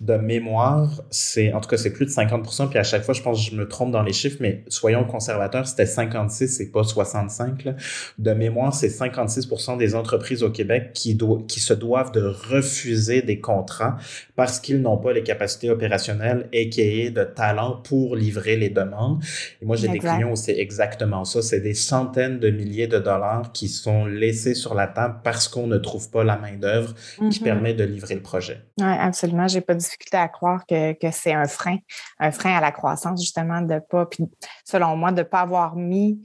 de 0.00 0.14
mémoire, 0.14 1.02
c'est 1.10 1.52
en 1.52 1.60
tout 1.60 1.68
cas, 1.68 1.76
c'est 1.76 1.92
plus 1.92 2.06
de 2.06 2.10
50% 2.10 2.68
puis 2.68 2.78
à 2.78 2.82
chaque 2.82 3.02
fois, 3.02 3.14
je 3.14 3.22
pense 3.22 3.44
que 3.44 3.50
je 3.50 3.56
me 3.56 3.68
trompe 3.68 3.90
dans 3.90 4.02
les 4.02 4.12
chiffres, 4.12 4.38
mais 4.40 4.64
soyons 4.68 5.04
conservateurs, 5.04 5.66
c'était 5.66 5.86
56 5.86 6.60
et 6.60 6.70
pas 6.70 6.84
65. 6.84 7.64
Là. 7.64 7.74
De 8.18 8.32
mémoire, 8.32 8.74
c'est 8.74 8.88
56% 8.88 9.76
des 9.76 9.94
entreprises 9.94 10.42
au 10.42 10.50
Québec 10.50 10.92
qui, 10.94 11.14
do 11.14 11.44
qui 11.48 11.60
se 11.60 11.74
doivent 11.74 12.12
de 12.12 12.22
refuser 12.22 13.22
des 13.22 13.40
contrats 13.40 13.98
parce 14.36 14.60
qu'ils 14.60 14.80
n'ont 14.80 14.98
pas 14.98 15.12
les 15.12 15.22
capacités 15.22 15.70
opérationnelles 15.70 16.48
et 16.52 16.68
de 17.10 17.24
talent 17.24 17.80
pour 17.84 18.16
livrer 18.16 18.56
les 18.58 18.70
demandes. 18.70 19.22
Et 19.60 19.66
moi, 19.66 19.76
j'ai 19.76 19.88
des 19.88 19.98
clients 19.98 20.30
où 20.30 20.36
c'est 20.36 20.58
exactement 20.58 21.24
ça. 21.24 21.42
C'est 21.42 21.60
des 21.60 21.74
centaines 21.74 22.38
de 22.38 22.50
milliers 22.50 22.86
de 22.86 22.98
dollars 22.98 23.52
qui 23.52 23.68
sont 23.68 24.04
laissés 24.04 24.54
sur 24.54 24.74
la 24.74 24.86
table 24.86 25.20
parce 25.24 25.48
qu'on 25.48 25.66
ne 25.66 25.78
trouve 25.78 26.10
pas 26.10 26.24
la 26.24 26.36
main-d'œuvre 26.36 26.94
qui 27.16 27.22
mm-hmm. 27.22 27.42
permet 27.42 27.74
de 27.74 27.84
livrer 27.84 28.14
le 28.14 28.22
projet. 28.22 28.64
Oui, 28.78 28.86
absolument. 28.86 29.48
J'ai 29.48 29.60
pas 29.60 29.74
de 29.74 29.80
difficulté 29.80 30.16
à 30.16 30.28
croire 30.28 30.66
que, 30.66 30.92
que 30.92 31.10
c'est 31.10 31.32
un 31.32 31.46
frein, 31.46 31.78
un 32.18 32.30
frein 32.30 32.56
à 32.56 32.60
la 32.60 32.72
croissance, 32.72 33.20
justement, 33.20 33.62
de 33.62 33.80
pas, 33.90 34.06
puis 34.06 34.24
selon 34.64 34.96
moi, 34.96 35.12
de 35.12 35.22
pas 35.22 35.40
avoir 35.40 35.76
mis 35.76 36.20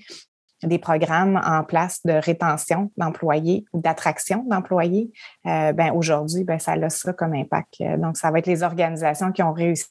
des 0.67 0.79
programmes 0.79 1.41
en 1.43 1.63
place 1.63 1.99
de 2.05 2.13
rétention 2.13 2.91
d'employés 2.97 3.65
ou 3.73 3.81
d'attraction 3.81 4.45
d'employés, 4.47 5.11
euh, 5.45 5.73
ben 5.73 5.91
aujourd'hui, 5.91 6.43
ben 6.43 6.59
ça 6.59 6.73
a 6.73 6.89
ça 6.89 7.13
comme 7.13 7.34
impact. 7.34 7.81
Donc, 7.97 8.17
ça 8.17 8.31
va 8.31 8.39
être 8.39 8.47
les 8.47 8.63
organisations 8.63 9.31
qui 9.31 9.43
ont 9.43 9.53
réussi 9.53 9.86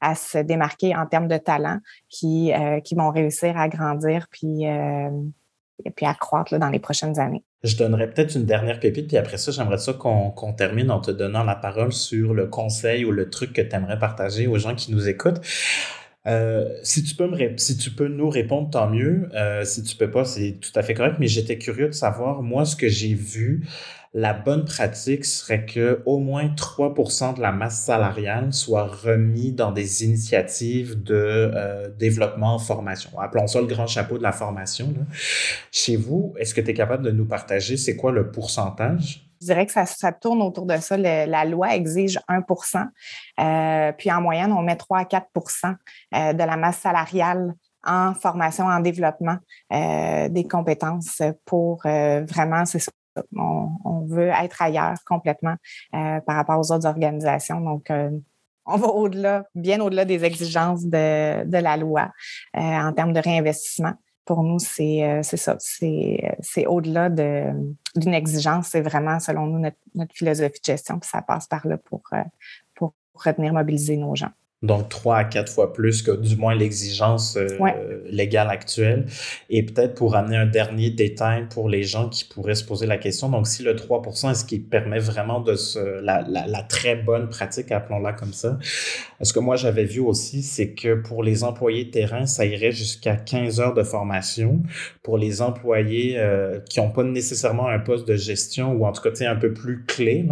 à 0.00 0.14
se 0.14 0.38
démarquer 0.38 0.94
en 0.94 1.06
termes 1.06 1.28
de 1.28 1.36
talent 1.36 1.78
qui, 2.08 2.52
euh, 2.52 2.80
qui 2.80 2.94
vont 2.94 3.10
réussir 3.10 3.56
à 3.56 3.68
grandir 3.68 4.26
puis, 4.30 4.66
euh, 4.66 5.10
et 5.84 5.90
puis 5.90 6.06
à 6.06 6.14
croître 6.14 6.58
dans 6.58 6.70
les 6.70 6.78
prochaines 6.78 7.18
années. 7.18 7.42
Je 7.62 7.76
donnerais 7.76 8.10
peut-être 8.10 8.34
une 8.34 8.44
dernière 8.44 8.80
pépite, 8.80 9.06
puis 9.06 9.16
après 9.16 9.38
ça, 9.38 9.52
j'aimerais 9.52 9.78
ça 9.78 9.92
qu'on 9.92 10.52
termine 10.52 10.90
en 10.90 11.00
te 11.00 11.10
donnant 11.12 11.44
la 11.44 11.54
parole 11.54 11.92
sur 11.92 12.34
le 12.34 12.46
conseil 12.46 13.04
ou 13.04 13.12
le 13.12 13.30
truc 13.30 13.52
que 13.52 13.62
tu 13.62 13.74
aimerais 13.76 13.98
partager 13.98 14.48
aux 14.48 14.58
gens 14.58 14.74
qui 14.74 14.92
nous 14.92 15.08
écoutent. 15.08 15.40
Euh, 16.26 16.68
si 16.82 17.02
tu 17.02 17.16
peux 17.16 17.28
me 17.28 17.56
si 17.56 17.76
tu 17.76 17.90
peux 17.90 18.08
nous 18.08 18.30
répondre, 18.30 18.70
tant 18.70 18.88
mieux. 18.88 19.28
si 19.64 19.82
tu 19.84 19.96
peux 19.96 20.10
pas, 20.10 20.24
c'est 20.24 20.58
tout 20.60 20.72
à 20.74 20.82
fait 20.82 20.94
correct. 20.94 21.16
Mais 21.20 21.28
j'étais 21.28 21.58
curieux 21.58 21.86
de 21.86 21.92
savoir 21.92 22.42
moi 22.42 22.64
ce 22.64 22.74
que 22.74 22.88
j'ai 22.88 23.14
vu 23.14 23.64
la 24.14 24.34
bonne 24.34 24.64
pratique 24.64 25.24
serait 25.24 25.64
que 25.64 26.02
au 26.04 26.18
moins 26.18 26.48
3% 26.48 27.36
de 27.36 27.40
la 27.40 27.50
masse 27.50 27.80
salariale 27.80 28.52
soit 28.52 28.84
remis 28.84 29.52
dans 29.52 29.72
des 29.72 30.04
initiatives 30.04 31.02
de 31.02 31.14
euh, 31.14 31.88
développement, 31.88 32.58
formation. 32.58 33.18
Appelons 33.18 33.46
ça 33.46 33.60
le 33.60 33.66
grand 33.66 33.86
chapeau 33.86 34.18
de 34.18 34.22
la 34.22 34.32
formation. 34.32 34.92
Chez 35.70 35.96
vous, 35.96 36.34
est-ce 36.38 36.54
que 36.54 36.60
tu 36.60 36.70
es 36.70 36.74
capable 36.74 37.04
de 37.04 37.10
nous 37.10 37.24
partager 37.24 37.76
c'est 37.76 37.96
quoi 37.96 38.12
le 38.12 38.30
pourcentage? 38.30 39.26
Je 39.40 39.46
dirais 39.46 39.66
que 39.66 39.72
ça, 39.72 39.86
ça 39.86 40.12
tourne 40.12 40.40
autour 40.40 40.66
de 40.66 40.76
ça. 40.76 40.96
la 40.96 41.44
loi 41.44 41.74
exige 41.74 42.20
1% 42.28 42.86
euh, 43.40 43.92
puis 43.92 44.12
en 44.12 44.20
moyenne, 44.20 44.52
on 44.52 44.62
met 44.62 44.76
3 44.76 44.98
à 44.98 45.04
4% 45.04 45.74
euh, 46.14 46.32
de 46.32 46.38
la 46.38 46.56
masse 46.56 46.78
salariale 46.78 47.54
en 47.84 48.14
formation, 48.14 48.66
en 48.66 48.78
développement 48.78 49.38
euh, 49.72 50.28
des 50.28 50.46
compétences 50.46 51.20
pour 51.44 51.82
vraiment, 51.82 52.64
c'est 52.64 52.78
on, 53.36 54.06
veut 54.06 54.28
être 54.28 54.62
ailleurs 54.62 54.96
complètement 55.06 55.54
euh, 55.94 56.20
par 56.20 56.36
rapport 56.36 56.58
aux 56.58 56.72
autres 56.72 56.86
organisations. 56.86 57.60
Donc, 57.60 57.90
euh, 57.90 58.10
on 58.66 58.76
va 58.76 58.88
au-delà, 58.88 59.44
bien 59.54 59.80
au-delà 59.80 60.04
des 60.04 60.24
exigences 60.24 60.84
de, 60.84 61.44
la 61.50 61.76
loi 61.76 62.10
euh, 62.56 62.60
en 62.60 62.92
termes 62.92 63.12
de 63.12 63.20
réinvestissement. 63.20 63.94
Pour 64.24 64.44
nous, 64.44 64.60
c'est 64.60 65.22
ça. 65.22 65.56
C'est 65.58 66.66
au-delà 66.66 67.10
d'une 67.10 68.14
exigence. 68.14 68.68
C'est 68.68 68.80
vraiment, 68.80 69.18
selon 69.18 69.46
nous, 69.46 69.58
notre, 69.58 70.14
philosophie 70.14 70.60
de 70.60 70.64
gestion. 70.64 71.00
Puis 71.00 71.10
ça 71.10 71.22
passe 71.22 71.48
par 71.48 71.66
là 71.66 71.76
pour, 71.76 72.02
pour 72.76 72.94
retenir, 73.14 73.52
mobiliser 73.52 73.96
nos 73.96 74.14
gens 74.14 74.30
donc 74.62 74.88
trois 74.88 75.16
à 75.16 75.24
quatre 75.24 75.50
fois 75.50 75.72
plus 75.72 76.02
que 76.02 76.12
du 76.12 76.36
moins 76.36 76.54
l'exigence 76.54 77.36
euh, 77.36 78.02
légale 78.08 78.48
actuelle. 78.48 79.06
Et 79.50 79.64
peut-être 79.64 79.94
pour 79.94 80.14
amener 80.14 80.36
un 80.36 80.46
dernier 80.46 80.90
détail 80.90 81.46
pour 81.48 81.68
les 81.68 81.82
gens 81.82 82.08
qui 82.08 82.24
pourraient 82.24 82.54
se 82.54 82.64
poser 82.64 82.86
la 82.86 82.98
question, 82.98 83.28
donc 83.28 83.46
si 83.46 83.62
le 83.62 83.74
3% 83.74 84.30
est-ce 84.30 84.44
qui 84.44 84.58
permet 84.58 84.98
vraiment 84.98 85.40
de 85.40 85.54
se, 85.54 86.00
la, 86.00 86.22
la, 86.22 86.46
la 86.46 86.62
très 86.62 86.96
bonne 86.96 87.28
pratique, 87.28 87.72
appelons-la 87.72 88.12
comme 88.12 88.32
ça, 88.32 88.58
ce 89.20 89.32
que 89.32 89.38
moi 89.38 89.56
j'avais 89.56 89.84
vu 89.84 90.00
aussi, 90.00 90.42
c'est 90.42 90.70
que 90.70 90.94
pour 90.94 91.22
les 91.22 91.44
employés 91.44 91.84
de 91.84 91.90
terrain, 91.90 92.26
ça 92.26 92.44
irait 92.44 92.72
jusqu'à 92.72 93.16
15 93.16 93.60
heures 93.60 93.74
de 93.74 93.82
formation. 93.82 94.62
Pour 95.02 95.18
les 95.18 95.42
employés 95.42 96.14
euh, 96.18 96.60
qui 96.68 96.80
n'ont 96.80 96.90
pas 96.90 97.04
nécessairement 97.04 97.68
un 97.68 97.78
poste 97.78 98.06
de 98.06 98.16
gestion 98.16 98.72
ou 98.72 98.86
en 98.86 98.92
tout 98.92 99.02
cas 99.02 99.10
un 99.28 99.36
peu 99.36 99.52
plus 99.52 99.84
clé, 99.84 100.26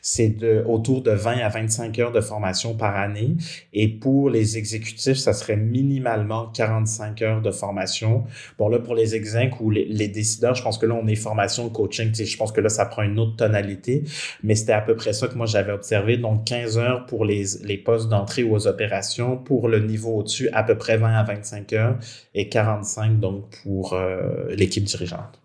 c'est 0.00 0.28
de 0.28 0.64
autour 0.66 1.02
de 1.02 1.12
20 1.12 1.38
à 1.38 1.48
25 1.48 1.98
heures 1.98 2.12
de 2.12 2.20
formation 2.20 2.74
par 2.74 2.96
année. 2.96 3.36
Et 3.72 3.88
pour 3.88 4.30
les 4.30 4.58
exécutifs, 4.58 5.16
ça 5.16 5.32
serait 5.32 5.56
minimalement 5.56 6.46
45 6.48 7.22
heures 7.22 7.42
de 7.42 7.50
formation. 7.50 8.24
Bon, 8.58 8.68
là, 8.68 8.78
pour 8.78 8.94
les 8.94 9.14
execs 9.14 9.60
ou 9.60 9.70
les, 9.70 10.08
décideurs, 10.08 10.54
je 10.54 10.62
pense 10.62 10.78
que 10.78 10.86
là, 10.86 10.94
on 10.94 11.06
est 11.06 11.14
formation, 11.14 11.68
coaching, 11.70 12.14
je 12.14 12.36
pense 12.36 12.52
que 12.52 12.60
là, 12.60 12.68
ça 12.68 12.84
prend 12.86 13.02
une 13.02 13.18
autre 13.18 13.36
tonalité, 13.36 14.04
mais 14.42 14.54
c'était 14.54 14.72
à 14.72 14.82
peu 14.82 14.94
près 14.94 15.12
ça 15.12 15.28
que 15.28 15.34
moi, 15.34 15.46
j'avais 15.46 15.72
observé. 15.72 16.16
Donc, 16.16 16.44
15 16.44 16.78
heures 16.78 17.06
pour 17.06 17.24
les, 17.24 17.44
les 17.64 17.78
postes 17.78 18.08
d'entrée 18.08 18.42
ou 18.42 18.54
aux 18.54 18.66
opérations. 18.66 19.36
Pour 19.36 19.68
le 19.68 19.80
niveau 19.80 20.18
au-dessus, 20.18 20.48
à 20.52 20.62
peu 20.62 20.76
près 20.76 20.96
20 20.96 21.14
à 21.14 21.22
25 21.22 21.72
heures 21.72 21.98
et 22.34 22.48
45 22.48 23.20
donc 23.20 23.44
pour 23.62 23.94
euh, 23.94 24.54
l'équipe 24.54 24.84
dirigeante. 24.84 25.40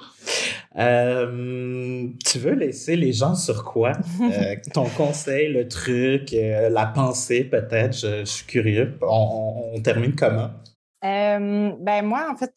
Euh, 0.78 2.08
tu 2.24 2.38
veux 2.38 2.54
laisser 2.54 2.96
les 2.96 3.14
gens 3.14 3.36
sur 3.36 3.64
quoi? 3.64 3.94
Euh, 4.28 4.56
ton 4.74 4.86
conseil, 4.90 5.52
le 5.54 5.68
truc, 5.68 6.32
la 6.34 6.86
pensée 6.86 7.44
peut-être, 7.44 7.96
je, 7.96 8.26
suis 8.26 8.46
curieux. 8.46 8.98
On, 9.02 9.80
termine 9.82 10.16
comment? 10.16 10.50
ben 11.02 12.02
moi, 12.04 12.30
en 12.30 12.36
fait, 12.36 12.52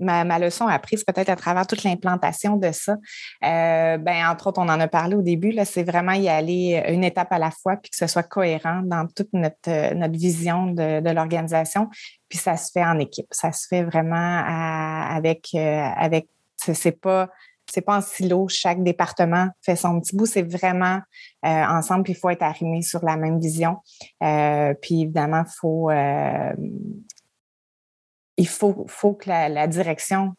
ma, 0.00 0.38
leçon 0.38 0.66
apprise 0.66 1.04
peut-être 1.04 1.28
à 1.28 1.36
travers 1.36 1.66
toute 1.66 1.84
l'implantation 1.84 2.56
de 2.56 2.70
ça. 2.72 2.96
ben, 3.42 4.28
entre 4.28 4.48
autres, 4.48 4.60
on 4.60 4.68
en 4.68 4.80
a 4.80 4.88
parlé 4.88 5.16
au 5.16 5.22
début, 5.22 5.54
c'est 5.64 5.82
vraiment 5.82 6.12
y 6.12 6.28
aller 6.28 6.82
une 6.88 7.04
étape 7.04 7.32
à 7.32 7.38
la 7.38 7.50
fois, 7.50 7.76
puis 7.76 7.90
que 7.90 7.96
ce 7.96 8.06
soit 8.06 8.22
cohérent 8.22 8.82
dans 8.84 9.06
toute 9.14 9.32
notre, 9.32 9.94
notre 9.94 10.18
vision 10.18 10.68
de, 10.68 11.00
de 11.00 11.10
l'organisation. 11.10 11.88
Puis 12.28 12.38
ça 12.38 12.56
se 12.56 12.70
fait 12.72 12.84
en 12.84 12.98
équipe. 12.98 13.28
Ça 13.30 13.52
se 13.52 13.66
fait 13.68 13.82
vraiment 13.82 14.42
avec, 15.14 15.54
avec 15.54 16.26
c'est 16.58 17.00
pas 17.00 17.28
c'est 17.70 17.82
pas 17.82 17.98
en 17.98 18.00
silo, 18.00 18.48
chaque 18.48 18.82
département 18.82 19.48
fait 19.62 19.76
son 19.76 20.00
petit 20.00 20.16
bout, 20.16 20.26
c'est 20.26 20.42
vraiment 20.42 21.00
euh, 21.44 21.48
ensemble, 21.48 22.04
puis 22.04 22.12
il 22.14 22.16
faut 22.16 22.30
être 22.30 22.42
arrimé 22.42 22.82
sur 22.82 23.04
la 23.04 23.16
même 23.16 23.38
vision. 23.38 23.76
Euh, 24.22 24.74
puis 24.80 25.02
évidemment, 25.02 25.44
faut, 25.44 25.90
euh, 25.90 26.52
il 28.36 28.48
faut, 28.48 28.86
faut 28.88 29.14
que 29.14 29.28
la, 29.28 29.66
direction 29.66 30.34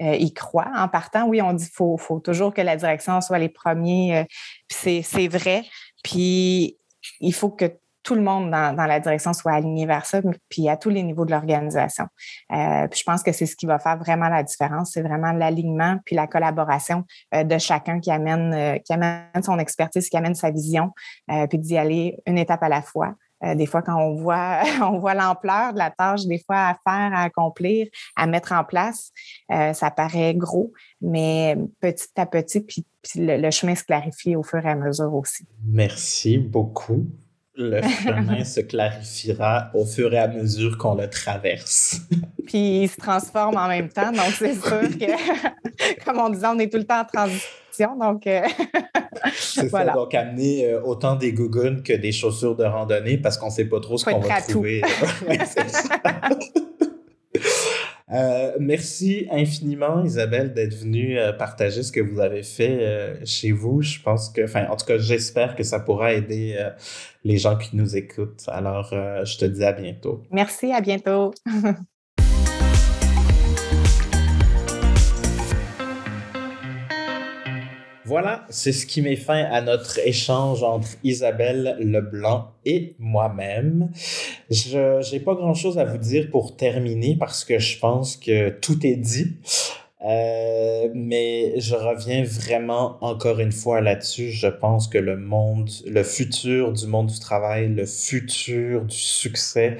y 0.00 0.32
croit 0.34 0.70
en 0.74 0.88
partant. 0.88 1.26
Oui, 1.26 1.40
on 1.40 1.52
dit 1.52 1.64
qu'il 1.64 1.74
faut, 1.74 1.96
faut, 1.96 2.20
toujours 2.20 2.52
que 2.52 2.60
la 2.60 2.76
direction 2.76 3.20
soit 3.20 3.38
les 3.38 3.48
premiers, 3.48 4.26
c'est 4.68 5.28
vrai. 5.28 5.64
Puis 6.02 6.76
il 7.20 7.32
faut 7.32 7.50
que 7.50 7.78
tout 8.04 8.14
le 8.14 8.20
monde 8.20 8.50
dans, 8.50 8.86
la 8.86 9.00
direction 9.00 9.32
soit 9.32 9.52
aligné 9.52 9.86
vers 9.86 10.04
ça, 10.04 10.20
puis 10.48 10.68
à 10.68 10.76
tous 10.76 10.90
les 10.90 11.02
niveaux 11.02 11.24
de 11.24 11.30
l'organisation. 11.30 12.04
Euh, 12.52 12.86
je 12.94 13.02
pense 13.02 13.22
que 13.22 13.32
c'est 13.32 13.46
ce 13.46 13.56
qui 13.56 13.66
va 13.66 13.78
faire 13.78 13.96
vraiment 13.98 14.28
la 14.28 14.42
différence, 14.42 14.92
c'est 14.92 15.02
vraiment 15.02 15.32
l'alignement 15.32 15.98
puis 16.04 16.14
la 16.14 16.26
collaboration 16.26 17.04
euh, 17.34 17.44
de 17.44 17.58
chacun 17.58 17.98
qui 17.98 18.10
amène, 18.10 18.52
euh, 18.54 18.78
qui 18.78 18.92
amène 18.92 19.42
son 19.42 19.58
expertise, 19.58 20.08
qui 20.08 20.16
amène 20.16 20.34
sa 20.34 20.50
vision, 20.50 20.92
puis 21.48 21.58
d'y 21.58 21.78
aller 21.78 22.18
une 22.26 22.36
étape 22.36 22.62
à 22.62 22.68
la 22.68 22.82
fois. 22.82 23.14
des 23.42 23.66
fois, 23.66 23.80
quand 23.80 23.96
on 23.98 24.14
voit, 24.14 25.14
l'ampleur 25.14 25.72
de 25.72 25.78
la 25.78 25.90
tâche, 25.90 26.26
des 26.26 26.42
fois 26.44 26.56
à 26.56 26.74
faire, 26.74 27.14
à 27.14 27.22
accomplir, 27.22 27.88
à 28.16 28.26
mettre 28.26 28.52
en 28.52 28.64
place, 28.64 29.10
ça 29.48 29.90
paraît 29.90 30.34
gros, 30.34 30.72
mais 31.00 31.56
petit 31.80 32.08
à 32.16 32.26
petit, 32.26 32.60
puis, 32.60 32.84
le 33.16 33.50
chemin 33.50 33.74
se 33.74 33.84
clarifie 33.84 34.36
au 34.36 34.42
fur 34.42 34.64
et 34.64 34.70
à 34.70 34.76
mesure 34.76 35.14
aussi. 35.14 35.46
Merci 35.64 36.38
beaucoup 36.38 37.06
le 37.56 37.80
chemin 38.02 38.44
se 38.44 38.60
clarifiera 38.60 39.70
au 39.74 39.84
fur 39.84 40.12
et 40.12 40.18
à 40.18 40.28
mesure 40.28 40.76
qu'on 40.78 40.94
le 40.94 41.08
traverse. 41.08 42.00
Puis 42.46 42.82
il 42.82 42.88
se 42.88 42.96
transforme 42.96 43.56
en 43.56 43.68
même 43.68 43.88
temps, 43.88 44.12
donc 44.12 44.32
c'est 44.38 44.54
sûr 44.54 44.80
que, 44.98 46.04
comme 46.04 46.18
on 46.18 46.30
disait, 46.30 46.46
on 46.46 46.58
est 46.58 46.70
tout 46.70 46.78
le 46.78 46.84
temps 46.84 47.00
en 47.00 47.04
transition, 47.04 47.96
donc... 47.98 48.26
Euh, 48.26 48.42
c'est 49.32 49.68
ça, 49.68 49.84
donc 49.86 50.14
amener 50.14 50.66
euh, 50.66 50.82
autant 50.82 51.16
des 51.16 51.32
gougounes 51.32 51.82
que 51.82 51.94
des 51.94 52.12
chaussures 52.12 52.56
de 52.56 52.64
randonnée 52.64 53.16
parce 53.16 53.38
qu'on 53.38 53.46
ne 53.46 53.52
sait 53.52 53.64
pas 53.64 53.80
trop 53.80 53.96
ce 53.96 54.04
qu'on 54.04 54.20
va 54.20 54.42
trouver. 54.42 54.82
Euh, 58.14 58.52
merci 58.60 59.26
infiniment, 59.30 60.04
Isabelle, 60.04 60.54
d'être 60.54 60.74
venue 60.74 61.18
euh, 61.18 61.32
partager 61.32 61.82
ce 61.82 61.90
que 61.90 62.00
vous 62.00 62.20
avez 62.20 62.42
fait 62.42 62.78
euh, 62.80 63.16
chez 63.24 63.50
vous. 63.50 63.82
Je 63.82 64.00
pense 64.00 64.30
que, 64.30 64.44
enfin, 64.44 64.66
en 64.70 64.76
tout 64.76 64.86
cas, 64.86 64.98
j'espère 64.98 65.56
que 65.56 65.64
ça 65.64 65.80
pourra 65.80 66.12
aider 66.12 66.56
les 67.24 67.38
gens 67.38 67.56
qui 67.56 67.76
nous 67.76 67.96
écoutent. 67.96 68.44
Alors, 68.48 68.90
je 69.24 69.38
te 69.38 69.44
dis 69.44 69.64
à 69.64 69.72
bientôt. 69.72 70.22
Merci, 70.30 70.72
à 70.72 70.80
bientôt. 70.80 71.32
Voilà, 78.06 78.44
c'est 78.50 78.72
ce 78.72 78.84
qui 78.84 79.00
met 79.00 79.16
fin 79.16 79.44
à 79.44 79.62
notre 79.62 79.98
échange 79.98 80.62
entre 80.62 80.88
Isabelle 81.04 81.76
Leblanc 81.80 82.52
et 82.66 82.96
moi-même. 82.98 83.90
Je 84.50 85.10
n'ai 85.10 85.20
pas 85.20 85.34
grand-chose 85.34 85.78
à 85.78 85.86
vous 85.86 85.96
dire 85.96 86.28
pour 86.30 86.54
terminer 86.54 87.16
parce 87.18 87.44
que 87.44 87.58
je 87.58 87.78
pense 87.78 88.18
que 88.18 88.50
tout 88.50 88.86
est 88.86 88.96
dit. 88.96 89.38
Euh, 90.04 90.90
mais 90.92 91.58
je 91.58 91.74
reviens 91.74 92.24
vraiment 92.24 92.98
encore 93.02 93.40
une 93.40 93.52
fois 93.52 93.80
là-dessus. 93.80 94.30
Je 94.30 94.48
pense 94.48 94.86
que 94.86 94.98
le 94.98 95.16
monde, 95.16 95.70
le 95.86 96.02
futur 96.02 96.74
du 96.74 96.86
monde 96.86 97.06
du 97.06 97.18
travail, 97.18 97.68
le 97.68 97.86
futur 97.86 98.84
du 98.84 98.96
succès 98.96 99.78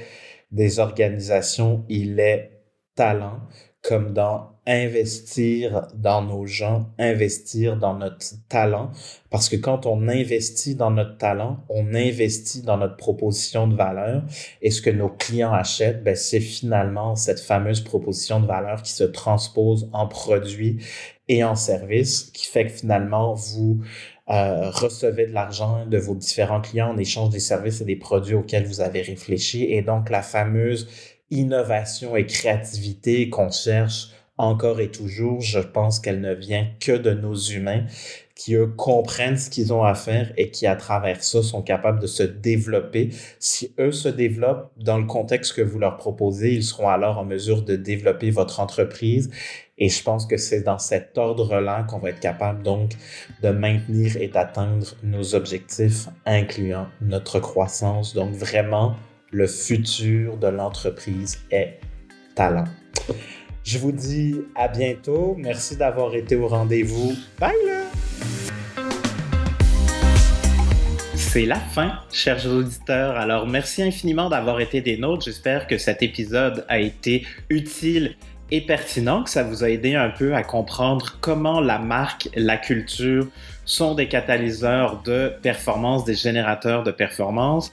des 0.50 0.78
organisations, 0.78 1.84
il 1.90 2.18
est 2.20 2.52
talent, 2.94 3.40
comme 3.82 4.14
dans 4.14 4.53
investir 4.66 5.88
dans 5.94 6.22
nos 6.22 6.46
gens, 6.46 6.86
investir 6.98 7.76
dans 7.76 7.94
notre 7.94 8.24
talent. 8.48 8.90
Parce 9.30 9.48
que 9.48 9.56
quand 9.56 9.84
on 9.84 10.08
investit 10.08 10.74
dans 10.74 10.90
notre 10.90 11.18
talent, 11.18 11.58
on 11.68 11.94
investit 11.94 12.62
dans 12.62 12.78
notre 12.78 12.96
proposition 12.96 13.68
de 13.68 13.76
valeur. 13.76 14.22
Et 14.62 14.70
ce 14.70 14.80
que 14.80 14.90
nos 14.90 15.10
clients 15.10 15.52
achètent, 15.52 16.02
ben, 16.02 16.16
c'est 16.16 16.40
finalement 16.40 17.14
cette 17.14 17.40
fameuse 17.40 17.82
proposition 17.82 18.40
de 18.40 18.46
valeur 18.46 18.82
qui 18.82 18.92
se 18.92 19.04
transpose 19.04 19.90
en 19.92 20.06
produit 20.06 20.78
et 21.28 21.44
en 21.44 21.56
service, 21.56 22.30
qui 22.32 22.46
fait 22.46 22.66
que 22.66 22.72
finalement, 22.72 23.34
vous 23.34 23.80
euh, 24.30 24.70
recevez 24.70 25.26
de 25.26 25.32
l'argent 25.32 25.86
de 25.86 25.98
vos 25.98 26.14
différents 26.14 26.60
clients 26.60 26.90
en 26.90 26.96
échange 26.96 27.30
des 27.30 27.40
services 27.40 27.80
et 27.80 27.84
des 27.84 27.96
produits 27.96 28.34
auxquels 28.34 28.66
vous 28.66 28.80
avez 28.80 29.02
réfléchi. 29.02 29.64
Et 29.64 29.82
donc, 29.82 30.08
la 30.08 30.22
fameuse 30.22 30.88
innovation 31.30 32.16
et 32.16 32.26
créativité 32.26 33.28
qu'on 33.28 33.50
cherche 33.50 34.10
encore 34.36 34.80
et 34.80 34.90
toujours, 34.90 35.40
je 35.40 35.60
pense 35.60 36.00
qu'elle 36.00 36.20
ne 36.20 36.34
vient 36.34 36.66
que 36.80 36.92
de 36.92 37.12
nos 37.12 37.34
humains 37.34 37.84
qui, 38.34 38.54
eux, 38.54 38.66
comprennent 38.66 39.36
ce 39.36 39.48
qu'ils 39.48 39.72
ont 39.72 39.84
à 39.84 39.94
faire 39.94 40.32
et 40.36 40.50
qui, 40.50 40.66
à 40.66 40.74
travers 40.74 41.22
ça, 41.22 41.42
sont 41.42 41.62
capables 41.62 42.00
de 42.00 42.08
se 42.08 42.24
développer. 42.24 43.10
Si 43.38 43.72
eux 43.78 43.92
se 43.92 44.08
développent 44.08 44.72
dans 44.76 44.98
le 44.98 45.04
contexte 45.04 45.54
que 45.54 45.62
vous 45.62 45.78
leur 45.78 45.96
proposez, 45.96 46.52
ils 46.52 46.64
seront 46.64 46.88
alors 46.88 47.18
en 47.18 47.24
mesure 47.24 47.62
de 47.62 47.76
développer 47.76 48.30
votre 48.30 48.58
entreprise. 48.58 49.30
Et 49.78 49.88
je 49.88 50.02
pense 50.02 50.26
que 50.26 50.36
c'est 50.36 50.62
dans 50.62 50.78
cet 50.78 51.16
ordre-là 51.16 51.84
qu'on 51.84 51.98
va 51.98 52.10
être 52.10 52.20
capable 52.20 52.62
donc 52.62 52.92
de 53.42 53.50
maintenir 53.50 54.16
et 54.16 54.28
d'atteindre 54.28 54.86
nos 55.04 55.34
objectifs, 55.36 56.08
incluant 56.26 56.88
notre 57.00 57.38
croissance. 57.38 58.14
Donc 58.14 58.32
vraiment, 58.32 58.96
le 59.30 59.46
futur 59.46 60.38
de 60.38 60.48
l'entreprise 60.48 61.38
est 61.52 61.78
talent. 62.34 62.64
Je 63.64 63.78
vous 63.78 63.92
dis 63.92 64.42
à 64.54 64.68
bientôt. 64.68 65.36
Merci 65.38 65.76
d'avoir 65.76 66.14
été 66.14 66.36
au 66.36 66.46
rendez-vous. 66.48 67.14
Bye 67.40 67.54
là! 67.66 67.84
C'est 71.14 71.46
la 71.46 71.58
fin, 71.58 71.98
chers 72.12 72.46
auditeurs. 72.46 73.16
Alors, 73.16 73.46
merci 73.46 73.82
infiniment 73.82 74.28
d'avoir 74.28 74.60
été 74.60 74.82
des 74.82 74.98
nôtres. 74.98 75.24
J'espère 75.24 75.66
que 75.66 75.78
cet 75.78 76.02
épisode 76.02 76.66
a 76.68 76.78
été 76.78 77.26
utile 77.48 78.16
et 78.50 78.60
pertinent, 78.60 79.24
que 79.24 79.30
ça 79.30 79.42
vous 79.42 79.64
a 79.64 79.70
aidé 79.70 79.94
un 79.94 80.10
peu 80.10 80.34
à 80.34 80.42
comprendre 80.42 81.16
comment 81.22 81.62
la 81.62 81.78
marque, 81.78 82.28
la 82.36 82.58
culture 82.58 83.26
sont 83.64 83.94
des 83.94 84.08
catalyseurs 84.08 85.00
de 85.02 85.32
performance, 85.40 86.04
des 86.04 86.14
générateurs 86.14 86.82
de 86.82 86.90
performance 86.90 87.72